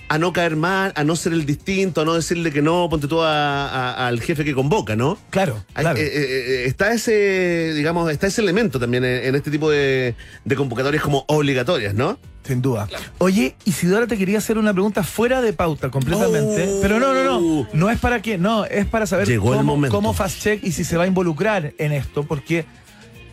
[0.08, 3.08] a no caer mal, a no ser el distinto, a no decirle que no, ponte
[3.08, 5.18] tú a- a- al jefe que convoca, ¿no?
[5.32, 5.98] Claro, claro.
[6.00, 10.16] eh, eh, eh, está ese, digamos, está ese elemento también en, en este tipo de,
[10.44, 12.20] de convocatorias como obligatorias, ¿no?
[12.46, 12.88] Sin duda.
[13.18, 16.68] Oye, Isidora te quería hacer una pregunta fuera de pauta completamente.
[16.70, 16.80] Oh.
[16.80, 17.68] Pero no, no, no.
[17.74, 18.38] No es para qué.
[18.38, 19.96] No, es para saber Llegó el cómo, momento.
[19.98, 22.22] cómo Fast Check y si se va a involucrar en esto.
[22.22, 22.66] Porque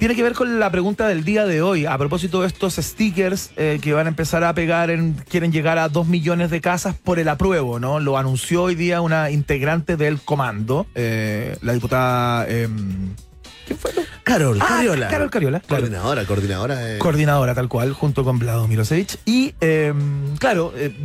[0.03, 1.87] tiene que ver con la pregunta del día de hoy.
[1.87, 5.13] A propósito de estos stickers eh, que van a empezar a pegar en.
[5.29, 8.01] Quieren llegar a dos millones de casas por el apruebo, ¿no?
[8.01, 12.49] Lo anunció hoy día una integrante del comando, eh, la diputada.
[12.49, 13.15] em,
[13.65, 13.93] ¿Quién fue?
[14.25, 15.07] Carol, Ah, Cariola.
[15.07, 15.83] Carol Cariola, claro.
[15.83, 16.95] Coordinadora, coordinadora.
[16.95, 16.99] eh.
[16.99, 19.21] coordinadora tal cual, junto con Vlado Milosevic.
[19.25, 19.95] Y eh,
[20.41, 20.97] claro, eh,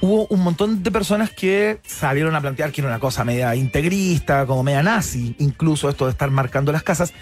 [0.00, 4.46] hubo un montón de personas que salieron a plantear que era una cosa media integrista,
[4.46, 7.12] como media nazi, incluso esto de estar marcando las casas.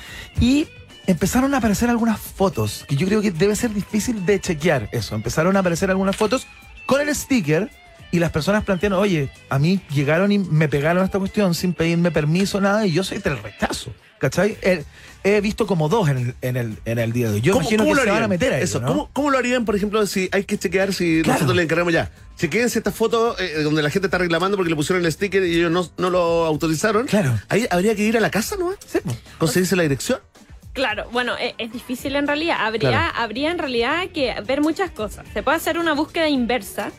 [0.41, 0.69] Y
[1.11, 5.15] empezaron a aparecer algunas fotos, que yo creo que debe ser difícil de chequear eso.
[5.15, 6.47] Empezaron a aparecer algunas fotos
[6.87, 7.71] con el sticker.
[8.13, 12.11] Y las personas plantearon, oye, a mí llegaron y me pegaron esta cuestión sin pedirme
[12.11, 13.93] permiso, nada, y yo soy del rechazo.
[14.19, 14.59] ¿Cachai?
[14.63, 14.85] He,
[15.23, 17.41] he visto como dos en el, en el, en el día de hoy.
[17.41, 18.81] Yo imagino que se van a meter a eso.
[18.81, 18.89] ¿no?
[18.89, 21.35] ¿cómo, cómo lo harían, por ejemplo, si hay que chequear, si Claro.
[21.39, 22.11] nosotros le encargamos ya?
[22.37, 25.57] Chequense esta foto eh, donde la gente está reclamando porque le pusieron el sticker y
[25.59, 27.07] ellos no, no lo autorizaron.
[27.07, 27.39] Claro.
[27.49, 28.73] Ahí habría que ir a la casa, ¿no?
[28.87, 28.99] Sí.
[29.39, 30.19] Conseguirse la dirección.
[30.73, 32.59] Claro, bueno, e- es, difícil en realidad.
[32.61, 33.13] Habría, Claro.
[33.17, 35.27] habría en realidad que ver muchas cosas.
[35.33, 36.93] Se puede hacer una búsqueda inversa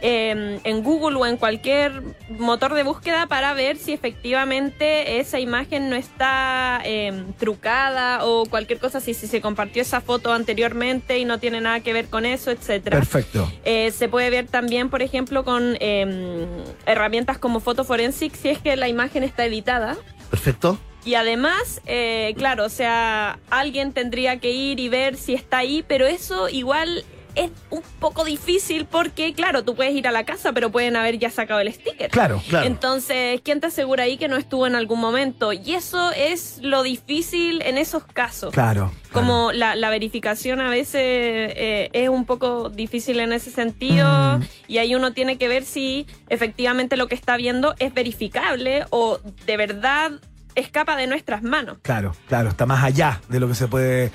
[0.00, 5.90] eh, en Google o en cualquier motor de búsqueda para ver si efectivamente esa imagen
[5.90, 11.24] no está eh, trucada o cualquier cosa, si, si se compartió esa foto anteriormente y
[11.24, 12.96] no tiene nada que ver con eso, etcétera.
[12.96, 13.50] Perfecto.
[13.64, 16.46] Eh, se puede ver también, por ejemplo, con eh,
[16.86, 19.96] herramientas como Photo Forensic, si es que la imagen está editada.
[20.30, 20.78] Perfecto.
[21.08, 25.82] Y además, eh, claro, o sea, alguien tendría que ir y ver si está ahí,
[25.88, 27.02] pero eso igual
[27.34, 31.18] es un poco difícil porque, claro, tú puedes ir a la casa, pero pueden haber
[31.18, 32.10] ya sacado el sticker.
[32.10, 32.42] Claro.
[32.48, 32.66] Claro.
[32.66, 35.54] Entonces, ¿quién te asegura ahí que no estuvo en algún momento?
[35.54, 38.52] Y eso es lo difícil en esos casos.
[38.52, 38.92] Claro.
[39.12, 44.42] Como la, la verificación a veces eh, es un poco difícil en ese sentido Mm.
[44.66, 49.18] y ahí uno tiene que ver si efectivamente lo que está viendo es verificable o
[49.46, 50.12] de verdad
[50.58, 51.78] escapa de nuestras manos.
[51.82, 54.10] Claro, claro, está más allá de lo que se puede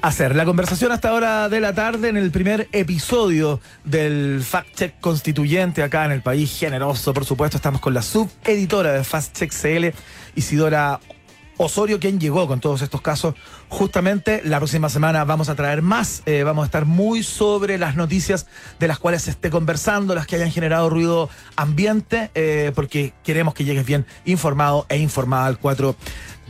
[0.00, 0.36] hacer.
[0.36, 5.82] La conversación hasta ahora de la tarde en el primer episodio del Fact Check Constituyente
[5.82, 9.94] acá en el país generoso, por supuesto, estamos con la subeditora de Fast Check CL,
[10.34, 11.00] Isidora
[11.56, 13.34] Osorio, quien llegó con todos estos casos.
[13.68, 17.96] Justamente la próxima semana vamos a traer más, eh, vamos a estar muy sobre las
[17.96, 18.46] noticias
[18.78, 23.54] de las cuales se esté conversando, las que hayan generado ruido ambiente, eh, porque queremos
[23.54, 25.96] que llegues bien informado e informada al 4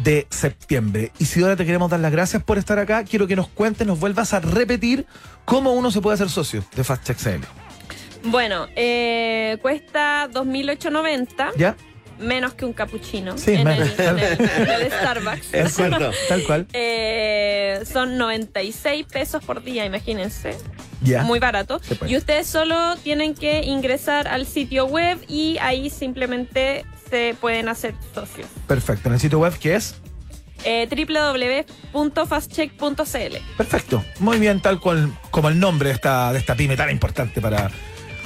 [0.03, 1.13] de septiembre.
[1.19, 3.05] Isidora, te queremos dar las gracias por estar acá.
[3.05, 5.07] Quiero que nos cuentes, nos vuelvas a repetir
[5.45, 7.45] cómo uno se puede hacer socio de Fast Check CL.
[8.25, 11.77] Bueno, eh, cuesta 2.890, ¿Ya?
[12.19, 15.55] Menos que un cappuccino Sí, en, el, en el- en el Starbucks.
[15.55, 16.11] Exacto.
[16.29, 16.67] Tal cual.
[16.73, 20.57] Eh, son 96 pesos por día, imagínense.
[21.03, 21.23] Ya.
[21.23, 21.81] Muy barato.
[21.99, 22.13] Puede.
[22.13, 27.95] Y ustedes solo tienen que ingresar al sitio web y ahí simplemente se pueden hacer
[28.15, 28.47] socios.
[28.69, 29.09] Perfecto.
[29.09, 29.97] En el sitio web que es
[30.65, 30.87] Eh,
[31.93, 34.05] www.fastcheck.cl Perfecto.
[34.21, 37.71] Muy bien, tal cual como el nombre de esta, de esta pyme tan importante para,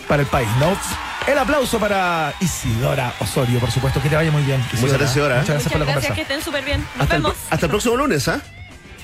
[0.08, 0.76] para el país, ¿no?
[1.30, 4.00] El aplauso para Isidora Osorio, por supuesto.
[4.00, 4.60] Que te vaya muy bien.
[4.72, 4.98] Isidora.
[4.98, 5.34] gracias, Isidora.
[5.40, 6.80] Muchas gracias Muchas por la gracias, que estén súper bien.
[6.80, 7.36] Nos Hasta el, vemos.
[7.50, 8.40] hasta el próximo lunes, ¿ah?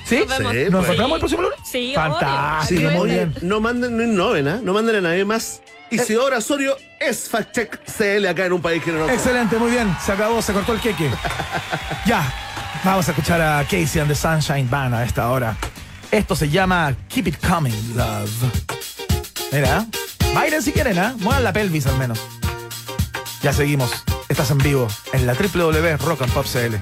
[0.04, 0.18] ¿Sí?
[0.18, 0.52] Nos vemos.
[0.52, 0.84] Sí, ¿Nos pues.
[0.84, 1.58] encontramos el próximo lunes?
[1.64, 2.98] Sí, Fantástico, obvio.
[2.98, 3.34] muy bien.
[3.42, 4.60] No manden, no innoven, ¿ah?
[4.62, 5.62] No manden a nadie más.
[5.90, 9.12] Isidora Osorio es Fact Check CL acá en un país generoso.
[9.12, 9.94] Excelente, muy bien.
[10.04, 11.10] Se acabó, se cortó el queque.
[12.06, 12.32] ya.
[12.84, 15.56] Vamos a escuchar a Casey and the Sunshine Band a esta hora.
[16.10, 18.30] Esto se llama Keep It Coming, Love.
[19.52, 19.86] Mira,
[20.34, 21.14] bailen si quieren, ¿ah?
[21.18, 22.20] Muevan la pelvis al menos.
[23.42, 23.90] Ya seguimos.
[24.28, 26.76] Estás en vivo en la www Rock and Pop CL.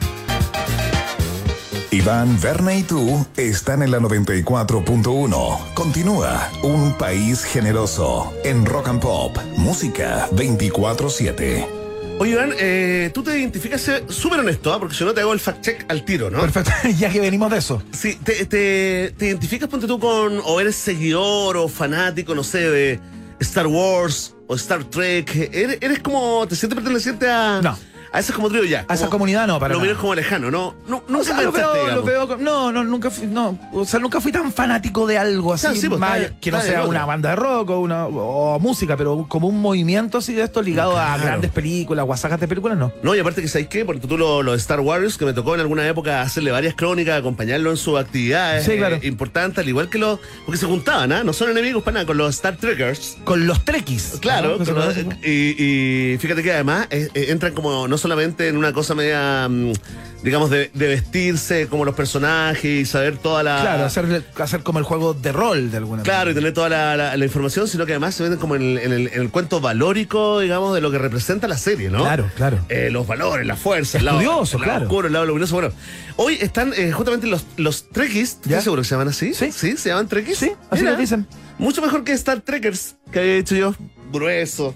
[1.92, 5.74] Iván, Verne y tú están en la 94.1.
[5.74, 9.36] Continúa Un País Generoso en Rock and Pop.
[9.56, 11.66] Música 24-7.
[12.20, 14.78] Oye, Iván, eh, tú te identificas eh, súper honesto, ¿ah?
[14.78, 16.40] porque si no te hago el fact check al tiro, ¿no?
[16.42, 17.82] Perfecto, ya que venimos de eso.
[17.92, 22.70] Sí, te, te, te identificas, ponte tú con, o eres seguidor o fanático, no sé,
[22.70, 23.00] de
[23.40, 25.50] Star Wars o Star Trek.
[25.52, 27.76] ¿Eres, eres como, te sientes perteneciente a, No.
[28.12, 28.84] A ese como trío ya.
[28.88, 30.74] A esa comunidad no, para Lo miras como lejano, ¿no?
[30.88, 32.04] no O nunca sea, lo pensaste, veo, lo digamos.
[32.06, 35.54] veo con- no, no, nunca fui, no, o sea, nunca fui tan fanático de algo
[35.54, 38.58] así, Claro, sí, pues, más que no sea una banda de rock o, una, o
[38.58, 42.76] música, pero como un movimiento así de esto ligado a grandes películas sagas de películas,
[42.76, 42.92] no.
[43.02, 45.32] No, y aparte que sabéis qué, porque tú lo, lo de Star Wars, que me
[45.32, 48.96] tocó en alguna época hacerle varias crónicas, acompañarlo en sus actividades Sí, claro.
[48.96, 50.18] eh, importantes, al igual que los.
[50.44, 51.24] Porque se juntaban, ¿ah?
[51.24, 53.16] No son enemigos para nada, con los Star Trekkers.
[53.24, 54.18] Con los trekkies.
[54.20, 58.56] Claro, con los- y, y fíjate que además eh, eh, entran como no solamente en
[58.56, 59.72] una cosa media, mm,
[60.24, 63.60] digamos, de, de vestirse como los personajes y saber toda la.
[63.60, 66.40] Claro, hacer, hacer como el juego de rol de alguna Claro, y manera.
[66.40, 68.92] tener toda la, la- la información, sino que además se venden como en el, en
[68.92, 71.98] el- en el cuento valórico, digamos, de lo que representa la serie, ¿no?
[72.02, 72.58] Claro, claro.
[72.68, 74.84] Eh, los valores, la fuerza, el lado, Estudioso, el lado claro.
[74.86, 75.54] oscuro, el lado luminoso.
[75.54, 75.72] Bueno,
[76.16, 78.50] hoy están eh, justamente los, los Trekkies, ¿Ya?
[78.58, 79.34] ¿estás seguro que se llaman así?
[79.34, 79.52] Sí.
[79.52, 79.76] ¿Sí?
[79.76, 80.38] ¿Se llaman Trekkies?
[80.38, 81.26] Sí, así Mira, lo dicen.
[81.58, 83.74] Mucho mejor que Star Trekkers, que había dicho yo.
[84.12, 84.74] Grueso,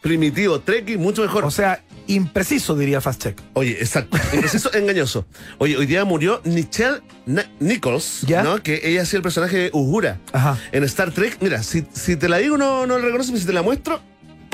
[0.00, 1.44] primitivo, Trekkie, mucho mejor.
[1.44, 1.82] O sea,
[2.14, 3.40] impreciso, diría Fast Check.
[3.54, 4.16] Oye, exacto.
[4.32, 5.26] Impreciso, engañoso.
[5.58, 8.42] Oye, hoy día murió Nichelle Na- Nichols, ¿Ya?
[8.42, 8.62] ¿no?
[8.62, 10.58] Que ella hacía el personaje de Uhura Ajá.
[10.72, 11.38] en Star Trek.
[11.40, 14.00] Mira, si, si te la digo no, no la reconoces, pero si te la muestro,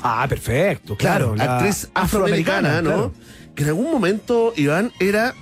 [0.02, 1.34] Ah, perfecto, claro.
[1.34, 2.90] la actriz afroamericana, ¿no?
[2.90, 3.14] claro.
[3.54, 5.34] Que en algún momento, Iván, era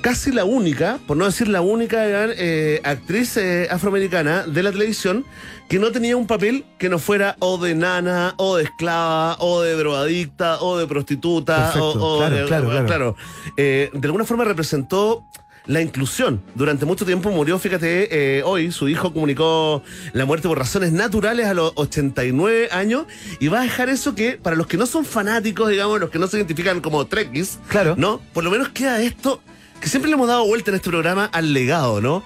[0.00, 5.24] casi la única, por no decir la única, eh, actriz eh, afroamericana de la televisión
[5.68, 9.60] que no tenía un papel que no fuera o de nana, o de esclava, o
[9.60, 13.16] de drogadicta, o de prostituta, Perfecto, o, o claro, de, claro, claro.
[13.56, 15.24] Eh, de alguna forma representó
[15.66, 16.40] la inclusión.
[16.54, 19.82] Durante mucho tiempo murió, fíjate, eh, hoy su hijo comunicó
[20.14, 23.04] la muerte por razones naturales a los 89 años
[23.38, 26.18] y va a dejar eso que, para los que no son fanáticos, digamos, los que
[26.18, 27.94] no se identifican como trekkies, Claro.
[27.98, 28.22] ¿no?
[28.32, 29.42] Por lo menos queda esto
[29.80, 32.22] que siempre le hemos dado vuelta en este programa al legado, ¿no?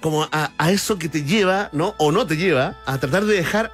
[0.00, 1.94] Como a, a eso que te lleva, ¿no?
[1.98, 3.72] O no te lleva a tratar de dejar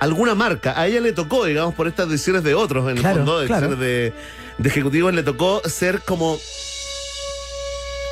[0.00, 0.78] alguna marca.
[0.80, 3.46] A ella le tocó, digamos, por estas decisiones de otros, en el Claro, fondo, de
[3.46, 3.68] claro.
[3.68, 4.12] decisiones de,
[4.58, 6.38] de ejecutivos, le tocó ser como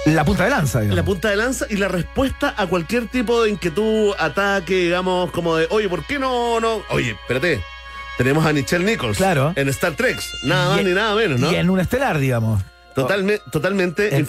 [0.06, 0.96] La punta de lanza, digamos.
[0.96, 5.56] la punta de lanza y la respuesta a cualquier tipo de inquietud, ataque, digamos, como
[5.56, 6.82] de, oye, ¿por qué no, no?
[6.90, 7.62] Oye, espérate,
[8.16, 9.52] tenemos a Nichelle Nichols Claro.
[9.56, 11.50] en Star Trek, nada más ni nada menos, ¿no?
[11.52, 12.62] Y en un estelar, digamos.
[12.94, 14.24] Totalme- totalmente.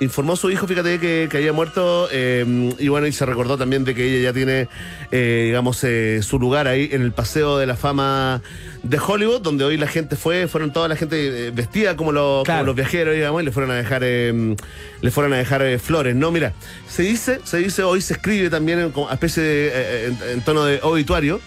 [0.00, 2.44] Informó su hijo, fíjate, que, que había muerto eh,
[2.80, 4.68] y bueno, y se recordó también de que ella ya tiene,
[5.12, 8.42] eh, digamos, eh, su lugar ahí en el Paseo de la Fama
[8.82, 12.44] de Hollywood, donde hoy la gente fue, fueron toda la gente vestida como, los- como
[12.44, 12.66] Claro.
[12.66, 16.32] los viajeros, digamos, y le fueron a dejar, le fueron a dejar flores, ¿no?
[16.32, 16.52] Mira,
[16.88, 20.64] se dice, se dice, hoy se escribe también en, como especie de, en, en tono
[20.64, 21.40] de obituario,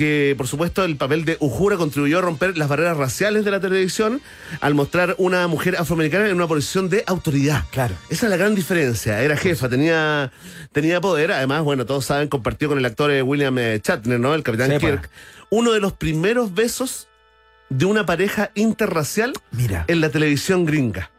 [0.00, 3.60] que por supuesto el papel de Uhura contribuyó a romper las barreras raciales de la
[3.60, 4.22] televisión
[4.62, 7.64] al mostrar una mujer afroamericana en una posición de autoridad.
[7.70, 7.94] Claro.
[8.08, 9.20] Esa es la gran diferencia.
[9.20, 10.32] Era jefa, tenía,
[10.72, 11.32] tenía poder.
[11.32, 14.32] Además, bueno, todos saben, compartió con el actor eh, William eh, Shatner, ¿no?
[14.34, 14.80] El capitán Sí, pa.
[14.80, 15.10] Kirk.
[15.50, 17.06] Uno de los primeros besos
[17.68, 19.84] de una pareja interracial Mira.
[19.86, 21.10] en la televisión gringa.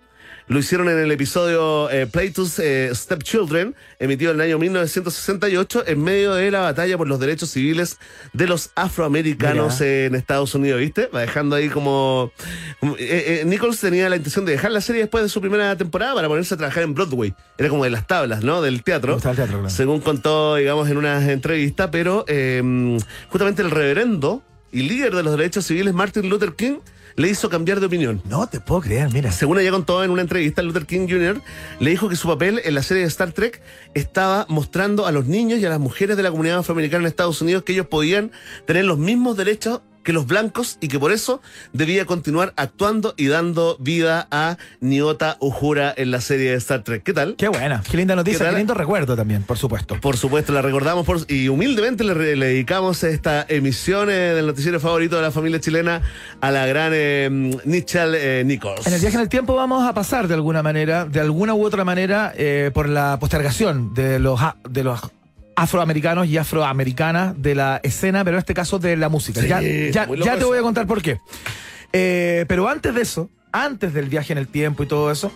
[0.47, 6.03] Lo hicieron en el episodio eh, Plato's eh, Stepchildren, emitido en el año 1968, en
[6.03, 7.97] medio de la batalla por los derechos civiles
[8.33, 9.91] de los afroamericanos Mira.
[10.05, 11.07] en Estados Unidos, ¿viste?
[11.07, 12.31] Va dejando ahí como...
[12.79, 15.75] como- eh, eh, Nichols tenía la intención de dejar la serie después de su primera
[15.77, 17.33] temporada para ponerse a trabajar en Broadway.
[17.57, 18.61] Era como de las tablas, ¿no?
[18.61, 19.17] Del teatro.
[19.17, 19.69] Teatro, claro.
[19.69, 22.97] Según contó, digamos, en unas entrevistas, pero eh,
[23.29, 26.79] justamente el reverendo y líder de los derechos civiles, Martin Luther King,
[27.15, 28.21] le hizo cambiar de opinión.
[28.25, 29.31] No te puedo creer, mira.
[29.31, 31.41] Según ella contó en una entrevista, Luther King Jr.
[31.79, 33.61] le dijo que su papel en la serie de Star Trek
[33.93, 37.41] estaba mostrando a los niños y a las mujeres de la comunidad afroamericana en Estados
[37.41, 38.31] Unidos que ellos podían
[38.65, 41.41] tener los mismos derechos que los blancos y que por eso
[41.73, 47.03] debía continuar actuando y dando vida a Niota Uhura en la serie de Star Trek.
[47.03, 47.35] ¿Qué tal?
[47.37, 49.99] Qué buena, qué linda noticia, ¿Qué lindo recuerdo también, por supuesto.
[50.01, 55.15] Por supuesto, la recordamos por- y humildemente le, dedicamos esta emisión eh, del noticiero favorito
[55.17, 56.01] de la familia chilena
[56.41, 57.29] a la gran eh,
[57.65, 58.87] Nichelle eh, Nichols.
[58.87, 61.65] En el viaje en el tiempo vamos a pasar de alguna manera, de alguna u
[61.65, 64.39] otra manera, eh, por la postergación de los,
[64.69, 64.99] de los
[65.55, 69.41] afroamericanos y afroamericanas de la escena, pero en este caso de la música.
[69.41, 69.47] Sí,
[69.91, 71.19] ya te voy a contar por qué.
[71.93, 75.31] Eh, pero antes de eso, antes del viaje en el tiempo y todo eso,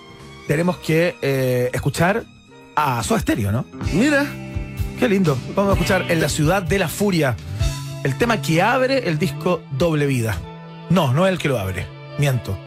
[0.48, 2.24] tenemos que eh, escuchar
[2.76, 3.66] a Soda Stereo, ¿no?
[3.94, 4.26] Mira,
[5.00, 5.38] Qué lindo.
[5.56, 7.36] Vamos a escuchar En la ciudad de la furia,
[8.04, 10.38] el tema que abre el disco Doble Vida.
[10.90, 11.86] No, no es el que lo abre.
[12.18, 12.58] Miento.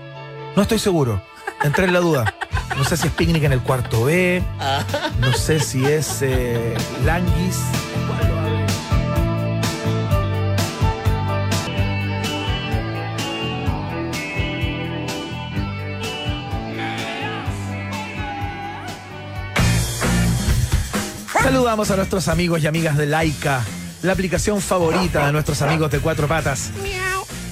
[0.54, 1.22] No estoy seguro.
[1.62, 2.34] Entré en la duda.
[2.76, 4.42] No sé si es Picnic en el cuarto B.
[5.20, 6.74] No sé si es eh,
[7.04, 7.58] Languis.
[21.42, 23.64] Saludamos a nuestros amigos y amigas de Laika,
[24.02, 26.70] la aplicación favorita de nuestros amigos de cuatro patas.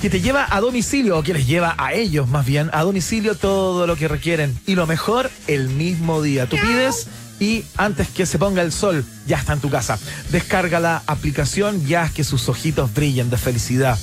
[0.06, 3.34] Que te lleva a domicilio, o que les lleva a ellos más bien, a domicilio
[3.34, 4.56] todo lo que requieren.
[4.64, 6.48] Y lo mejor, el mismo día.
[6.48, 7.08] Tú pides
[7.40, 9.98] y antes que se ponga el sol, ya está en tu casa.
[10.30, 13.98] Descarga la aplicación y haz que sus ojitos brillen de felicidad.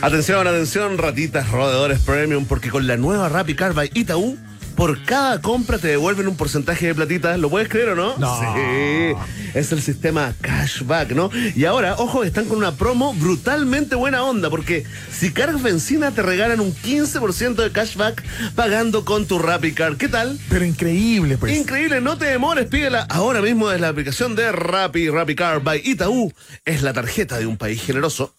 [0.00, 4.38] Atención, atención, ratitas, roedores premium, porque con la nueva Rappi Car by Itaú,
[4.78, 7.36] por cada compra te devuelven un porcentaje de platita.
[7.36, 8.16] ¿Lo puedes creer o no?
[8.16, 8.40] No.
[8.40, 9.16] Sí.
[9.52, 11.30] Es el sistema cashback, ¿no?
[11.56, 16.22] Y ahora, ojo, están con una promo brutalmente buena onda, porque si cargas benzina te
[16.22, 18.22] regalan un 15% de cashback
[18.54, 19.96] pagando con tu Rappi Car.
[19.96, 20.38] ¿Qué tal?
[20.48, 21.58] Pero increíble, pues.
[21.58, 26.32] Increíble, no te demores, pídela ahora mismo desde la aplicación de Rappi, Car by Itaú.
[26.64, 28.32] Es la tarjeta de un país generoso.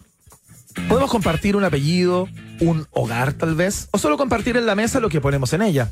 [0.88, 2.30] Podemos compartir un apellido,
[2.60, 5.92] un hogar tal vez, o solo compartir en la mesa lo que ponemos en ella.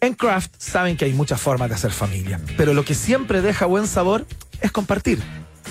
[0.00, 3.66] En Craft saben que hay muchas formas de hacer familia, pero lo que siempre deja
[3.66, 4.26] buen sabor
[4.60, 5.22] es compartir.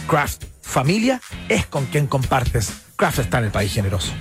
[0.08, 2.72] Craft, familia, es con quien compartes.
[2.96, 4.12] Craft está en el país generoso.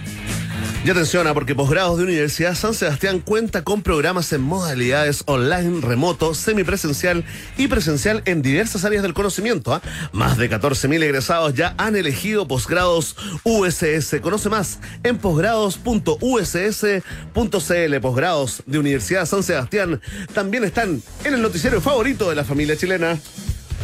[0.82, 5.82] Y atención, ah, porque posgrados de Universidad San Sebastián cuenta con programas en modalidades online,
[5.82, 7.22] remoto, semipresencial
[7.58, 9.74] y presencial en diversas áreas del conocimiento.
[9.74, 9.82] ah.
[10.12, 13.14] Más de 14.000 egresados ya han elegido posgrados
[13.44, 14.20] USS.
[14.22, 18.00] Conoce más en posgrados.uss.cl.
[18.00, 20.00] Posgrados de Universidad San Sebastián
[20.32, 23.18] también están en el noticiero favorito de la familia chilena.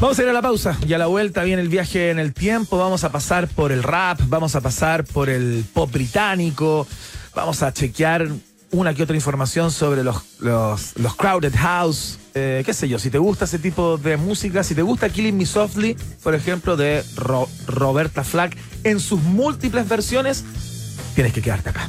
[0.00, 2.34] Vamos a ir a la pausa y a la vuelta viene el viaje en el
[2.34, 2.76] tiempo.
[2.76, 6.86] Vamos a pasar por el rap, vamos a pasar por el pop británico,
[7.34, 8.28] vamos a chequear
[8.72, 12.18] una que otra información sobre los, los, los Crowded House.
[12.34, 15.36] eh, qué sé yo, si te gusta ese tipo de música, si te gusta Killing
[15.36, 20.44] Me Softly, por ejemplo, de Ro- Roberta Flack, en sus múltiples versiones,
[21.14, 21.88] tienes que quedarte acá.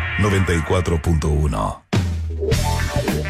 [0.19, 1.81] 94.1.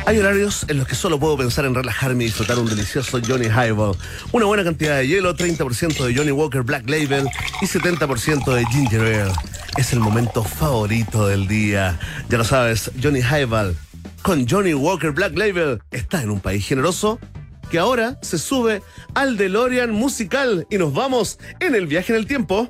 [0.06, 3.48] Hay horarios en los que solo puedo pensar en relajarme y disfrutar un delicioso Johnny
[3.48, 3.96] Highball.
[4.32, 7.28] Una buena cantidad de hielo, 30% de Johnny Walker Black Label
[7.62, 9.34] y 70% de Ginger Ale.
[9.78, 12.00] Es el momento favorito del día.
[12.30, 13.76] Ya lo sabes, Johnny Highball
[14.22, 17.20] con Johnny Walker Black Label está en un país generoso
[17.70, 18.84] que ahora se sube
[19.16, 22.70] al DeLorean musical y nos vamos en el viaje en el tiempo.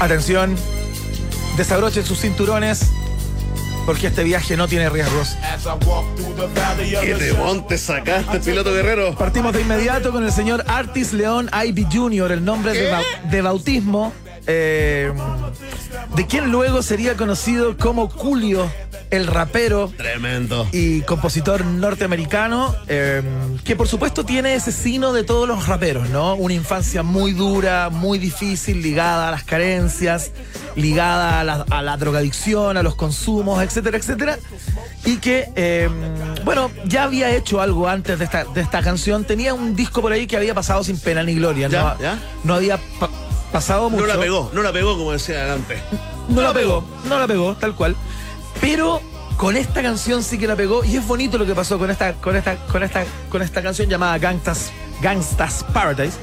[0.00, 0.56] Atención,
[1.58, 2.90] desabrochen sus cinturones
[3.84, 5.36] porque este viaje no tiene riesgos.
[7.02, 9.14] ¿Qué te montes sacaste, piloto guerrero?
[9.14, 12.72] Partimos de inmediato con el señor Artis León Ivy Jr., el nombre
[13.30, 14.14] de bautismo,
[14.46, 15.12] eh,
[16.16, 18.72] de quien luego sería conocido como Julio,
[19.10, 20.68] el rapero Tremendo.
[20.72, 23.22] y compositor norteamericano, eh,
[23.64, 26.34] que por supuesto tiene ese sino de todos los raperos, ¿no?
[26.34, 30.30] Una infancia muy dura, muy difícil, ligada a las carencias,
[30.76, 34.38] ligada a la, a la drogadicción, a los consumos, etcétera, etcétera.
[35.04, 35.88] Y que, eh,
[36.44, 39.24] bueno, ya había hecho algo antes de esta, de esta canción.
[39.24, 41.68] Tenía un disco por ahí que había pasado sin pena ni gloria.
[41.68, 42.18] Ya, no, ya.
[42.44, 43.10] no había pa-
[43.50, 44.06] pasado mucho.
[44.06, 45.80] No la pegó, no la pegó como decía antes.
[46.28, 47.96] No la pegó, no la pegó, tal cual.
[48.60, 49.00] Pero
[49.36, 52.14] con esta canción sí que la pegó y es bonito lo que pasó con esta,
[52.14, 56.18] con esta, con esta, con esta canción llamada Gangstas, Gangstas Paradise.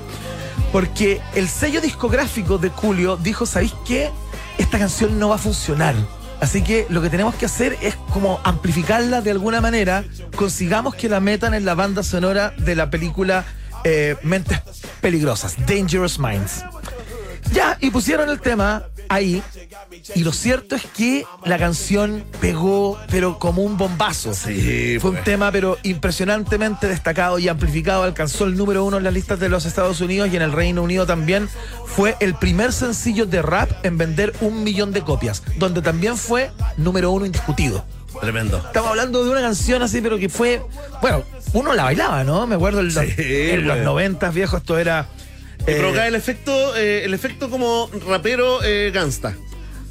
[0.72, 4.12] Porque el sello discográfico de Julio dijo, ¿sabéis qué?
[4.58, 5.96] Esta canción no va a funcionar.
[6.40, 10.04] Así que lo que tenemos que hacer es como amplificarla de alguna manera.
[10.36, 13.46] Consigamos que la metan en la banda sonora de la película
[13.84, 14.60] eh, Mentes
[15.02, 16.64] Peligrosas, Dangerous Minds.
[17.52, 19.42] Ya, y pusieron el tema ahí.
[20.16, 24.34] Y lo cierto es que la canción pegó, pero como un bombazo.
[24.34, 25.26] Sí, Fue un pues.
[25.26, 28.04] tema, pero impresionantemente destacado y amplificado.
[28.04, 30.84] Alcanzó el número uno en las listas de los Estados Unidos y en el Reino
[30.84, 31.50] Unido también.
[31.86, 36.52] Fue el primer sencillo de rap en vender un millón de copias, donde también fue
[36.78, 37.84] número uno indiscutido.
[38.22, 38.58] Tremendo.
[38.58, 40.62] Estamos hablando de una canción así, pero que fue.
[41.02, 41.24] Bueno,
[41.54, 42.48] uno la bailaba, ¿no?
[42.48, 43.86] Me acuerdo en los, Sí, en los pues.
[43.86, 45.08] 90 viejo, esto era.
[45.68, 49.32] Eh, provocaba el efecto, eh, el efecto como rapero eh, gangsta.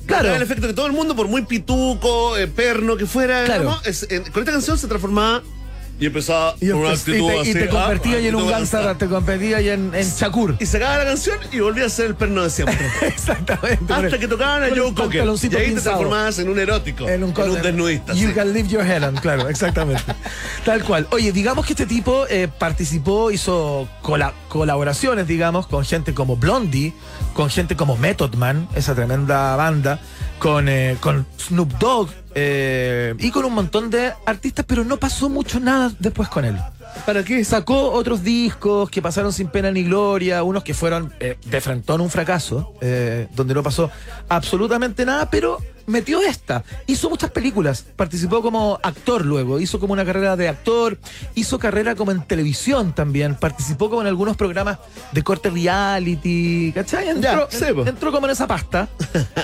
[0.06, 0.22] Claro.
[0.22, 3.78] Provocaba el efecto que todo el mundo, por muy pituco, eh, perno que fuera, Claro.
[3.84, 5.42] es- en- con esta canción se transformaba
[5.98, 8.26] y empezaba y, con una empe- y actitud te, y así, te ah, convertía y
[8.28, 8.98] en un actitud gangsta.
[8.98, 10.56] te convertía y en, en Shakur.
[10.60, 12.78] Y sacaba la canción y volvía a ser el perno de siempre.
[13.02, 13.92] Exactamente.
[13.92, 15.24] Hasta que tocaban a Joe Cocker.
[15.24, 15.72] Y ahí te pinzado.
[15.82, 17.08] transformabas en un erótico.
[17.08, 18.12] En un, co- desnudista.
[18.14, 18.34] You sí.
[18.34, 20.02] can leave your head on, claro, exactamente.
[20.64, 21.06] Tal cual.
[21.10, 26.92] Oye, digamos que este tipo eh, participó, hizo cola- colaboraciones, digamos, con gente como Blondie,
[27.34, 30.00] con gente como Method Man, esa tremenda banda,
[30.38, 35.28] con, eh, con Snoop Dogg eh, y con un montón de artistas, pero no pasó
[35.28, 36.56] mucho nada después con él.
[37.04, 37.44] ¿Para qué?
[37.44, 42.00] Sacó otros discos que pasaron sin pena ni gloria, unos que fueron eh, de frentón
[42.00, 43.90] un fracaso, eh, donde no pasó
[44.28, 46.64] absolutamente nada, pero metió esta.
[46.88, 50.98] Hizo muchas películas, participó como actor luego, hizo como una carrera de actor,
[51.36, 54.78] hizo carrera como en televisión también, participó como en algunos programas
[55.12, 57.10] de corte reality, ¿cachai?
[57.10, 58.88] Entró, Ya, entró como en esa pasta.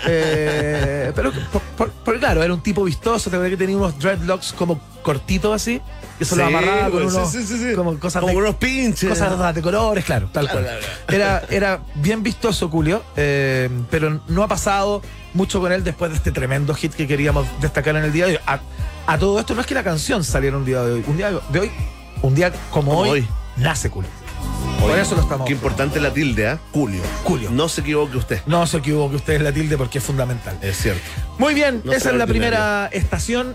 [0.05, 4.53] Eh, pero, por, por- por- claro, era un tipo vistoso, te que tenía unos dreadlocks
[4.53, 5.81] como cortitos así,
[6.23, 7.75] que se lo amarraba con pues, unos, sí, sí, sí.
[7.75, 9.09] como cosas Como de, unos pinches.
[9.09, 10.67] cosas de colores, claro, tal cual.
[11.09, 15.03] Era, era bien vistoso, Julio, eh, pero no ha pasado
[15.35, 18.33] mucho con él después de este tremendo hit que queríamos destacar en el día de
[18.33, 18.41] hoy.
[18.47, 18.61] A,
[19.07, 21.31] a todo esto no es que la canción saliera un día de hoy, un día
[21.51, 21.71] de hoy,
[22.23, 23.29] un día como, Como hoy, hoy.
[23.57, 24.11] nace Julio.
[24.81, 25.47] Por eso lo estamos.
[25.47, 26.59] Qué importante la tilde, ¿ah?
[26.73, 27.01] Julio.
[27.23, 27.51] Julio.
[27.53, 28.41] No se equivoque usted.
[28.47, 30.59] No se equivoque usted en la tilde porque es fundamental.
[30.61, 31.03] Es cierto.
[31.39, 33.55] Muy bien, No esa es la primera estación.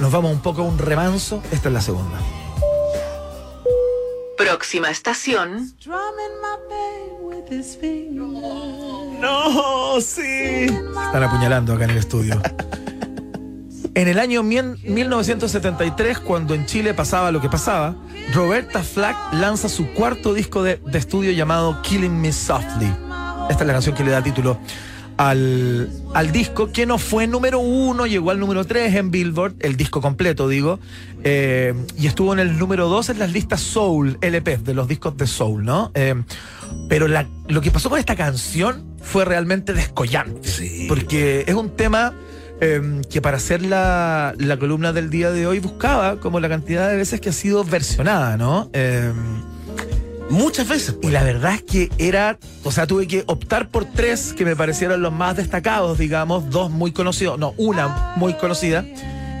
[0.00, 1.42] Nos vamos un poco a un remanso.
[1.52, 2.18] Esta es la segunda.
[4.36, 5.72] Próxima estación,
[9.20, 10.64] No, sí.
[10.66, 12.40] Están apuñalando acá en el estudio.
[13.94, 17.94] En el año mien- 1973, cuando en Chile pasaba lo que pasaba,
[18.34, 22.90] Roberta Flack lanza su cuarto disco de, de estudio llamado Killing Me Softly.
[23.50, 24.58] Esta es la canción que le da título
[25.30, 29.76] al, al disco, que no fue número uno, llegó al número tres en Billboard, el
[29.76, 30.80] disco completo, digo,
[31.24, 35.16] eh, y estuvo en el número dos en las listas Soul, LP, de los discos
[35.16, 35.90] de Soul, ¿no?
[35.94, 36.14] Eh,
[36.88, 40.48] pero la- lo que pasó con esta canción fue realmente descollante.
[40.48, 40.86] Sí.
[40.88, 42.14] Porque es un tema
[42.60, 46.88] eh, que para hacer la, la columna del día de hoy buscaba como la cantidad
[46.88, 48.70] de veces que ha sido versionada, ¿no?
[50.32, 50.96] Muchas veces.
[51.02, 54.56] y la verdad es que era, o sea, tuve que optar por tres que me
[54.56, 58.84] parecieron los más destacados, digamos, dos muy conocidos, no, una muy conocida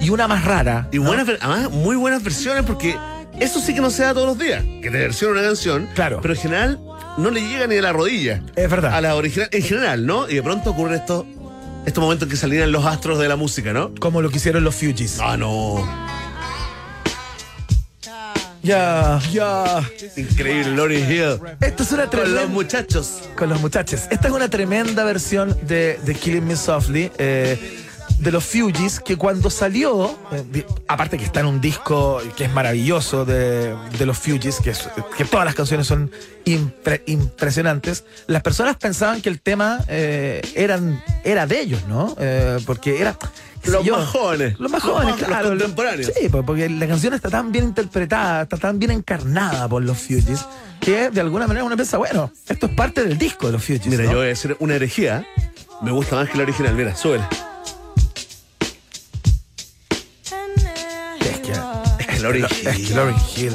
[0.02, 0.88] y una más rara.
[0.92, 2.94] Y buenas, además, muy buenas versiones porque
[3.40, 4.62] eso sí que no se da todos los días.
[4.82, 5.88] Que te versiona una canción.
[5.94, 6.18] Claro.
[6.20, 6.80] Pero en general
[7.16, 8.42] no le llega ni a la rodilla.
[8.54, 8.94] Es verdad.
[8.94, 10.28] A la original, en general, ¿no?
[10.28, 11.24] Y de pronto ocurren estos,
[11.86, 13.94] estos momentos que salían los astros de la música, ¿no?
[13.98, 15.20] Como lo que hicieron los Fugees.
[15.20, 16.11] Ah, no.
[18.62, 19.82] Ya, ya.
[20.16, 21.40] Increíble, Lauryn Hill.
[21.60, 22.42] Esto es una Con tremenda.
[22.42, 23.22] los muchachos.
[23.36, 24.02] con los muchachos.
[24.10, 27.58] Esta es una tremenda versión de, de Killing Me Softly eh,
[28.20, 32.52] de los Fugees que cuando salió, eh, aparte que está en un disco que es
[32.52, 36.12] maravilloso de, de los Fugees, que, es- que todas las canciones son
[36.44, 42.14] impre- impresionantes, las personas pensaban que el tema eh, eran, era de ellos, ¿no?
[42.64, 43.16] Porque era...
[43.64, 44.58] Los yo, más jóvenes.
[44.58, 45.48] Los más Los jóvenes, más- los claro.
[45.50, 46.12] contemporáneos.
[46.18, 49.98] Sí, pues, porque la canción está tan bien interpretada, está tan bien encarnada por los
[49.98, 50.44] Fugees,
[50.80, 53.86] que de alguna manera uno piensa, bueno, esto es parte del disco de los Fugees.
[53.86, 54.10] Mira, ¿no?
[54.10, 55.24] yo voy a decir una herejía.
[55.80, 56.74] Me gusta más que la original.
[56.74, 57.24] Mira, súbele.
[61.20, 62.96] Es que, Es que Lauryn es que Hill.
[62.96, 63.52] Lauryn Hill,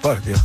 [0.00, 0.40] por Dios.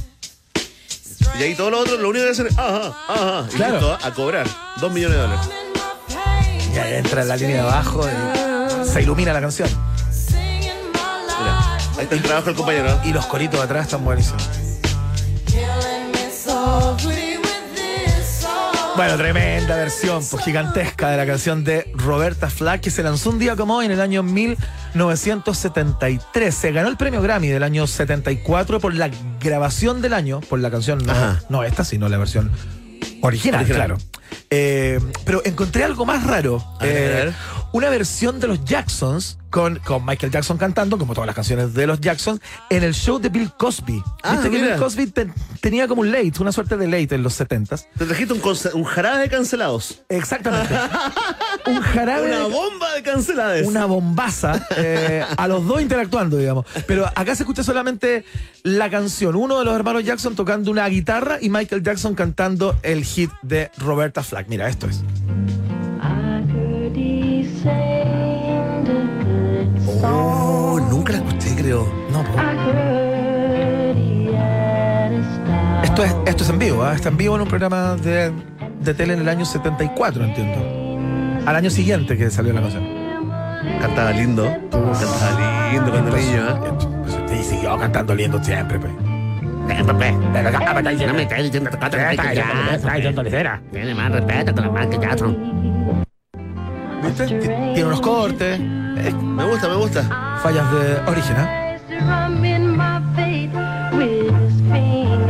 [1.40, 3.46] Y ahí todo lo otro, lo único que hacen es, ajá, ajá.
[3.52, 3.74] Y Claro.
[3.74, 4.48] listo, a cobrar.
[4.82, 5.50] Dos millones de dólares.
[6.74, 8.12] Ya entra en la línea de abajo y
[8.98, 9.70] se ilumina la canción.
[10.32, 13.00] Mira, ahí está el trabajo del compañero.
[13.06, 14.42] Y los coritos de atrás están buenísimos.
[18.96, 23.38] Bueno, tremenda versión, pues gigantesca de la canción de Roberta Flack, que se lanzó un
[23.38, 26.56] día como hoy en el año 1973.
[26.56, 30.72] Se ganó el premio Grammy del año 74 por la grabación del año, por la
[30.72, 31.44] canción, no, Ajá.
[31.50, 32.50] no esta, sino la versión
[33.22, 33.66] original, Original.
[33.66, 33.98] claro.
[34.50, 36.64] Eh, pero encontré algo más raro.
[36.80, 37.34] A ver, Eh, a ver.
[37.74, 41.88] Una versión de los Jacksons con, con Michael Jackson cantando, como todas las canciones de
[41.88, 42.40] los Jacksons,
[42.70, 44.04] en el show de Bill Cosby.
[44.22, 44.62] Ah, Viste que.
[44.62, 47.88] Bill Cosby te- tenía como un late, una suerte de late en los 70s.
[47.98, 50.04] Te trajiste un, jarabe de cancelados.
[50.10, 50.76] Exactamente.
[51.66, 52.28] un jarabe.
[52.28, 53.66] Una de- bomba de cancelados.
[53.68, 56.68] una bombaza eh, a los dos interactuando, digamos.
[56.86, 58.26] Pero acá se escucha solamente
[58.62, 63.04] la canción, uno de los hermanos Jackson tocando una guitarra y Michael Jackson cantando el
[63.04, 64.50] hit de Roberta Flack.
[64.50, 65.02] Mira, esto es.
[70.08, 71.88] Oh, nunca la escuché, creo.
[72.12, 72.34] No, po.
[75.84, 76.94] Esto es, esto es en vivo, ¿ah?
[76.94, 78.32] está en vivo en un programa de,
[78.82, 80.78] de tele en el año 74, entiendo.
[81.48, 82.84] Al año siguiente que salió la canción.
[83.80, 84.44] Cantaba lindo.
[84.72, 87.36] Cantaba lindo cuando niño, ¿eh?
[87.40, 88.92] Y siguió cantando lindo siempre, pues.
[89.68, 91.78] No me estás diciendo que
[93.72, 96.07] Tiene más respeto con la Michael Jackson.
[97.16, 100.40] Tiene unos cortes, eh, Me gusta, me gusta.
[100.42, 101.64] fallas de origen, ¿ah?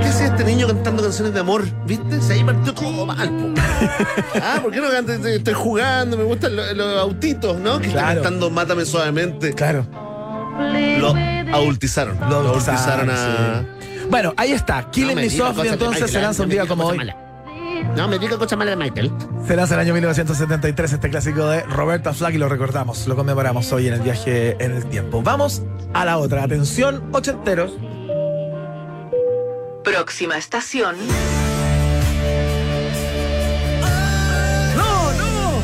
[0.01, 1.65] ¿Qué hacía este niño cantando canciones de amor?
[1.85, 2.21] ¿Viste?
[2.21, 3.61] Se ahí partió todo mal, po.
[4.41, 5.15] Ah, ¿por qué no canta?
[5.29, 7.79] Estoy jugando, me gustan los, los autitos, ¿no?
[7.79, 8.07] Que Claro.
[8.09, 9.53] está cantando Mátame suavemente.
[9.53, 9.85] Claro.
[10.99, 11.13] Lo
[11.55, 12.17] adultizaron.
[12.29, 13.63] Lo adultizaron a.
[14.09, 14.89] Bueno, ahí está.
[14.89, 16.97] Killing No me Softly entonces se lanza un día como hoy.
[16.97, 17.15] malas.
[17.95, 19.11] No me diga cosas malas de Michael.
[19.45, 23.71] Se lanza el año 1973 este clásico de Roberta Flack y lo recordamos, lo conmemoramos
[23.71, 25.21] hoy en el viaje en el tiempo.
[25.21, 25.61] Vamos
[25.93, 26.43] a la otra.
[26.43, 27.73] Atención, ochenteros.
[29.83, 30.95] Próxima estación.
[34.75, 35.61] ¡No, no!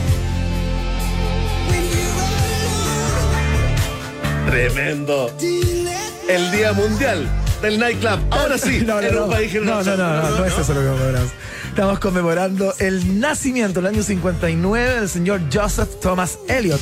[4.49, 5.29] Tremendo.
[6.29, 7.27] El Día Mundial
[7.63, 8.19] del Nightclub.
[8.29, 9.27] Ahora sí, No, no, en no.
[9.27, 11.31] no, no, no, no, no, es eso lo que conmemoramos.
[11.69, 16.79] Estamos conmemorando el nacimiento, el año 59, del señor Joseph Thomas Elliot.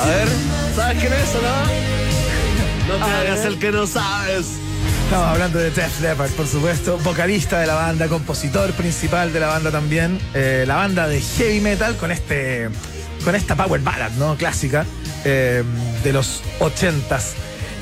[0.00, 0.28] A ver,
[0.76, 2.98] ¿sabes quién es o no?
[2.98, 4.46] No te hagas el que no sabes.
[5.04, 9.46] Estamos hablando de Def Leppard, por supuesto, vocalista de la banda, compositor principal de la
[9.48, 12.68] banda también, eh, la banda de heavy metal con este,
[13.24, 14.36] con esta power ballad, ¿no?
[14.36, 14.84] Clásica
[15.24, 15.62] eh,
[16.04, 17.34] de los ochentas.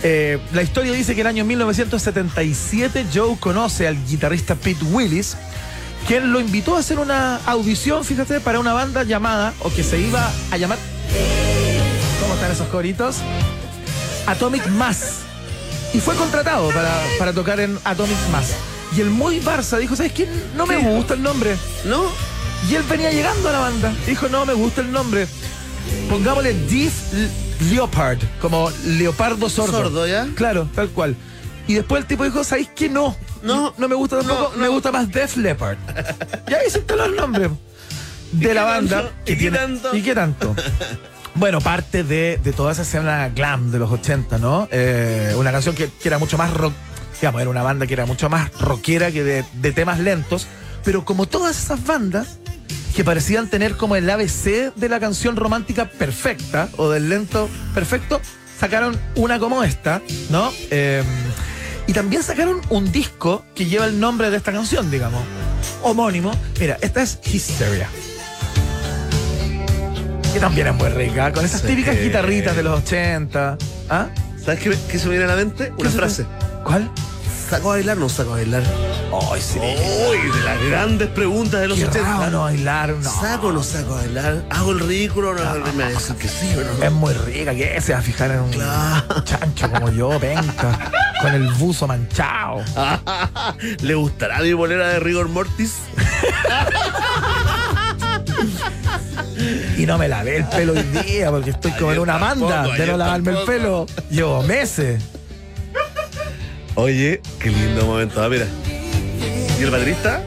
[0.02, 5.36] Eh, la historia dice que en el año 1977 Joe conoce al guitarrista Pete Willis,
[6.06, 9.98] quien lo invitó a hacer una audición, fíjate, para una banda llamada, o que se
[9.98, 10.78] iba a llamar,
[12.20, 13.16] ¿cómo están esos coritos?
[14.26, 15.22] Atomic Mass.
[15.94, 18.52] Y fue contratado para, para tocar en Atomic Mass.
[18.96, 20.28] Y el muy Barça dijo, ¿sabes qué?
[20.56, 20.84] No me ¿Qué?
[20.84, 21.56] gusta el nombre.
[21.84, 22.04] ¿No?
[22.70, 23.92] Y él venía llegando a la banda.
[24.06, 25.26] Dijo, no me gusta el nombre.
[26.10, 26.90] Pongámosle L-
[27.70, 29.72] Leopard, como leopardo sordo.
[29.82, 30.26] Sordo, ¿ya?
[30.34, 31.16] Claro, tal cual.
[31.66, 32.88] Y después el tipo dijo, ¿sabéis qué?
[32.88, 33.16] No.
[33.42, 33.74] No.
[33.76, 35.78] No me gusta tampoco, No, me gusta más Def Leppard.
[36.48, 37.50] y ahí se instaló el nombre
[38.32, 39.02] de la banda.
[39.02, 39.32] tanto?
[39.32, 39.96] ¿Y qué tanto?
[39.96, 40.54] ¿Y qué tanto?
[41.34, 44.68] Bueno, parte de, de toda esa escena glam de los 80, ¿no?
[44.70, 46.72] Eh, una canción que, que era mucho más rock,
[47.20, 50.46] digamos, era una banda que era mucho más rockera que de, de temas lentos,
[50.84, 52.38] pero como todas esas bandas
[52.96, 58.22] que parecían tener como el ABC de la canción romántica perfecta o del lento perfecto,
[58.58, 60.00] sacaron una como esta,
[60.30, 60.50] ¿no?
[60.70, 61.02] Eh,
[61.86, 65.22] y también sacaron un disco que lleva el nombre de esta canción, digamos,
[65.82, 66.32] homónimo.
[66.58, 67.88] Mira, esta es Hysteria.
[70.32, 73.58] Que también es muy rica, con esas típicas guitarritas de los 80.
[73.90, 74.08] ¿Ah?
[74.42, 75.70] ¿Sabes qué, qué se me viene a la mente?
[75.72, 76.26] Una ¿Qué se te- frase.
[76.64, 76.90] ¿Cuál?
[77.48, 78.62] ¿Saco a bailar o no saco a bailar?
[79.32, 79.58] Ay, sí.
[79.60, 82.08] Uy, de las grandes preguntas de los Qué 80.
[82.18, 83.10] raro no bailar, no.
[83.20, 84.44] ¿Saco o no saco a bailar?
[84.50, 85.72] ¿Hago el ridículo o no?
[85.74, 86.84] Me a decir que sí o no.
[86.84, 89.22] Es muy rica, que se va a fijar en un Claro.
[89.24, 90.90] chancho como yo, penca,
[91.22, 92.62] con el buzo manchado.
[93.80, 95.74] ¿Le gustará mi bolera de rigor mortis?
[99.78, 102.86] Y no me lavé el pelo hoy día porque estoy como en una manda de
[102.86, 103.86] no lavarme el pelo.
[104.10, 105.02] Llevo meses.
[106.76, 108.22] Oye, qué lindo momento.
[108.22, 108.46] Ah, mira.
[109.58, 110.22] ¿Y el baterista?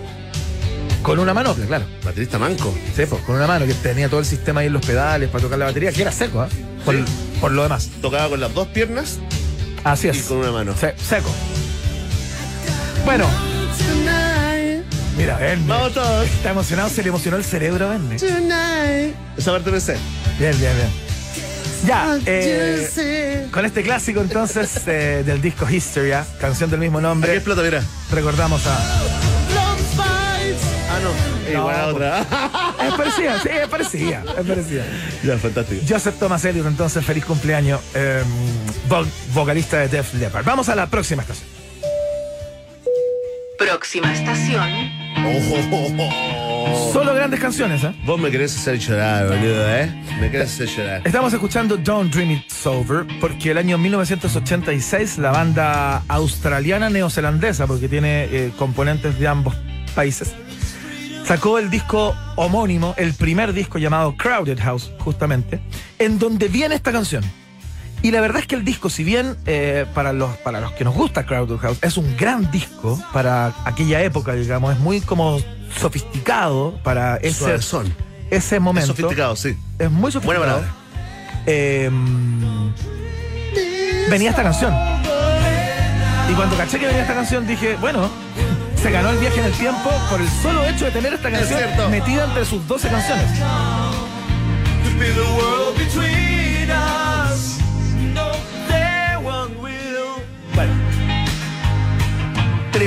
[1.03, 1.85] Con una manopla, claro.
[2.03, 2.73] Baterista manco.
[2.95, 5.43] Sí, pues, con una mano que tenía todo el sistema ahí en los pedales para
[5.43, 6.49] tocar la batería, que era seco, ¿ah?
[6.83, 7.03] Por, Sí.
[7.39, 7.89] por lo demás.
[8.01, 9.19] Tocaba con las dos piernas
[9.83, 10.23] Así y es.
[10.23, 10.75] con una mano.
[10.75, 11.29] Se- seco.
[13.05, 13.25] Bueno,
[15.17, 15.65] mira, Verne.
[15.67, 16.25] Vamos todos.
[16.25, 18.15] Está emocionado, se le emocionó el cerebro a Verne.
[19.37, 19.95] Esa parte me sé.
[20.37, 21.08] Bien, bien, bien.
[21.85, 27.61] Ya, eh, con este clásico entonces eh, del disco Hysteria, canción del mismo nombre, explota,
[27.61, 27.81] mira.
[28.11, 28.77] recordamos a...
[30.91, 31.53] Ah, no.
[31.53, 32.25] No, Igual a otra.
[32.87, 34.83] Es parecida, sí, es parecida, es parecida.
[35.23, 35.81] ya, fantástico.
[35.87, 38.23] Joseph Thomas Elliot, entonces, feliz cumpleaños, eh,
[38.89, 40.45] vo- vocalista de Def Leppard.
[40.45, 41.47] Vamos a la próxima estación.
[43.57, 44.69] Próxima estación.
[45.17, 46.48] Oh, Oh.
[46.91, 47.93] Solo grandes canciones, ¿eh?
[48.05, 49.93] Vos me querés hacer llorar, boludo, ¿eh?
[50.19, 51.01] Me querés hacer llorar.
[51.05, 57.87] Estamos escuchando Don't Dream It's Over porque el año 1986 la banda australiana neozelandesa, porque
[57.87, 59.55] tiene eh, componentes de ambos
[59.95, 60.33] países,
[61.25, 65.59] sacó el disco homónimo, el primer disco llamado Crowded House, justamente,
[65.99, 67.23] en donde viene esta canción.
[68.01, 70.85] Y la verdad es que el disco, si bien eh, para, los, para los que
[70.85, 75.39] nos gusta Crowded House, es un gran disco para aquella época, digamos, es muy como
[75.77, 78.87] sofisticado para ese, ese Es momento.
[78.87, 79.57] sofisticado, sí.
[79.77, 80.39] Es muy Buena sofisticado.
[80.45, 80.73] palabra.
[81.45, 81.89] Eh,
[84.09, 84.73] venía esta canción.
[86.29, 88.09] Y cuando caché que venía esta canción dije, bueno,
[88.81, 91.91] se ganó el viaje en el tiempo por el solo hecho de tener esta canción
[91.91, 93.25] metida entre sus 12 canciones.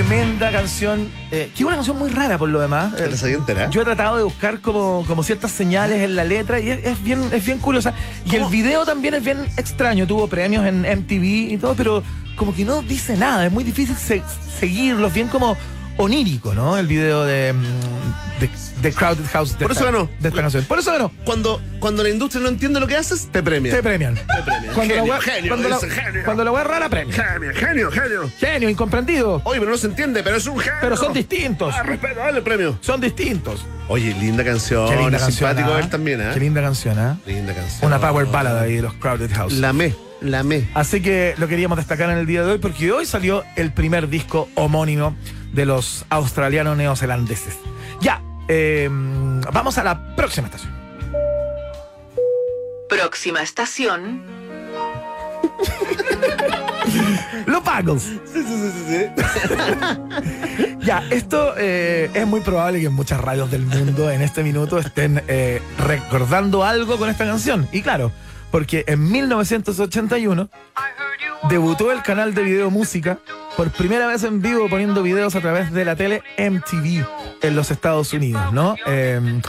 [0.07, 1.09] Tremenda canción.
[1.31, 2.97] eh, que es una canción muy rara por lo demás.
[2.97, 3.70] ¿Te Eh, entera?
[3.70, 7.03] yo he tratado de buscar como, como ciertas señales en la letra y es, es
[7.05, 7.95] bien, es bien curiosa.
[8.29, 10.05] Y el video también es bien extraño.
[10.09, 12.03] Tuvo premios en MTV y todo, pero
[12.35, 13.47] como que no dice nada.
[13.47, 14.23] Es muy difícil se-
[14.59, 15.07] seguirlo.
[15.07, 15.57] Es bien como
[15.97, 16.78] onírico, ¿no?
[16.78, 18.51] El video de, mm, de,
[18.82, 19.59] de Crowded House.
[19.59, 20.10] de Por eso esta- ganó.
[20.19, 20.64] De esta canción.
[20.64, 21.12] Por eso ganó.
[21.24, 23.73] Cuando, cuando la industria no entiende lo que haces, te premia.
[23.74, 24.14] Te premian.
[24.14, 24.73] Te premia.
[24.73, 26.24] Cuando la Genio, wea- genio, cuando la- genio.
[26.24, 27.14] cuando la es rara, premia.
[27.14, 28.31] Genio, genio, genio.
[28.39, 29.40] Genio, incomprendido.
[29.44, 30.78] Oye, pero no se entiende, pero es un genio.
[30.81, 31.74] Pero son distintos.
[31.77, 32.78] Ah, respeto, dale el premio.
[32.81, 33.64] Son distintos.
[33.89, 34.89] Oye, linda canción.
[34.89, 35.48] Qué linda es canción.
[35.51, 35.77] simpático ¿ah?
[35.77, 36.31] ver también, ¿eh?
[36.32, 37.19] Qué linda canción, ¿ah?
[37.27, 37.86] Linda canción.
[37.86, 39.52] Una power ballad ahí de los Crowded House.
[39.55, 40.69] La me, la me.
[40.74, 44.09] Así que lo queríamos destacar en el día de hoy porque hoy salió el primer
[44.09, 45.16] disco homónimo
[45.53, 47.59] de los australianos neozelandeses.
[48.01, 48.89] Ya, eh,
[49.53, 50.73] vamos a la próxima estación.
[52.89, 54.23] Próxima estación.
[57.47, 58.11] Los Buggles.
[60.81, 65.23] ya, esto eh, es muy probable que muchas radios del mundo en este minuto estén
[65.28, 67.69] eh, recordando algo con esta canción.
[67.73, 68.12] Y claro,
[68.53, 70.49] porque en 1981
[71.51, 73.19] debutó el canal de video música
[73.57, 77.05] por primera vez en vivo poniendo videos a través de la tele MTV
[77.43, 78.77] en los Estados Unidos, ¿no?
[78.87, 79.41] Eh,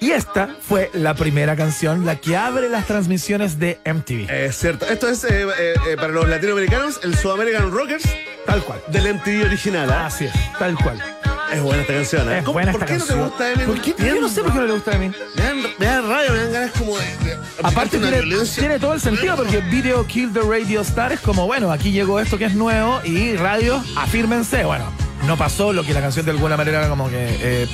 [0.00, 4.30] y esta fue la primera canción, la que abre las transmisiones de MTV.
[4.30, 4.86] Es cierto.
[4.86, 8.04] Esto es eh, eh, eh, para los latinoamericanos, el Sudamerican Rockers
[8.46, 8.80] Tal cual.
[8.88, 9.90] del MTV original.
[9.90, 10.06] ¿ah?
[10.06, 11.19] Así es, tal cual.
[11.52, 12.38] Es buena esta canción, ¿eh?
[12.38, 13.18] Es ¿Cómo- buena ¿Por esta qué canción.
[13.18, 13.66] no te gusta Eminem?
[13.66, 13.94] ¿Por qué?
[14.06, 15.12] Yo no sé por qué no le gusta a mí.
[15.36, 17.04] Me dan, me dan rabia, me dan ganas como de.
[17.04, 18.60] de Aparte una tiene, violencia.
[18.60, 22.20] tiene todo el sentido porque Video Kill the Radio Star es como, bueno, aquí llegó
[22.20, 24.64] esto que es nuevo y radio, afírmense.
[24.64, 24.84] Bueno,
[25.26, 27.68] no pasó lo que la canción de alguna manera era como que eh,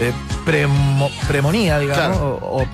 [0.00, 0.12] eh,
[0.44, 2.16] premo- premonía, digamos.
[2.18, 2.38] Claro.
[2.42, 2.68] O, o-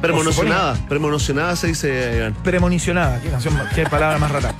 [0.00, 0.74] Premonicionada.
[0.88, 2.34] Premonicionada se dice, Iván.
[2.42, 3.20] premonicionada.
[3.20, 4.52] Qué canción, qué palabra más rara.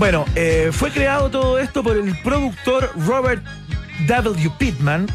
[0.00, 3.44] Bueno, eh, fue creado todo esto por el productor Robert
[4.06, 4.50] W.
[4.58, 5.06] Pittman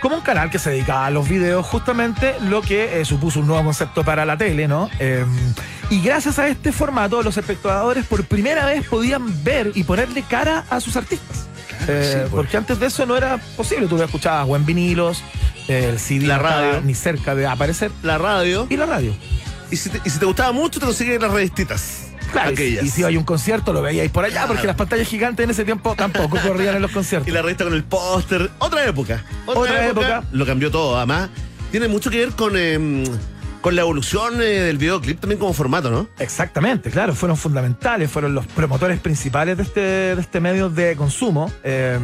[0.00, 3.48] como un canal que se dedicaba a los videos, justamente lo que eh, supuso un
[3.48, 4.88] nuevo concepto para la tele, ¿no?
[5.00, 5.24] Eh,
[5.90, 10.64] y gracias a este formato, los espectadores por primera vez podían ver y ponerle cara
[10.70, 11.48] a sus artistas.
[11.88, 12.30] Eh, sí, pues.
[12.30, 13.86] porque antes de eso no era posible.
[13.88, 15.22] Tú escuchabas o en vinilos,
[15.66, 16.80] eh, el CD La radio.
[16.82, 18.66] ni cerca de aparecer, La radio.
[18.70, 19.14] y la radio.
[19.70, 22.07] Y si te, y si te gustaba mucho, te consigues las revistitas.
[22.32, 22.84] Claro, y- aquellas.
[22.84, 25.64] y si hay un concierto lo veíais por allá, porque las pantallas gigantes en ese
[25.64, 27.28] tiempo tampoco corrían en los conciertos.
[27.28, 28.50] Y la revista con el póster.
[28.58, 29.24] Otra época.
[29.46, 30.22] Otra época.
[30.32, 30.96] Lo cambió todo.
[30.96, 31.30] Además,
[31.70, 33.04] tiene mucho que ver con, em,
[33.60, 36.08] con la evolución eh, del videoclip también como formato, ¿no?
[36.18, 41.50] Exactamente, claro, fueron fundamentales, fueron los promotores principales de este, de este medio de consumo.
[41.64, 41.98] eh,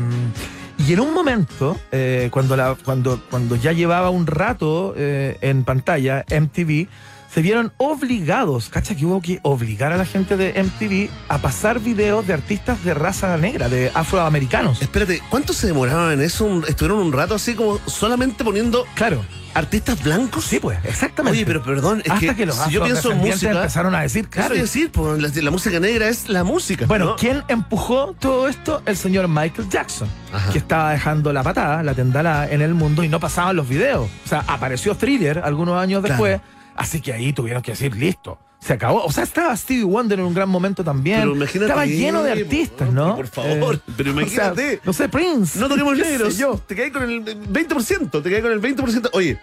[0.76, 5.62] y en un momento, eh, cuando, la, cuando, cuando ya llevaba un rato eh, en
[5.62, 6.88] pantalla MTV,
[7.34, 11.80] se vieron obligados, cacha que hubo que obligar a la gente de MTV a pasar
[11.80, 14.80] videos de artistas de raza negra, de afroamericanos.
[14.80, 16.62] Espérate, ¿cuánto se demoraban en eso?
[16.68, 20.44] ¿Estuvieron un rato así como solamente poniendo Claro, artistas blancos?
[20.44, 21.36] sí, pues, exactamente.
[21.38, 24.02] Oye, pero perdón, es Hasta que, que, los si yo pienso en música, empezaron a
[24.02, 26.86] decir, claro, decir, pues, la, la música negra es la música.
[26.86, 27.16] Bueno, ¿no?
[27.16, 28.80] ¿quién empujó todo esto?
[28.86, 30.52] El señor Michael Jackson, Ajá.
[30.52, 34.08] que estaba dejando la patada, la tendala en el mundo y no pasaban los videos.
[34.24, 36.22] O sea, apareció Thriller algunos años Claro.
[36.22, 36.40] después,
[36.76, 39.04] así que ahí tuvieron que decir, listo, se acabó.
[39.04, 41.20] O sea, estaba Stevie Wonder en un gran momento también.
[41.20, 43.16] Pero imagínate, estaba lleno de artistas, ¿no?
[43.16, 44.80] por favor, pero o sea, imagínate.
[44.84, 45.58] no sé, Prince.
[45.58, 46.38] No toquemos negros.
[46.38, 46.58] yo.
[46.66, 48.22] Te caí con el 20%.
[48.22, 49.10] Te caí con el 20%.
[49.12, 49.38] Oye,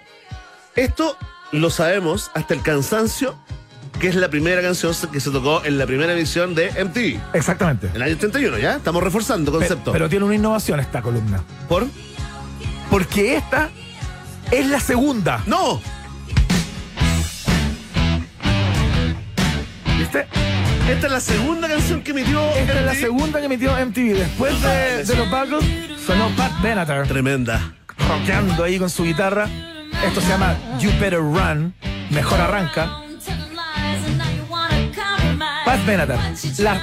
[0.75, 1.15] esto
[1.51, 3.35] lo sabemos hasta el cansancio,
[3.99, 7.35] que es la primera canción que se tocó en la primera edición de MTV.
[7.35, 7.87] Exactamente.
[7.87, 8.77] En el año 31, ¿ya?
[8.77, 9.91] Estamos reforzando concepto.
[9.91, 11.43] Pero, tiene una innovación esta columna.
[11.69, 11.85] ¿Por?
[12.89, 13.69] Porque esta
[14.49, 15.43] es la segunda.
[15.45, 15.79] ¡No!
[20.01, 20.25] ¿Viste?
[20.89, 22.99] Esta es la segunda canción que emitió Esta es la MTV.
[23.01, 24.13] segunda que emitió MTV.
[24.17, 25.63] Después de, de los Buggles,
[26.03, 27.07] sonó Pat Benatar.
[27.07, 27.73] Tremenda.
[28.09, 29.47] rockeando ahí con su guitarra.
[30.03, 31.75] Esto se llama You Better Run,
[32.09, 32.89] Mejor Arranca.
[35.65, 36.17] Pat Benatar.
[36.57, 36.81] La,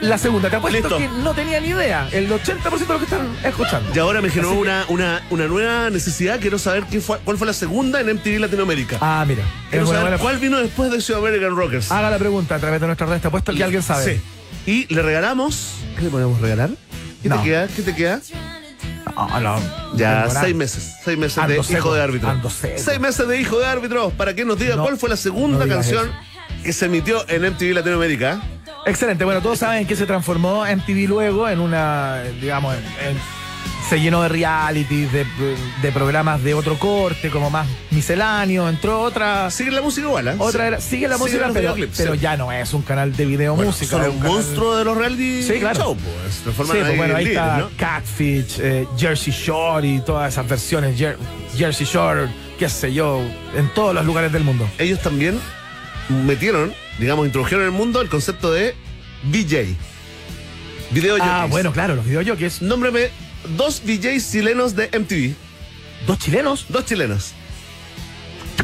[0.00, 0.98] la segunda, te apuesto Listo.
[0.98, 2.08] que no tenía ni idea.
[2.12, 3.90] El 80% de lo que están escuchando.
[3.94, 6.38] Y ahora me generó Así que- una, una, una nueva necesidad.
[6.40, 8.98] Quiero saber qué fue, cuál fue la segunda en MTV Latinoamérica.
[9.00, 9.42] Ah, mira.
[9.70, 11.90] Quiero saber buena- cuál vino después de Ciudad American Rockers.
[11.90, 13.20] Haga la pregunta a través de nuestra red.
[13.20, 14.16] Te apuesto que alguien sabe.
[14.16, 14.20] Sí.
[14.88, 15.72] Y le regalamos.
[15.96, 16.70] ¿Qué le podemos regalar?
[17.22, 17.38] ¿Qué No.
[17.38, 17.68] te queda?
[17.68, 18.20] ¿Qué te queda?
[19.16, 19.60] No, no,
[19.94, 20.96] Ya, seis meses.
[21.04, 22.34] Seis meses Ando de seco, hijo de árbitro.
[22.76, 26.10] Seis meses de hijo de árbitro para que nos diga cuál fue la segunda canción
[26.62, 28.42] que se emitió en MTV Latinoamérica.
[28.86, 29.24] Excelente.
[29.24, 33.36] Bueno, todos saben que se transformó MTV luego en una, digamos, en- en-
[33.88, 35.24] se llenó de realities, de,
[35.80, 38.68] de programas de otro corte, como más misceláneo.
[38.68, 39.48] Entró otra.
[39.52, 40.34] Sigue la música igual, ¿eh?
[40.38, 42.18] Otra era, sigue la Sigue música, los pero, videoclips, pero sí.
[42.20, 43.90] ya no es un canal de video Bueno, música.
[43.92, 45.78] son un canal- monstruo de los reality Sí, claro.
[45.78, 46.34] show, pues.
[46.34, 47.70] Se Sí, pues bueno, en ahí está ¿no?
[47.76, 51.16] Catfish, eh, Jersey Shore y todas esas versiones, Jer-
[51.56, 53.20] Jersey Shore, qué sé yo,
[53.56, 54.68] en todos los lugares del mundo.
[54.78, 55.38] Ellos también
[56.24, 58.74] metieron, digamos, introdujeron en el mundo el concepto de
[59.24, 59.74] VJ.
[60.92, 61.50] Video Ah, jockeys.
[61.50, 62.62] bueno, claro, los videojockeys.
[62.62, 63.10] Nómbrame
[63.56, 65.34] dos DJs chilenos de MTV.
[66.06, 66.66] ¿Dos chilenos?
[66.68, 67.32] Dos chilenos.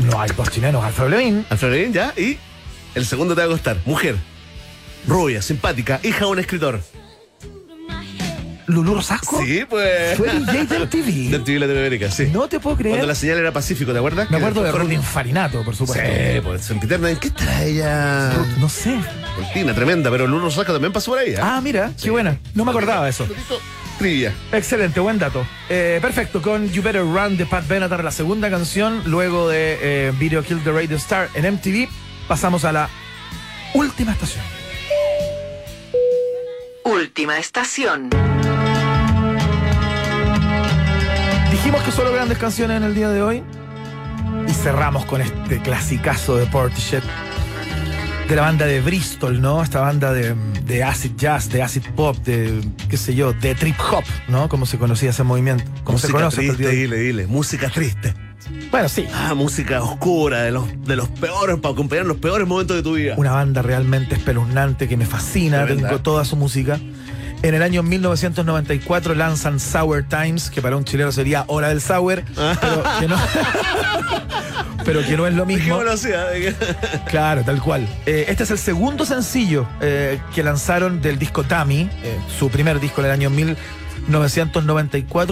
[0.05, 1.45] No hay dos chilenos, Alfredo Levin.
[1.51, 2.15] Alfredo Levin, ya.
[2.17, 2.39] Y
[2.95, 3.77] el segundo te va a costar.
[3.85, 4.17] Mujer.
[5.07, 6.81] Rubia, simpática, hija de un escritor.
[8.67, 9.43] Lulú Rosasco.
[9.43, 10.17] Sí, pues.
[10.17, 11.39] Fue DJ de De MTV.
[11.39, 12.29] MTV Latinoamérica, sí.
[12.33, 12.95] No te puedo creer.
[12.95, 14.31] Cuando la señal era Pacífico, ¿te acuerdas?
[14.31, 16.05] Me acuerdo de Ruth Infarinato, por supuesto.
[16.05, 16.71] Sí, pues.
[16.71, 16.81] ¿En
[17.19, 18.33] qué estará ella?
[18.59, 18.97] No sé.
[19.39, 21.33] Argentina, tremenda, pero Lulu Rosasco también pasó por ahí.
[21.33, 21.39] ¿eh?
[21.41, 22.39] Ah, mira, qué buena.
[22.55, 23.27] No me acordaba de eso.
[23.99, 24.33] Trivia.
[24.51, 25.47] Excelente, buen dato.
[25.69, 30.13] Eh, perfecto, con You Better Run de Pat Benatar, la segunda canción, luego de eh,
[30.19, 31.89] Video Kill the Radio Star en MTV,
[32.27, 32.89] pasamos a la
[33.75, 34.45] última estación.
[36.85, 38.11] Última estación.
[41.63, 43.45] Dijimos que solo grandes canciones en el día de hoy
[44.49, 47.05] y cerramos con este clasicazo de Portishead
[48.29, 49.63] de la banda de Bristol, ¿no?
[49.63, 50.35] Esta banda de,
[50.67, 54.49] de acid jazz, de acid pop, de qué sé yo, de trip hop, ¿no?
[54.49, 55.63] Como se conocía ese movimiento.
[55.85, 57.27] Como se música conoce hasta el triste, dile, dile.
[57.29, 58.13] Música triste.
[58.73, 59.07] Bueno, sí.
[59.15, 62.95] Ah, música oscura, de los, de los peores, para acompañar los peores momentos de tu
[62.95, 63.15] vida.
[63.17, 66.81] Una banda realmente espeluznante que me fascina, tengo toda su música.
[67.43, 72.23] En el año 1994 lanzan Sour Times, que para un chileno sería Hora del Sour,
[72.61, 73.17] pero que no,
[74.85, 75.81] pero que no es lo mismo.
[77.09, 77.87] Claro, tal cual.
[78.07, 82.81] Eh, este es el segundo sencillo eh, que lanzaron del disco Tammy, eh, su primer
[82.81, 83.82] disco en el año 1994,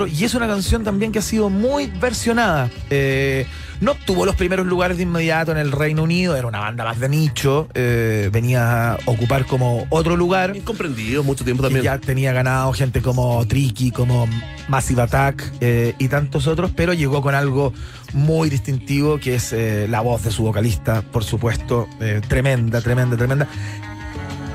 [0.07, 2.71] y es una canción también que ha sido muy versionada.
[2.89, 3.47] Eh,
[3.81, 7.01] no obtuvo los primeros lugares de inmediato en el Reino Unido, era una banda más
[7.01, 10.55] de nicho, eh, venía a ocupar como otro lugar.
[10.55, 11.85] Incomprendidos mucho tiempo también.
[11.85, 14.29] ya tenía ganado gente como Tricky, como
[14.69, 17.73] Massive Attack eh, y tantos otros, pero llegó con algo
[18.13, 19.55] muy distintivo que es
[19.89, 21.89] la voz de su vocalista, por supuesto,
[22.29, 23.49] tremenda, tremenda, tremenda.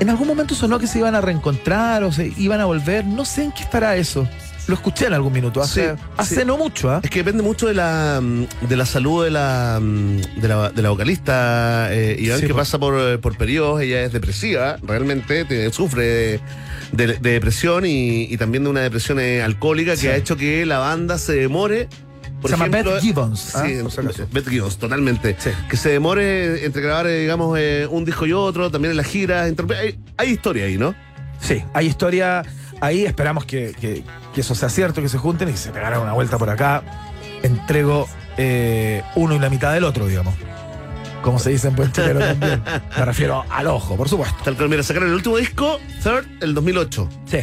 [0.00, 3.24] En algún momento sonó que se iban a reencontrar o se iban a volver, no
[3.24, 4.28] sé en qué estará eso.
[4.68, 6.44] Lo escuché en algún minuto, hace, Sí, hace sí.
[6.44, 7.00] no mucho, ¿ah?
[7.02, 10.70] Es que depende mucho de la mm, de la salud de la mm, de la,
[10.70, 12.58] de la vocalista eh, Iván, Sí, que po.
[12.58, 16.40] pasa por, eh, por periodos, ella es depresiva, realmente te- sufre de,
[17.06, 20.66] de- de depresión y, y también de una depresión eh, alcohólica que ha hecho que
[20.66, 21.88] la banda se demore.
[22.48, 23.64] Por Se llama Beth Gibbons, ¿ah?
[23.66, 24.24] Sí.
[24.32, 25.36] Beth Gibbons, totalmente.
[25.38, 25.50] Sí.
[25.68, 29.06] Que se demore entre grabar, eh, digamos, eh, un disco y otro, también en las
[29.06, 29.52] giras.
[29.78, 30.94] Hay, hay historia ahí, ¿no?
[31.40, 32.42] Sí, hay historia
[32.80, 34.02] ahí, esperamos que, que-
[34.34, 36.82] que eso sea cierto, que se junten y se pegaran una vuelta por acá.
[37.42, 40.34] Entrego eh, uno y la mitad del otro, digamos.
[41.22, 42.36] Como se dice en buen también.
[42.98, 44.36] Me refiero al ojo, por supuesto.
[44.44, 47.08] Tal cual, mira, sacaron el último disco, Third, el 2008.
[47.26, 47.38] Sí.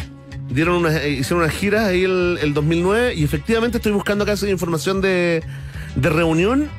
[0.49, 5.01] Dieron eh, hicieron unas giras ahí el, el 2009 y efectivamente estoy buscando acá información
[5.01, 5.43] de,
[5.95, 6.69] de reunión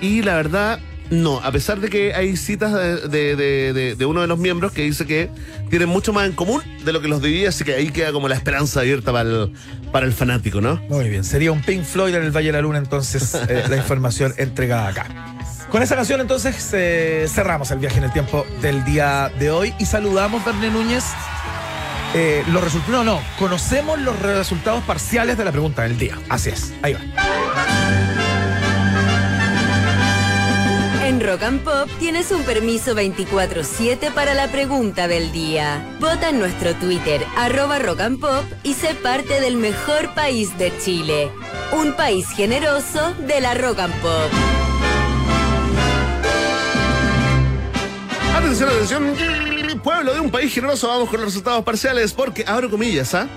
[0.00, 0.80] y la verdad
[1.10, 4.70] no, a pesar de que hay citas de, de- de- de- uno de los miembros
[4.70, 5.28] que dice que
[5.68, 8.28] tienen mucho más en común de lo que los dividía, así que ahí queda como
[8.28, 9.52] la esperanza abierta para el,
[9.90, 10.80] para el fanático, ¿no?
[10.88, 13.76] Muy bien, sería un Pink Floyd en el Valle de la Luna, entonces, eh, la
[13.76, 15.36] información entregada acá.
[15.68, 19.74] Con esa canción, entonces, eh, cerramos el viaje en el tiempo del día de hoy
[19.80, 21.02] y saludamos, Berné Núñez.
[22.14, 26.18] Eh, los resultados, no, no, conocemos los resultados parciales de la pregunta del día.
[26.28, 27.00] Así es, ahí va.
[31.04, 35.84] En Rock and Pop tienes un permiso 24-7 para la pregunta del día.
[36.00, 40.72] Vota en nuestro Twitter, arroba Rock and Pop, y sé parte del mejor país de
[40.78, 41.30] Chile.
[41.72, 44.30] Un país generoso de la Rock and Pop.
[48.36, 53.14] Atención, atención, pueblo de un país generoso, vamos con los resultados parciales porque, abro comillas,
[53.14, 53.28] ¿ah?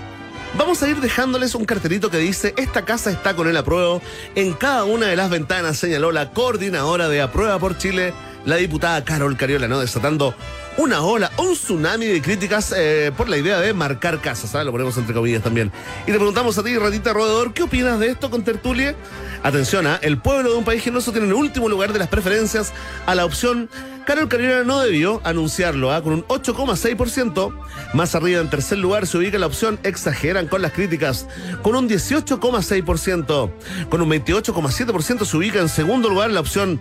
[0.56, 4.00] Vamos a ir dejándoles un cartelito que dice, esta casa está con el apruebo.
[4.36, 8.14] En cada una de las ventanas señaló la coordinadora de Aprueba por Chile,
[8.44, 9.80] la diputada Carol Cariola, ¿no?
[9.80, 10.34] Desatando
[10.76, 14.52] una ola, un tsunami de críticas eh, por la idea de marcar casas.
[14.64, 15.70] Lo ponemos entre comillas también.
[16.02, 18.94] Y te preguntamos a ti, Ratita Rodedor, ¿qué opinas de esto con Tertulie?
[19.42, 19.98] Atención, ¿ah?
[20.02, 22.72] el pueblo de un país generoso tiene en el último lugar de las preferencias
[23.06, 23.68] a la opción
[24.04, 26.02] Carol Cariola no debió anunciarlo, ¿ah?
[26.02, 27.54] con un 8,6%.
[27.94, 31.26] Más arriba, en tercer lugar, se ubica la opción Exageran con las críticas,
[31.62, 33.50] con un 18,6%.
[33.88, 36.80] Con un 28,7% se ubica en segundo lugar la opción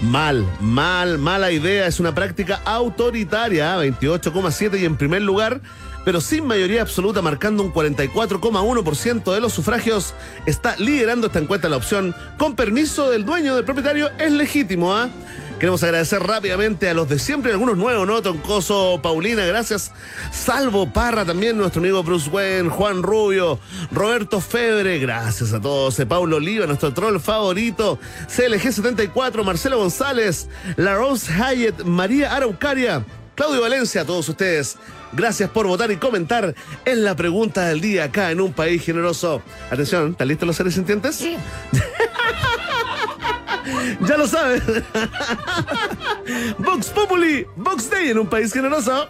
[0.00, 1.86] Mal, mal, mala idea.
[1.86, 5.60] Es una práctica autoritaria, 28,7 y en primer lugar,
[6.04, 10.14] pero sin mayoría absoluta, marcando un 44,1% de los sufragios,
[10.46, 15.08] está liderando esta encuesta la opción con permiso del dueño, del propietario, es legítimo, ¿ah?
[15.64, 18.20] Queremos agradecer rápidamente a los de siempre, algunos nuevos, ¿no?
[18.20, 19.92] Toncoso, Paulina, gracias.
[20.30, 23.58] Salvo Parra también, nuestro amigo Bruce Wayne, Juan Rubio,
[23.90, 25.98] Roberto Febre, gracias a todos.
[25.98, 27.98] Eh, Paulo Oliva, nuestro troll favorito.
[28.28, 33.02] CLG74, Marcelo González, La Rose Hyatt, María Araucaria,
[33.34, 34.76] Claudio Valencia, a todos ustedes.
[35.14, 36.54] Gracias por votar y comentar
[36.84, 39.40] en la pregunta del día acá en un país generoso.
[39.70, 41.16] Atención, ¿están listos los seres sintientes?
[41.16, 41.38] Sí.
[44.08, 44.62] ya lo sabes.
[46.58, 49.08] Vox Populi, Vox Day en un país generoso.